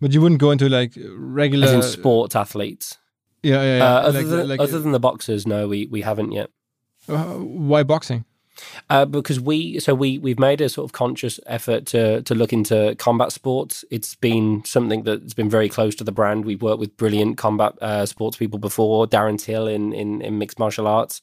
But 0.00 0.12
you 0.12 0.20
wouldn't 0.20 0.40
go 0.40 0.50
into 0.52 0.68
like 0.68 0.92
regular 1.16 1.66
As 1.66 1.72
in 1.72 1.82
sports 1.82 2.36
athletes. 2.36 2.98
Yeah, 3.42 3.62
yeah. 3.62 3.76
yeah. 3.78 3.84
Uh, 3.84 4.00
other, 4.00 4.18
Like- 4.22 4.28
than, 4.28 4.48
like- 4.48 4.60
other 4.60 4.78
than 4.78 4.92
the 4.92 5.00
boxers, 5.00 5.46
no, 5.46 5.66
we, 5.66 5.86
we 5.86 6.02
haven't 6.02 6.32
yet. 6.32 6.50
uh, 7.08 7.24
why 7.34 7.82
boxing? 7.82 8.24
Uh, 8.90 9.04
because 9.04 9.40
we 9.40 9.78
so 9.78 9.94
we 9.94 10.18
we've 10.18 10.38
made 10.38 10.60
a 10.60 10.68
sort 10.68 10.84
of 10.84 10.92
conscious 10.92 11.38
effort 11.46 11.86
to 11.86 12.22
to 12.22 12.34
look 12.34 12.52
into 12.52 12.94
combat 12.98 13.32
sports. 13.32 13.84
It's 13.90 14.14
been 14.14 14.64
something 14.64 15.02
that's 15.02 15.34
been 15.34 15.50
very 15.50 15.68
close 15.68 15.94
to 15.96 16.04
the 16.04 16.12
brand. 16.12 16.44
We've 16.44 16.62
worked 16.62 16.80
with 16.80 16.96
brilliant 16.96 17.38
combat 17.38 17.74
uh, 17.80 18.06
sports 18.06 18.36
people 18.36 18.58
before, 18.58 19.06
Darren 19.06 19.38
Till 19.38 19.66
in 19.66 19.92
in, 19.92 20.22
in 20.22 20.38
mixed 20.38 20.58
martial 20.58 20.86
arts. 20.86 21.20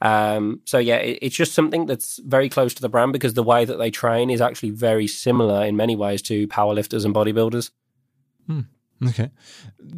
Um, 0.00 0.60
so 0.64 0.78
yeah, 0.78 0.96
it, 0.96 1.18
it's 1.22 1.36
just 1.36 1.54
something 1.54 1.86
that's 1.86 2.20
very 2.24 2.48
close 2.48 2.74
to 2.74 2.82
the 2.82 2.88
brand 2.88 3.12
because 3.12 3.34
the 3.34 3.42
way 3.42 3.64
that 3.64 3.78
they 3.78 3.90
train 3.90 4.28
is 4.30 4.40
actually 4.40 4.70
very 4.70 5.06
similar 5.06 5.64
in 5.64 5.76
many 5.76 5.96
ways 5.96 6.20
to 6.22 6.46
powerlifters 6.48 7.04
and 7.04 7.14
bodybuilders. 7.14 7.70
Okay. 9.08 9.30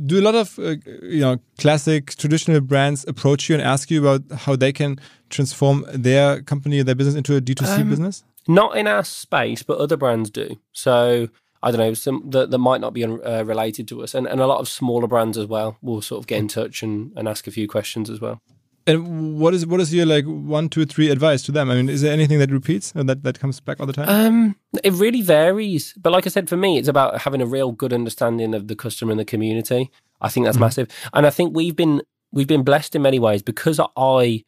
Do 0.07 0.19
a 0.19 0.25
lot 0.25 0.35
of 0.35 0.59
uh, 0.59 0.77
you 1.03 1.21
know 1.21 1.39
classic 1.59 2.15
traditional 2.17 2.61
brands 2.61 3.05
approach 3.07 3.49
you 3.49 3.57
and 3.57 3.65
ask 3.65 3.91
you 3.91 4.07
about 4.07 4.41
how 4.41 4.57
they 4.57 4.73
can 4.73 4.99
transform 5.31 5.85
their 5.93 6.43
company, 6.43 6.83
their 6.83 6.95
business 6.95 7.15
into 7.15 7.37
a 7.37 7.41
D2C 7.41 7.81
Um, 7.81 7.91
business? 7.91 8.25
Not 8.49 8.77
in 8.77 8.87
our 8.87 9.05
space, 9.05 9.63
but 9.63 9.79
other 9.79 9.97
brands 9.97 10.31
do. 10.31 10.57
So 10.73 11.29
I 11.63 11.71
don't 11.71 11.81
know, 11.81 11.95
some 11.95 12.31
that, 12.31 12.51
that 12.51 12.59
might 12.59 12.81
not 12.81 12.93
be 12.93 13.05
uh, 13.05 13.43
related 13.45 13.89
to 13.89 14.03
us, 14.03 14.15
and, 14.15 14.27
and 14.27 14.41
a 14.41 14.47
lot 14.47 14.61
of 14.61 14.69
smaller 14.69 15.09
brands 15.09 15.37
as 15.37 15.47
well 15.47 15.77
will 15.83 16.03
sort 16.03 16.21
of 16.21 16.27
get 16.27 16.39
in 16.39 16.49
touch 16.49 16.83
and, 16.83 17.13
and 17.17 17.27
ask 17.29 17.47
a 17.47 17.51
few 17.51 17.67
questions 17.67 18.09
as 18.11 18.21
well. 18.21 18.41
And 18.89 19.39
what 19.41 19.53
is 19.53 19.67
what 19.67 19.81
is 19.81 19.93
your 19.93 20.07
like 20.07 20.25
one, 20.27 20.69
two, 20.69 20.87
three 20.87 21.11
advice 21.11 21.43
to 21.43 21.53
them? 21.53 21.71
I 21.71 21.75
mean, 21.75 21.89
is 21.89 22.03
there 22.03 22.13
anything 22.13 22.39
that 22.39 22.53
repeats 22.53 22.93
or 22.95 23.03
that 23.05 23.25
that 23.25 23.41
comes 23.41 23.59
back 23.59 23.81
all 23.81 23.87
the 23.87 23.93
time? 23.93 24.09
Um, 24.09 24.57
it 24.85 24.93
really 24.93 25.23
varies, 25.23 25.93
but 25.97 26.13
like 26.13 26.25
I 26.27 26.31
said, 26.31 26.49
for 26.49 26.57
me, 26.57 26.79
it's 26.79 26.87
about 26.87 27.23
having 27.23 27.43
a 27.43 27.47
real 27.47 27.73
good 27.73 27.93
understanding 27.93 28.55
of 28.55 28.69
the 28.69 28.77
customer 28.77 29.11
and 29.11 29.19
the 29.19 29.25
community. 29.25 29.91
I 30.21 30.29
think 30.29 30.47
that's 30.47 30.59
massive, 30.59 30.89
and 31.13 31.27
I 31.27 31.31
think 31.31 31.57
we've 31.57 31.75
been 31.75 32.01
we've 32.31 32.47
been 32.47 32.63
blessed 32.63 32.95
in 32.95 33.03
many 33.03 33.19
ways 33.19 33.43
because 33.43 33.81
I 33.97 34.45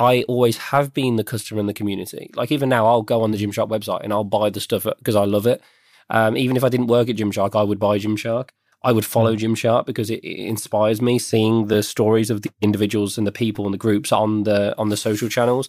I 0.00 0.24
always 0.24 0.56
have 0.56 0.92
been 0.92 1.16
the 1.16 1.24
customer 1.24 1.60
in 1.60 1.66
the 1.66 1.74
community. 1.74 2.30
Like 2.34 2.50
even 2.50 2.68
now, 2.68 2.86
I'll 2.86 3.02
go 3.02 3.22
on 3.22 3.30
the 3.30 3.38
Gymshark 3.38 3.68
website 3.68 4.00
and 4.02 4.12
I'll 4.12 4.24
buy 4.24 4.50
the 4.50 4.60
stuff 4.60 4.84
because 4.98 5.14
I 5.14 5.24
love 5.24 5.46
it. 5.46 5.62
Um, 6.10 6.36
even 6.36 6.56
if 6.56 6.64
I 6.64 6.68
didn't 6.68 6.88
work 6.88 7.08
at 7.08 7.16
Gymshark, 7.16 7.58
I 7.58 7.62
would 7.62 7.78
buy 7.78 7.98
Gymshark. 7.98 8.50
I 8.84 8.92
would 8.92 9.04
follow 9.04 9.34
Gymshark 9.34 9.86
because 9.86 10.10
it, 10.10 10.22
it 10.22 10.46
inspires 10.46 11.00
me 11.00 11.18
seeing 11.18 11.66
the 11.68 11.82
stories 11.82 12.30
of 12.30 12.42
the 12.42 12.50
individuals 12.60 13.18
and 13.18 13.26
the 13.26 13.32
people 13.32 13.64
and 13.64 13.74
the 13.74 13.78
groups 13.78 14.12
on 14.12 14.44
the 14.44 14.74
on 14.78 14.90
the 14.90 14.96
social 14.96 15.28
channels. 15.28 15.68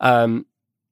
Um, 0.00 0.46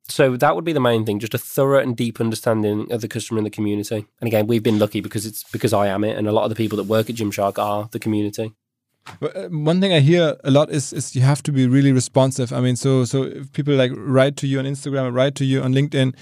so 0.08 0.36
that 0.36 0.54
would 0.54 0.64
be 0.64 0.72
the 0.72 0.80
main 0.80 1.04
thing, 1.04 1.18
just 1.18 1.34
a 1.34 1.38
thorough 1.38 1.80
and 1.80 1.96
deep 1.96 2.20
understanding 2.20 2.90
of 2.92 3.00
the 3.00 3.08
customer 3.08 3.38
and 3.38 3.46
the 3.46 3.50
community. 3.50 4.06
And 4.20 4.28
again, 4.28 4.46
we've 4.46 4.62
been 4.62 4.78
lucky 4.78 5.00
because 5.00 5.26
it's 5.26 5.42
because 5.50 5.72
I 5.72 5.88
am 5.88 6.04
it, 6.04 6.16
and 6.16 6.28
a 6.28 6.32
lot 6.32 6.44
of 6.44 6.50
the 6.50 6.54
people 6.54 6.76
that 6.76 6.84
work 6.84 7.10
at 7.10 7.16
Gymshark 7.16 7.58
are 7.58 7.88
the 7.90 7.98
community. 7.98 8.54
Uh, 9.22 9.48
one 9.48 9.80
thing 9.80 9.92
I 9.92 10.00
hear 10.00 10.36
a 10.44 10.50
lot 10.50 10.70
is 10.70 10.92
is 10.92 11.14
you 11.16 11.22
have 11.22 11.42
to 11.44 11.52
be 11.52 11.66
really 11.66 11.92
responsive. 11.92 12.52
I 12.52 12.60
mean, 12.60 12.76
so 12.76 13.04
so 13.04 13.24
if 13.24 13.52
people 13.52 13.74
like 13.74 13.92
write 13.94 14.36
to 14.38 14.46
you 14.46 14.58
on 14.58 14.64
Instagram 14.64 15.04
or 15.04 15.12
write 15.12 15.34
to 15.36 15.44
you 15.44 15.62
on 15.62 15.74
LinkedIn, 15.74 16.14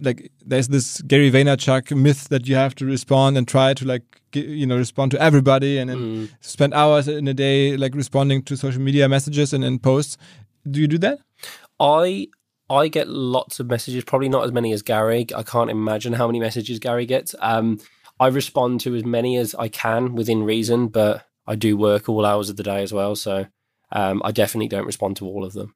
like 0.00 0.30
there's 0.44 0.68
this 0.68 1.00
Gary 1.02 1.30
Vaynerchuk 1.30 1.96
myth 1.96 2.28
that 2.28 2.46
you 2.48 2.54
have 2.56 2.74
to 2.76 2.86
respond 2.86 3.36
and 3.38 3.46
try 3.46 3.74
to 3.74 3.84
like 3.86 4.02
you 4.34 4.66
know 4.66 4.76
respond 4.76 5.10
to 5.12 5.20
everybody 5.20 5.78
and 5.78 5.90
then 5.90 5.98
Mm. 5.98 6.28
spend 6.40 6.72
hours 6.74 7.08
in 7.08 7.28
a 7.28 7.34
day 7.34 7.76
like 7.76 7.94
responding 7.94 8.42
to 8.44 8.56
social 8.56 8.80
media 8.80 9.08
messages 9.08 9.52
and, 9.52 9.64
and 9.64 9.82
posts. 9.82 10.16
Do 10.70 10.80
you 10.80 10.86
do 10.88 10.98
that? 10.98 11.18
I 11.78 12.28
I 12.68 12.88
get 12.88 13.08
lots 13.08 13.58
of 13.60 13.66
messages, 13.66 14.04
probably 14.04 14.28
not 14.28 14.44
as 14.44 14.52
many 14.52 14.72
as 14.72 14.82
Gary. 14.82 15.26
I 15.36 15.42
can't 15.42 15.70
imagine 15.70 16.12
how 16.12 16.26
many 16.28 16.38
messages 16.38 16.78
Gary 16.78 17.04
gets. 17.06 17.34
Um, 17.40 17.78
I 18.20 18.28
respond 18.28 18.80
to 18.82 18.94
as 18.94 19.04
many 19.04 19.36
as 19.36 19.54
I 19.56 19.68
can 19.68 20.14
within 20.14 20.44
reason, 20.44 20.88
but 20.88 21.26
I 21.46 21.56
do 21.56 21.76
work 21.76 22.08
all 22.08 22.24
hours 22.24 22.48
of 22.48 22.56
the 22.56 22.62
day 22.62 22.82
as 22.82 22.92
well, 22.92 23.16
so 23.16 23.46
um, 23.90 24.22
I 24.24 24.30
definitely 24.30 24.68
don't 24.68 24.86
respond 24.86 25.16
to 25.16 25.26
all 25.26 25.44
of 25.44 25.52
them. 25.52 25.74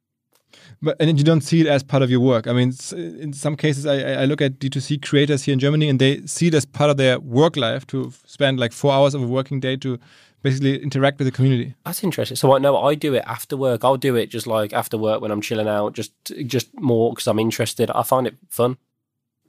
But 0.82 0.96
and 1.00 1.18
you 1.18 1.24
don't 1.24 1.40
see 1.40 1.60
it 1.60 1.66
as 1.66 1.82
part 1.82 2.02
of 2.02 2.10
your 2.10 2.20
work. 2.20 2.46
I 2.46 2.52
mean, 2.52 2.72
in 3.20 3.32
some 3.32 3.56
cases, 3.56 3.86
I, 3.86 4.22
I- 4.22 4.24
look 4.26 4.40
at 4.42 4.58
D2C 4.58 5.00
creators 5.02 5.44
here 5.44 5.52
in 5.52 5.58
Germany, 5.58 5.88
and 5.88 5.98
they 5.98 6.20
see 6.26 6.46
it 6.48 6.54
as 6.54 6.64
part 6.66 6.90
of 6.90 6.96
their 6.96 7.18
work 7.20 7.56
life 7.56 7.86
to 7.88 8.12
spend 8.26 8.58
like 8.60 8.72
four 8.72 8.92
hours 8.92 9.14
of 9.14 9.22
a 9.22 9.26
working 9.26 9.60
day 9.60 9.76
to 9.76 9.98
basically 10.42 10.82
interact 10.82 11.18
with 11.18 11.26
the 11.26 11.32
community. 11.32 11.74
That's 11.86 12.04
interesting. 12.04 12.36
So 12.36 12.54
I 12.54 12.58
know 12.58 12.76
I 12.76 12.94
do 12.94 13.14
it 13.14 13.22
after 13.26 13.56
work. 13.56 13.82
I'll 13.84 13.96
do 13.96 14.14
it 14.16 14.26
just 14.26 14.46
like 14.46 14.72
after 14.74 14.98
work 14.98 15.22
when 15.22 15.30
I'm 15.30 15.40
chilling 15.40 15.68
out, 15.68 15.94
just 15.94 16.12
just 16.46 16.68
more 16.78 17.12
because 17.12 17.26
I'm 17.26 17.38
interested. 17.38 17.90
I 17.90 18.02
find 18.02 18.26
it 18.26 18.34
fun. 18.50 18.76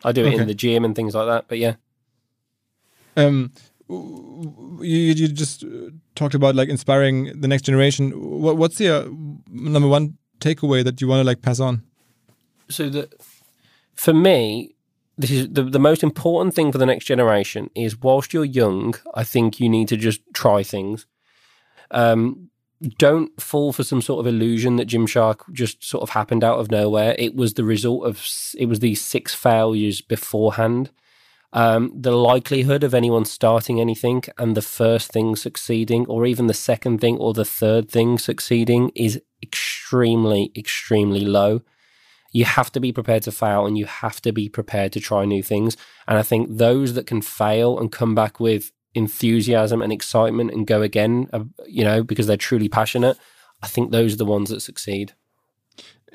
I 0.05 0.11
do 0.13 0.23
it 0.23 0.27
Okay. 0.33 0.41
in 0.41 0.47
the 0.47 0.53
gym 0.55 0.85
and 0.85 0.95
things 0.95 1.13
like 1.15 1.27
that. 1.27 1.45
But 1.49 1.57
yeah, 1.57 1.75
Um, 3.17 3.51
you, 3.89 5.13
you 5.13 5.27
just 5.27 5.63
uh, 5.63 5.89
talked 6.15 6.33
about 6.35 6.55
like 6.55 6.69
inspiring 6.69 7.39
the 7.41 7.47
next 7.47 7.63
generation. 7.63 8.11
What, 8.41 8.57
what's 8.57 8.79
your 8.79 9.05
number 9.49 9.87
one 9.87 10.17
takeaway 10.39 10.83
that 10.83 11.01
you 11.01 11.07
want 11.07 11.19
to 11.19 11.23
like 11.23 11.41
pass 11.41 11.59
on? 11.59 11.83
so 12.69 12.89
the 12.89 13.09
for 13.93 14.13
me 14.13 14.75
this 15.17 15.31
is 15.31 15.47
the, 15.49 15.63
the 15.63 15.79
most 15.79 16.03
important 16.03 16.53
thing 16.53 16.71
for 16.71 16.77
the 16.77 16.85
next 16.85 17.05
generation 17.05 17.69
is 17.75 17.97
whilst 18.01 18.33
you're 18.33 18.43
young 18.43 18.95
i 19.13 19.23
think 19.23 19.59
you 19.59 19.69
need 19.69 19.87
to 19.87 19.95
just 19.95 20.21
try 20.33 20.63
things 20.63 21.05
um 21.91 22.49
don't 22.97 23.41
fall 23.41 23.71
for 23.71 23.83
some 23.83 24.01
sort 24.01 24.19
of 24.19 24.27
illusion 24.27 24.75
that 24.75 24.87
Gymshark 24.87 25.51
just 25.53 25.83
sort 25.83 26.03
of 26.03 26.09
happened 26.09 26.43
out 26.43 26.59
of 26.59 26.69
nowhere. 26.69 27.15
It 27.17 27.35
was 27.35 27.53
the 27.53 27.63
result 27.63 28.05
of 28.05 28.25
it 28.57 28.65
was 28.65 28.79
these 28.79 29.01
six 29.01 29.33
failures 29.33 30.01
beforehand. 30.01 30.91
Um, 31.55 31.91
the 31.95 32.11
likelihood 32.11 32.83
of 32.83 32.93
anyone 32.93 33.25
starting 33.25 33.81
anything 33.81 34.23
and 34.37 34.55
the 34.55 34.61
first 34.61 35.11
thing 35.11 35.35
succeeding, 35.35 36.05
or 36.05 36.25
even 36.27 36.45
the 36.45 36.53
second 36.53 36.99
thing 36.99 37.17
or 37.17 37.33
the 37.33 37.45
third 37.45 37.89
thing 37.89 38.19
succeeding, 38.19 38.91
is 38.93 39.19
extremely, 39.41 40.51
extremely 40.55 41.25
low 41.25 41.61
you 42.35 42.43
have 42.43 42.69
to 42.69 42.81
be 42.81 42.91
prepared 42.91 43.23
to 43.23 43.31
fail 43.31 43.65
and 43.65 43.77
you 43.77 43.85
have 43.85 44.19
to 44.19 44.33
be 44.33 44.49
prepared 44.49 44.91
to 44.91 44.99
try 44.99 45.23
new 45.23 45.41
things. 45.41 45.77
And 46.05 46.17
I 46.17 46.21
think 46.21 46.57
those 46.57 46.93
that 46.95 47.07
can 47.07 47.21
fail 47.21 47.79
and 47.79 47.89
come 47.89 48.13
back 48.13 48.41
with 48.41 48.73
enthusiasm 48.93 49.81
and 49.81 49.93
excitement 49.93 50.51
and 50.51 50.67
go 50.67 50.81
again, 50.81 51.29
uh, 51.31 51.45
you 51.65 51.85
know, 51.85 52.03
because 52.03 52.27
they're 52.27 52.35
truly 52.35 52.67
passionate, 52.67 53.17
I 53.63 53.67
think 53.67 53.91
those 53.91 54.15
are 54.15 54.17
the 54.17 54.25
ones 54.25 54.49
that 54.49 54.59
succeed. 54.59 55.13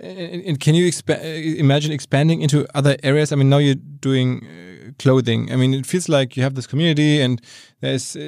And, 0.03 0.42
and 0.42 0.61
can 0.61 0.74
you 0.74 0.88
expa- 0.88 1.20
uh, 1.20 1.59
imagine 1.59 1.92
expanding 1.92 2.42
into 2.42 2.66
other 2.74 2.96
areas? 3.03 3.32
I 3.32 3.36
mean, 3.36 3.51
now 3.51 3.59
you're 3.59 3.74
doing 3.74 4.46
uh, 4.46 4.92
clothing. 4.98 5.53
I 5.53 5.57
mean, 5.57 5.74
it 5.74 5.86
feels 5.86 6.09
like 6.09 6.36
you 6.36 6.42
have 6.42 6.55
this 6.55 6.66
community, 6.66 7.20
and 7.20 7.40
there's 7.80 8.16
uh, 8.16 8.20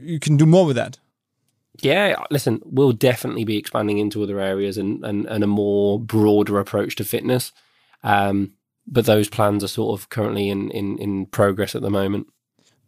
you 0.00 0.18
can 0.18 0.36
do 0.36 0.46
more 0.46 0.66
with 0.66 0.76
that. 0.76 0.98
Yeah, 1.80 2.16
listen, 2.30 2.60
we'll 2.64 2.92
definitely 2.92 3.44
be 3.44 3.56
expanding 3.56 3.98
into 3.98 4.22
other 4.22 4.40
areas 4.40 4.78
and, 4.78 5.04
and, 5.04 5.26
and 5.26 5.44
a 5.44 5.46
more 5.46 6.00
broader 6.00 6.58
approach 6.58 6.96
to 6.96 7.04
fitness. 7.04 7.52
Um, 8.02 8.54
but 8.84 9.06
those 9.06 9.28
plans 9.28 9.62
are 9.62 9.68
sort 9.68 10.00
of 10.00 10.08
currently 10.08 10.48
in 10.48 10.70
in, 10.70 10.98
in 10.98 11.26
progress 11.26 11.74
at 11.74 11.82
the 11.82 11.90
moment. 11.90 12.26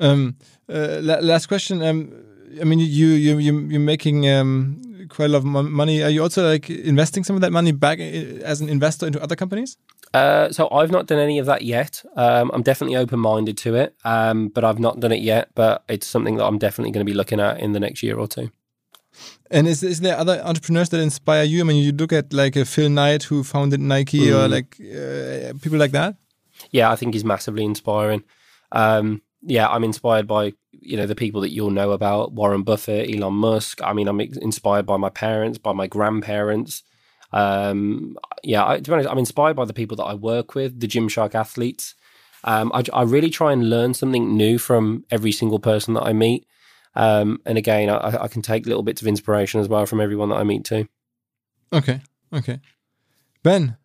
Um, 0.01 0.37
uh, 0.69 0.99
la- 1.03 1.21
last 1.21 1.47
question. 1.47 1.83
Um, 1.83 2.13
I 2.61 2.65
mean, 2.65 2.79
you 2.79 3.09
you 3.09 3.39
you 3.39 3.59
you're 3.61 3.81
making 3.81 4.29
um, 4.29 4.81
quite 5.11 5.27
a 5.27 5.29
lot 5.29 5.39
of 5.39 5.45
money. 5.45 6.03
Are 6.03 6.09
you 6.11 6.23
also 6.23 6.49
like 6.49 6.71
investing 6.71 7.25
some 7.25 7.37
of 7.37 7.43
that 7.43 7.53
money 7.53 7.73
back 7.73 7.99
as 7.99 8.61
an 8.61 8.69
investor 8.69 9.07
into 9.07 9.23
other 9.23 9.37
companies? 9.37 9.77
Uh, 10.15 10.51
so 10.51 10.69
I've 10.71 10.91
not 10.91 11.07
done 11.07 11.19
any 11.19 11.39
of 11.39 11.47
that 11.47 11.63
yet. 11.63 12.03
Um, 12.17 12.51
I'm 12.55 12.63
definitely 12.63 12.97
open 12.97 13.21
minded 13.21 13.57
to 13.59 13.75
it, 13.77 13.95
um, 14.05 14.49
but 14.49 14.65
I've 14.65 14.79
not 14.81 14.99
done 15.01 15.13
it 15.13 15.21
yet. 15.23 15.51
But 15.55 15.85
it's 15.89 16.07
something 16.07 16.37
that 16.37 16.45
I'm 16.47 16.59
definitely 16.59 16.91
going 16.93 17.07
to 17.07 17.11
be 17.13 17.17
looking 17.17 17.41
at 17.41 17.61
in 17.61 17.73
the 17.73 17.81
next 17.81 18.03
year 18.03 18.17
or 18.19 18.27
two. 18.27 18.51
And 19.51 19.67
is 19.69 19.83
is 19.83 20.01
there 20.01 20.17
other 20.17 20.41
entrepreneurs 20.45 20.89
that 20.91 21.01
inspire 21.01 21.45
you? 21.45 21.61
I 21.61 21.65
mean, 21.65 21.83
you 21.83 21.93
look 21.93 22.13
at 22.13 22.33
like 22.33 22.57
a 22.57 22.65
Phil 22.65 22.89
Knight 22.89 23.25
who 23.25 23.43
founded 23.45 23.81
Nike, 23.81 24.31
or 24.33 24.49
Mm. 24.49 24.51
like 24.51 24.77
uh, 24.81 25.59
people 25.63 25.79
like 25.79 25.93
that. 25.93 26.15
Yeah, 26.71 26.93
I 26.93 26.97
think 26.97 27.15
he's 27.15 27.25
massively 27.25 27.65
inspiring. 27.65 28.23
Um, 28.73 29.23
yeah, 29.43 29.69
I'm 29.69 29.85
inspired 29.85 30.27
by 30.27 30.53
you 30.73 30.97
know 30.97 31.07
the 31.07 31.15
people 31.15 31.41
that 31.43 31.53
you'll 31.53 31.71
know 31.71 31.93
about 31.93 32.33
Warren 32.33 32.63
Buffett, 32.63 33.15
Elon 33.15 33.35
Musk. 33.35 33.81
I 33.83 33.93
mean, 33.93 34.09
I'm 34.09 34.21
inspired 34.21 34.87
by 34.87 34.97
my 34.97 35.11
parents, 35.11 35.59
by 35.59 35.73
my 35.73 35.87
grandparents. 35.87 36.83
Um, 37.33 38.17
yeah, 38.43 38.67
I, 38.67 38.77
to 38.79 38.83
be 38.83 38.93
honest, 38.93 39.09
I'm 39.09 39.19
inspired 39.19 39.57
by 39.57 39.65
the 39.65 39.73
people 39.73 39.97
that 39.99 40.05
I 40.05 40.15
work 40.15 40.55
with, 40.55 40.81
the 40.81 40.89
Gymshark 40.89 41.35
athletes. 41.35 41.95
Um, 42.45 42.73
I, 42.75 42.83
I 42.93 43.03
really 43.03 43.31
try 43.31 43.53
and 43.53 43.69
learn 43.69 43.95
something 43.95 44.37
new 44.37 44.59
from 44.59 45.05
every 45.11 45.33
single 45.33 45.59
person 45.59 45.95
that 45.95 46.03
I 46.03 46.13
meet. 46.13 46.47
Um, 46.95 47.41
and 47.47 47.57
again, 47.57 47.89
I, 47.89 48.25
I 48.25 48.29
can 48.29 48.43
take 48.43 48.67
little 48.67 48.83
bits 48.83 49.01
of 49.01 49.07
inspiration 49.07 49.61
as 49.61 49.69
well 49.69 49.87
from 49.87 50.01
everyone 50.01 50.31
that 50.31 50.37
I 50.37 50.45
meet 50.45 50.65
too. 50.65 50.89
Okay, 51.73 52.01
okay. 52.33 52.61
Ben, 53.43 53.77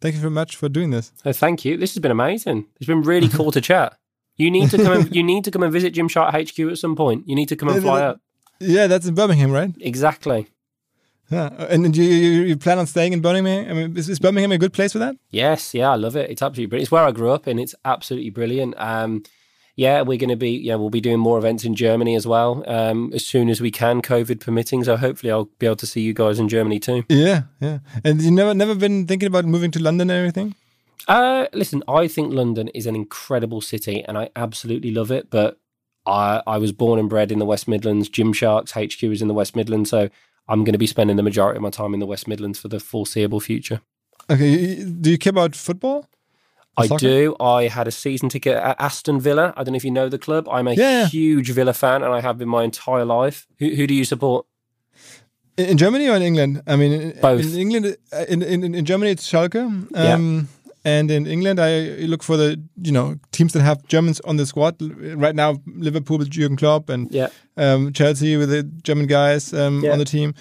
thank 0.00 0.14
you 0.14 0.20
very 0.20 0.30
much 0.30 0.56
for 0.56 0.68
doing 0.68 0.90
this. 0.90 1.12
So 1.22 1.32
thank 1.32 1.64
you. 1.64 1.76
This 1.76 1.94
has 1.94 2.02
been 2.02 2.10
amazing. 2.10 2.66
It's 2.76 2.86
been 2.86 3.02
really 3.02 3.28
cool 3.28 3.50
to 3.52 3.60
chat. 3.60 3.96
You 4.40 4.50
need 4.50 4.70
to 4.70 4.78
come. 4.78 4.92
And, 4.92 5.14
you 5.16 5.22
need 5.22 5.44
to 5.44 5.50
come 5.50 5.62
and 5.62 5.72
visit 5.72 5.94
Gymshark 5.94 6.30
HQ 6.32 6.58
at 6.72 6.78
some 6.78 6.96
point. 6.96 7.28
You 7.28 7.34
need 7.34 7.48
to 7.48 7.56
come 7.56 7.68
and 7.68 7.82
fly 7.82 8.02
up. 8.02 8.20
Yeah, 8.58 8.86
that's 8.86 9.06
in 9.06 9.14
Birmingham, 9.14 9.50
right? 9.50 9.70
Exactly. 9.80 10.48
Yeah, 11.30 11.50
and 11.68 11.84
and 11.86 11.96
you 11.96 12.04
you, 12.04 12.42
you 12.42 12.56
plan 12.56 12.78
on 12.78 12.86
staying 12.86 13.12
in 13.12 13.20
Birmingham? 13.20 13.70
I 13.70 13.72
mean, 13.72 13.96
is, 13.96 14.08
is 14.08 14.18
Birmingham 14.18 14.50
a 14.50 14.58
good 14.58 14.72
place 14.72 14.92
for 14.92 14.98
that? 14.98 15.16
Yes, 15.30 15.74
yeah, 15.74 15.90
I 15.90 15.94
love 15.94 16.16
it. 16.16 16.28
It's 16.28 16.42
absolutely 16.42 16.66
brilliant. 16.66 16.86
It's 16.86 16.92
where 16.92 17.04
I 17.04 17.12
grew 17.12 17.30
up, 17.30 17.46
and 17.46 17.60
it's 17.60 17.74
absolutely 17.84 18.30
brilliant. 18.30 18.74
Um, 18.78 19.22
yeah, 19.76 20.02
we're 20.02 20.18
going 20.18 20.30
to 20.30 20.36
be, 20.36 20.50
yeah, 20.50 20.74
we'll 20.74 20.90
be 20.90 21.00
doing 21.00 21.20
more 21.20 21.38
events 21.38 21.64
in 21.64 21.74
Germany 21.74 22.14
as 22.14 22.26
well 22.26 22.64
um, 22.66 23.12
as 23.14 23.24
soon 23.24 23.48
as 23.48 23.60
we 23.60 23.70
can, 23.70 24.02
COVID 24.02 24.40
permitting. 24.40 24.84
So 24.84 24.96
hopefully, 24.96 25.30
I'll 25.30 25.48
be 25.58 25.66
able 25.66 25.76
to 25.76 25.86
see 25.86 26.00
you 26.00 26.12
guys 26.12 26.38
in 26.38 26.48
Germany 26.48 26.80
too. 26.80 27.04
Yeah, 27.08 27.42
yeah. 27.60 27.78
And 28.04 28.20
you 28.20 28.30
never 28.30 28.52
never 28.52 28.74
been 28.74 29.06
thinking 29.06 29.28
about 29.28 29.44
moving 29.44 29.70
to 29.70 29.82
London 29.82 30.10
or 30.10 30.14
anything? 30.14 30.54
Uh, 31.08 31.46
listen, 31.52 31.82
I 31.88 32.08
think 32.08 32.32
London 32.32 32.68
is 32.68 32.86
an 32.86 32.94
incredible 32.94 33.60
city, 33.60 34.02
and 34.04 34.16
I 34.18 34.30
absolutely 34.36 34.90
love 34.92 35.10
it. 35.10 35.30
But 35.30 35.58
I, 36.06 36.42
I 36.46 36.58
was 36.58 36.72
born 36.72 36.98
and 36.98 37.08
bred 37.08 37.32
in 37.32 37.38
the 37.38 37.44
West 37.46 37.66
Midlands. 37.68 38.08
Gymsharks 38.08 38.72
HQ 38.72 39.02
is 39.02 39.22
in 39.22 39.28
the 39.28 39.34
West 39.34 39.56
Midlands, 39.56 39.90
so 39.90 40.08
I'm 40.48 40.64
going 40.64 40.72
to 40.72 40.78
be 40.78 40.86
spending 40.86 41.16
the 41.16 41.22
majority 41.22 41.56
of 41.56 41.62
my 41.62 41.70
time 41.70 41.94
in 41.94 42.00
the 42.00 42.06
West 42.06 42.26
Midlands 42.28 42.58
for 42.58 42.68
the 42.68 42.80
foreseeable 42.80 43.40
future. 43.40 43.80
Okay. 44.28 44.84
Do 44.84 45.10
you 45.10 45.18
care 45.18 45.30
about 45.30 45.56
football? 45.56 46.06
I 46.76 46.86
Soccer? 46.86 46.98
do. 47.06 47.36
I 47.40 47.66
had 47.68 47.88
a 47.88 47.90
season 47.90 48.28
ticket 48.28 48.56
at 48.56 48.76
Aston 48.80 49.20
Villa. 49.20 49.52
I 49.56 49.64
don't 49.64 49.72
know 49.72 49.76
if 49.76 49.84
you 49.84 49.90
know 49.90 50.08
the 50.08 50.18
club. 50.18 50.48
I'm 50.48 50.68
a 50.68 50.74
Yeah, 50.74 51.00
yeah. 51.00 51.06
huge 51.08 51.50
Villa 51.50 51.72
fan, 51.72 52.02
and 52.02 52.12
I 52.12 52.20
have 52.20 52.38
been 52.38 52.48
my 52.48 52.62
entire 52.64 53.04
life. 53.04 53.46
Who, 53.58 53.70
who 53.70 53.86
do 53.86 53.94
you 53.94 54.04
support? 54.04 54.46
In, 55.56 55.76
Germany 55.76 56.08
or 56.08 56.16
in 56.16 56.22
England? 56.22 56.62
I 56.66 56.76
mean, 56.76 56.92
in, 56.92 57.20
Both. 57.20 57.52
In 57.52 57.58
England, 57.58 57.96
uh, 58.12 58.24
in, 58.28 58.40
in 58.42 58.74
in 58.74 58.84
Germany, 58.84 59.10
it's 59.10 59.28
Schalke. 59.30 59.56
Um, 59.96 60.48
And 60.84 61.10
in 61.10 61.26
England, 61.26 61.60
I 61.60 62.06
look 62.06 62.22
for 62.22 62.36
the 62.38 62.58
you 62.82 62.92
know 62.92 63.16
teams 63.32 63.52
that 63.52 63.60
have 63.62 63.86
Germans 63.86 64.20
on 64.20 64.36
the 64.36 64.46
squad. 64.46 64.76
Right 65.20 65.34
now, 65.34 65.56
Liverpool 65.66 66.18
with 66.18 66.30
Jurgen 66.30 66.56
Klopp 66.56 66.88
and 66.88 67.10
Yeah. 67.12 67.28
um, 67.56 67.92
Chelsea 67.92 68.36
with 68.38 68.48
the 68.50 68.62
German 68.82 69.06
guys 69.06 69.52
um, 69.52 69.82
Yeah. 69.84 69.92
on 69.92 69.98
the 69.98 70.04
team. 70.06 70.32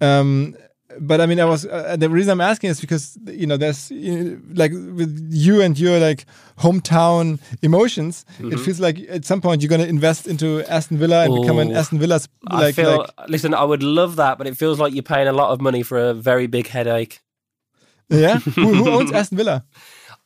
Um, 0.00 0.54
but 1.00 1.20
I 1.20 1.26
mean, 1.26 1.38
I 1.40 1.44
was 1.44 1.66
uh, 1.66 1.96
the 1.98 2.08
reason 2.08 2.30
I'm 2.32 2.40
asking 2.40 2.70
is 2.70 2.80
because 2.80 3.18
you 3.26 3.46
know 3.46 3.56
there's 3.56 3.90
you 3.90 4.14
know, 4.24 4.40
like 4.54 4.72
with 4.72 5.28
you 5.32 5.60
and 5.62 5.78
your 5.78 5.98
like 6.00 6.24
hometown 6.58 7.38
emotions. 7.62 8.24
Mm-hmm. 8.38 8.52
It 8.52 8.60
feels 8.60 8.80
like 8.80 8.98
at 9.08 9.24
some 9.24 9.40
point 9.40 9.62
you're 9.62 9.68
going 9.68 9.80
to 9.80 9.88
invest 9.88 10.26
into 10.26 10.62
Aston 10.70 10.98
Villa 10.98 11.24
and 11.24 11.34
become 11.40 11.58
an 11.58 11.74
Aston 11.74 11.98
Villa. 11.98 12.18
sp- 12.22 12.32
I 12.50 12.72
feel. 12.72 12.98
like 12.98 13.10
listen, 13.28 13.54
I 13.54 13.64
would 13.64 13.82
love 13.82 14.16
that, 14.16 14.38
but 14.38 14.46
it 14.46 14.56
feels 14.56 14.78
like 14.78 14.92
you're 14.94 15.02
paying 15.02 15.28
a 15.28 15.32
lot 15.32 15.50
of 15.50 15.60
money 15.60 15.82
for 15.82 15.98
a 15.98 16.14
very 16.14 16.46
big 16.46 16.68
headache. 16.68 17.20
Yeah. 18.08 18.38
who, 18.38 18.74
who 18.74 18.90
owns 18.90 19.12
Aston 19.12 19.38
Villa? 19.38 19.64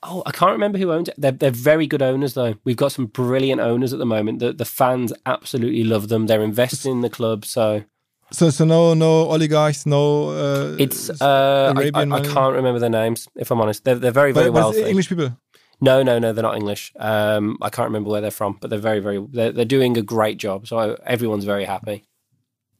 Oh, 0.04 0.22
I 0.26 0.32
can't 0.32 0.52
remember 0.52 0.78
who 0.78 0.92
owns 0.92 1.08
it. 1.08 1.14
They're, 1.16 1.30
they're 1.30 1.50
very 1.50 1.86
good 1.86 2.02
owners, 2.02 2.34
though. 2.34 2.54
We've 2.64 2.76
got 2.76 2.90
some 2.90 3.06
brilliant 3.06 3.60
owners 3.60 3.92
at 3.92 4.00
the 4.00 4.06
moment. 4.06 4.40
The, 4.40 4.52
the 4.52 4.64
fans 4.64 5.12
absolutely 5.26 5.84
love 5.84 6.08
them. 6.08 6.26
They're 6.26 6.42
investing 6.42 6.92
in 6.92 7.00
the 7.02 7.10
club, 7.10 7.44
so 7.44 7.84
So 8.32 8.50
so 8.50 8.64
no 8.64 8.94
no 8.94 9.30
oligarchs, 9.30 9.86
no. 9.86 10.30
Uh, 10.30 10.76
it's. 10.78 11.08
Uh, 11.08 11.72
I, 11.76 11.90
I, 11.94 12.02
I 12.02 12.20
can't 12.20 12.54
remember 12.56 12.80
their 12.80 12.90
names, 12.90 13.28
if 13.36 13.50
I'm 13.50 13.60
honest. 13.60 13.84
They're, 13.84 13.94
they're 13.94 14.10
very, 14.10 14.32
very 14.32 14.46
but, 14.46 14.54
but 14.54 14.60
wealthy. 14.60 14.88
English 14.88 15.08
people. 15.08 15.36
No, 15.80 16.02
no, 16.02 16.18
no, 16.18 16.32
they're 16.32 16.42
not 16.42 16.56
English. 16.56 16.92
Um, 16.98 17.58
I 17.60 17.68
can't 17.68 17.86
remember 17.88 18.10
where 18.10 18.20
they're 18.20 18.30
from, 18.30 18.56
but 18.60 18.70
they're 18.70 18.78
very, 18.78 19.00
very. 19.00 19.24
They're, 19.30 19.52
they're 19.52 19.64
doing 19.64 19.96
a 19.96 20.02
great 20.02 20.38
job, 20.38 20.66
so 20.66 20.78
I, 20.78 20.96
everyone's 21.06 21.44
very 21.44 21.64
happy. 21.64 22.04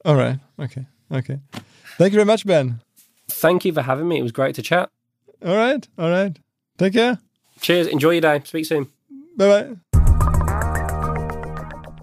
All 0.05 0.17
right. 0.17 0.39
Okay. 0.59 0.87
Okay. 1.13 1.39
Thank 1.99 2.13
you 2.13 2.17
very 2.17 2.25
much, 2.25 2.47
Ben. 2.47 2.81
Thank 3.41 3.65
you 3.65 3.73
for 3.73 3.83
having 3.83 4.09
me. 4.09 4.19
It 4.19 4.23
was 4.23 4.33
great 4.33 4.55
to 4.57 4.63
chat. 4.63 4.89
All 5.45 5.57
right. 5.57 5.87
All 5.99 6.11
right. 6.11 6.39
Take 6.79 6.95
care. 6.95 7.19
Cheers. 7.61 7.89
Enjoy 7.89 8.13
your 8.13 8.21
day. 8.21 8.41
Speak 8.45 8.67
soon. 8.67 8.89
Bye 9.37 9.49
bye. 9.49 9.77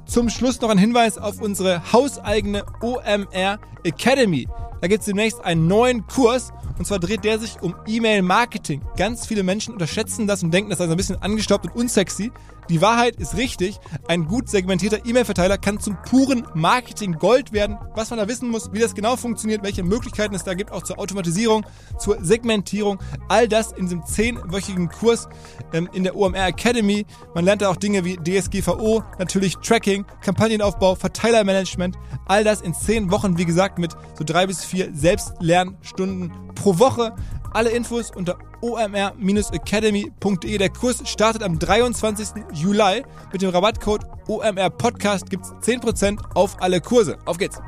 Zum 0.05 0.29
Schluss 0.29 0.59
noch 0.59 0.69
ein 0.69 0.79
Hinweis 0.79 1.19
auf 1.19 1.39
unsere 1.39 1.93
hauseigene 1.93 2.65
OMR 2.81 3.59
Academy. 3.83 4.47
Da 4.81 4.87
gibt 4.87 5.01
es 5.01 5.05
demnächst 5.05 5.43
einen 5.45 5.67
neuen 5.67 6.07
Kurs 6.07 6.51
und 6.79 6.85
zwar 6.85 6.99
dreht 6.99 7.23
der 7.23 7.37
sich 7.37 7.61
um 7.61 7.75
E-Mail-Marketing. 7.85 8.81
Ganz 8.97 9.27
viele 9.27 9.43
Menschen 9.43 9.73
unterschätzen 9.73 10.25
das 10.25 10.41
und 10.41 10.51
denken, 10.51 10.69
das 10.69 10.79
sei 10.79 10.85
so 10.85 10.91
ein 10.91 10.97
bisschen 10.97 11.21
angestaubt 11.21 11.65
und 11.65 11.75
unsexy. 11.75 12.31
Die 12.69 12.81
Wahrheit 12.81 13.15
ist 13.15 13.35
richtig. 13.35 13.79
Ein 14.07 14.25
gut 14.25 14.47
segmentierter 14.47 15.03
E-Mail-Verteiler 15.03 15.57
kann 15.57 15.79
zum 15.79 15.97
puren 16.03 16.47
Marketing-Gold 16.53 17.51
werden. 17.51 17.79
Was 17.95 18.11
man 18.11 18.19
da 18.19 18.27
wissen 18.27 18.49
muss, 18.49 18.71
wie 18.71 18.79
das 18.79 18.93
genau 18.93 19.15
funktioniert, 19.15 19.63
welche 19.63 19.81
Möglichkeiten 19.81 20.35
es 20.35 20.43
da 20.43 20.53
gibt, 20.53 20.71
auch 20.71 20.83
zur 20.83 20.99
Automatisierung, 20.99 21.65
zur 21.97 22.23
Segmentierung, 22.23 22.99
all 23.27 23.47
das 23.47 23.71
in 23.71 23.85
diesem 23.85 24.05
zehnwöchigen 24.05 24.89
Kurs 24.89 25.27
ähm, 25.73 25.89
in 25.93 26.03
der 26.03 26.15
OMR 26.15 26.45
Academy. 26.45 27.07
Man 27.33 27.43
lernt 27.43 27.63
da 27.63 27.69
auch 27.69 27.75
Dinge 27.75 28.05
wie 28.05 28.17
DSGVO, 28.17 29.03
natürlich 29.17 29.55
Tracking, 29.57 30.05
Kampagnenaufbau, 30.21 30.93
Verteilermanagement, 30.93 31.97
all 32.27 32.43
das 32.43 32.61
in 32.61 32.75
zehn 32.75 33.09
Wochen, 33.09 33.39
wie 33.39 33.45
gesagt, 33.45 33.79
mit 33.79 33.93
so 34.15 34.23
drei 34.23 34.45
bis 34.45 34.63
vier 34.63 34.93
Selbstlernstunden 34.93 36.31
pro 36.53 36.77
Woche. 36.77 37.15
Alle 37.51 37.69
Infos 37.71 38.11
unter 38.11 38.37
omr-academy.de. 38.61 40.57
Der 40.57 40.69
Kurs 40.69 41.01
startet 41.09 41.43
am 41.43 41.59
23. 41.59 42.43
Juli. 42.53 43.03
Mit 43.31 43.41
dem 43.41 43.49
Rabattcode 43.49 44.03
OMR 44.27 44.69
Podcast 44.69 45.29
gibt 45.29 45.45
es 45.45 45.51
10% 45.51 46.19
auf 46.35 46.61
alle 46.61 46.81
Kurse. 46.81 47.17
Auf 47.25 47.37
geht's! 47.37 47.59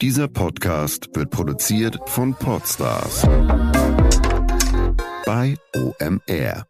Dieser 0.00 0.28
Podcast 0.28 1.08
wird 1.14 1.30
produziert 1.30 1.98
von 2.06 2.32
Podstars 2.34 3.22
bei 5.26 5.56
OMR. 5.74 6.67